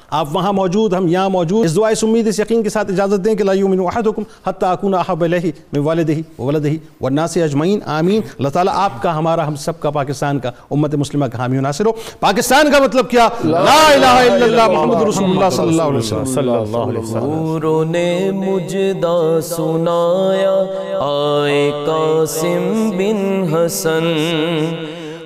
آپ 0.10 0.28
وہاں 0.32 0.54
موجود 0.54 0.94
ہم 0.94 1.08
یہاں 1.08 1.30
موجود۔ 1.30 1.66
اس 1.66 1.76
دعا 1.76 1.90
اس 1.90 2.04
امید 2.04 2.28
اس 2.28 2.40
یقین 2.40 2.64
کے 2.64 2.70
ساتھ 2.70 2.92
اجازت 2.92 3.26
دیں 3.26 3.36
کہ 3.36 3.44
لا 3.44 3.54
یومن 3.54 3.80
احدکم 3.80 4.24
حتی 4.48 4.66
اکون 4.66 4.94
احب 4.94 5.24
الیہ 5.24 5.52
من 5.74 5.80
والدہ 5.80 6.42
وولدہ 6.42 6.68
والناس 7.02 7.38
اجمعین۔ 7.38 7.80
آمین۔ 7.86 8.22
اللہ 8.38 8.50
تعالیٰ 8.50 8.74
آپ 8.76 9.02
کا 9.02 9.18
ہمارا 9.18 9.48
ہم 9.48 9.56
سب 9.56 9.80
کا 9.80 9.90
پاکستان 9.90 10.40
کا 10.40 10.52
امت 10.72 10.96
مسلمہ 10.96 11.26
کا 11.26 11.38
حامی 11.38 11.58
و 11.58 11.62
ناصر 11.62 11.86
ہو۔ 11.86 11.92
پاکستان 12.20 12.72
کا 12.72 12.80
مطلب 12.80 13.10
کیا؟ 13.10 13.30
لا 13.46 13.60
الہ 13.60 14.06
الا 14.06 14.46
اللہ 14.46 14.68
محمد 14.68 15.02
رسول 15.02 15.30
اللہ 15.30 15.50
صلی 15.52 15.68
اللہ 15.68 15.82
علیہ 15.82 15.98
وسلم۔ 15.98 16.26
صلی 16.26 16.56
اللہ 16.56 16.78
علیہ 16.78 17.00
وسلم۔ 17.00 17.22
حوروں 17.22 17.86
نے 17.86 18.32
مجدہ 18.32 19.40
سنایا۔ 19.44 20.64
آئے 21.00 21.72
قاسم 21.86 22.90
بن 22.90 23.46
حسن۔ 23.54 24.14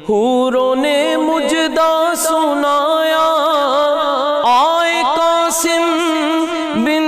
حوروں 0.10 0.76
نے 0.76 1.18
مجدہ 1.18 2.14
سنایا۔ 2.18 3.26
آئے 4.43 5.03
قاسم 5.18 5.84
بن 6.76 7.05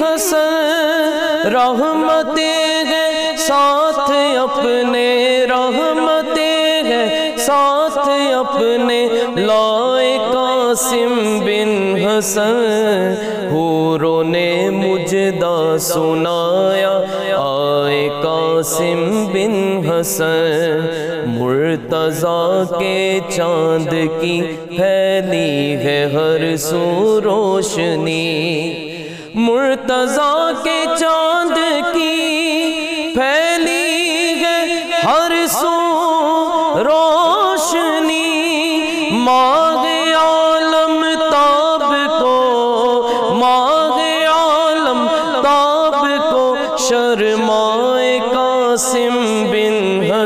حسن، 0.00 1.48
رحمتیں 1.48 2.84
ہیں، 2.84 3.36
ساتھ 3.36 4.10
اپنے 4.38 5.46
رحمتیں 5.50 6.82
ہیں، 6.82 7.36
ساتھ 7.36 7.98
اپنے 8.34 9.08
لائے 9.36 10.18
قاسم 10.32 11.38
بن 11.44 11.96
حسن۔ 11.96 13.14
حوروں 13.52 14.24
نے 14.24 14.70
مجدہ 14.70 15.76
سنایا 15.80 16.45
قاسم 18.56 19.26
بن 19.32 19.54
حسن، 19.86 20.86
مرتضی 21.26 22.78
کے 22.78 23.20
چاند 23.28 23.90
کی 24.20 24.40
پھیلی 24.68 25.76
ہے 25.84 25.98
ہر 26.12 26.56
سو 26.56 27.20
روشنی۔ 27.24 28.22
مرتضی 29.34 30.52
کے 30.64 30.84
چاند 31.00 31.58
کی 31.94 32.25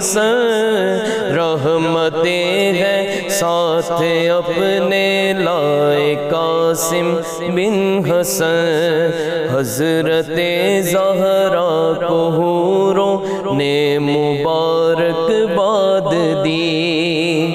حسن 0.00 1.00
رحمتیں 1.36 2.72
ہیں 2.72 3.28
ساتھ 3.28 3.92
اپنے 4.30 5.32
لائے 5.38 6.14
قاسم 6.30 7.20
بن 7.40 8.00
حسن۔ 8.10 9.10
حضرت 9.52 10.40
زہرا 10.82 11.92
کو 12.08 12.28
حوروں 12.28 13.18
نے 13.54 13.98
مبارک 13.98 15.30
باد 15.54 16.44
دی۔ 16.44 17.50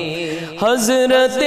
حضرت 0.61 1.43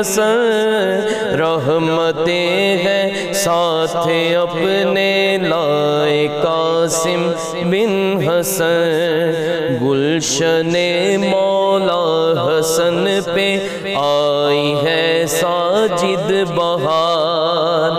حسن، 0.00 1.00
رحمتیں 1.40 2.76
ہیں۔ 2.76 3.32
ساتھ 3.32 3.96
اپنے 4.36 5.38
لائے 5.42 6.28
قاسم 6.42 7.32
بن 7.64 8.18
حسن۔ 8.28 9.76
گلشن 9.82 10.72
مولا 11.20 12.34
حسن 12.46 13.04
پہ 13.34 13.58
آئی 13.94 14.74
ہے 14.82 15.24
ساجد 15.28 16.30
بہار۔ 16.54 17.90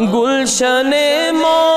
گلشن 0.00 0.90
مولا 1.32 1.69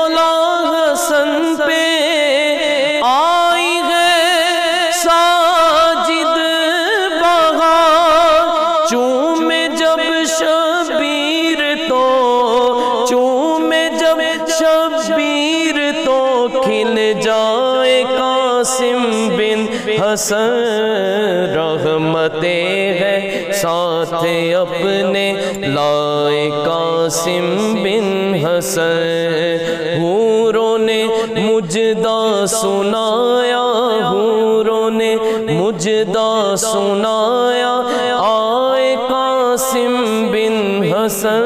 قاسم 27.14 27.74
بن 27.82 28.34
حسن، 28.34 29.56
حوروں 29.98 30.78
نے 30.78 31.06
مجدہ 31.36 32.44
سنایا، 32.48 33.62
حوروں 34.10 34.90
نے 34.90 35.16
مجدہ 35.52 36.54
سنایا۔ 36.58 37.80
آئے 38.18 38.96
قاسم 38.96 40.26
بن 40.32 40.82
حسن، 40.92 41.42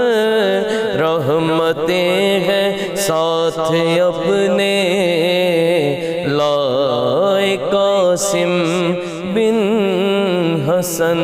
رحمتیں 1.00 2.40
ہیں 2.40 2.96
ساتھ 2.96 3.72
اپنے۔ 4.00 4.84
لائے 6.26 7.56
قاسم 7.70 8.92
بن 9.34 9.56
حسن۔ 10.68 11.18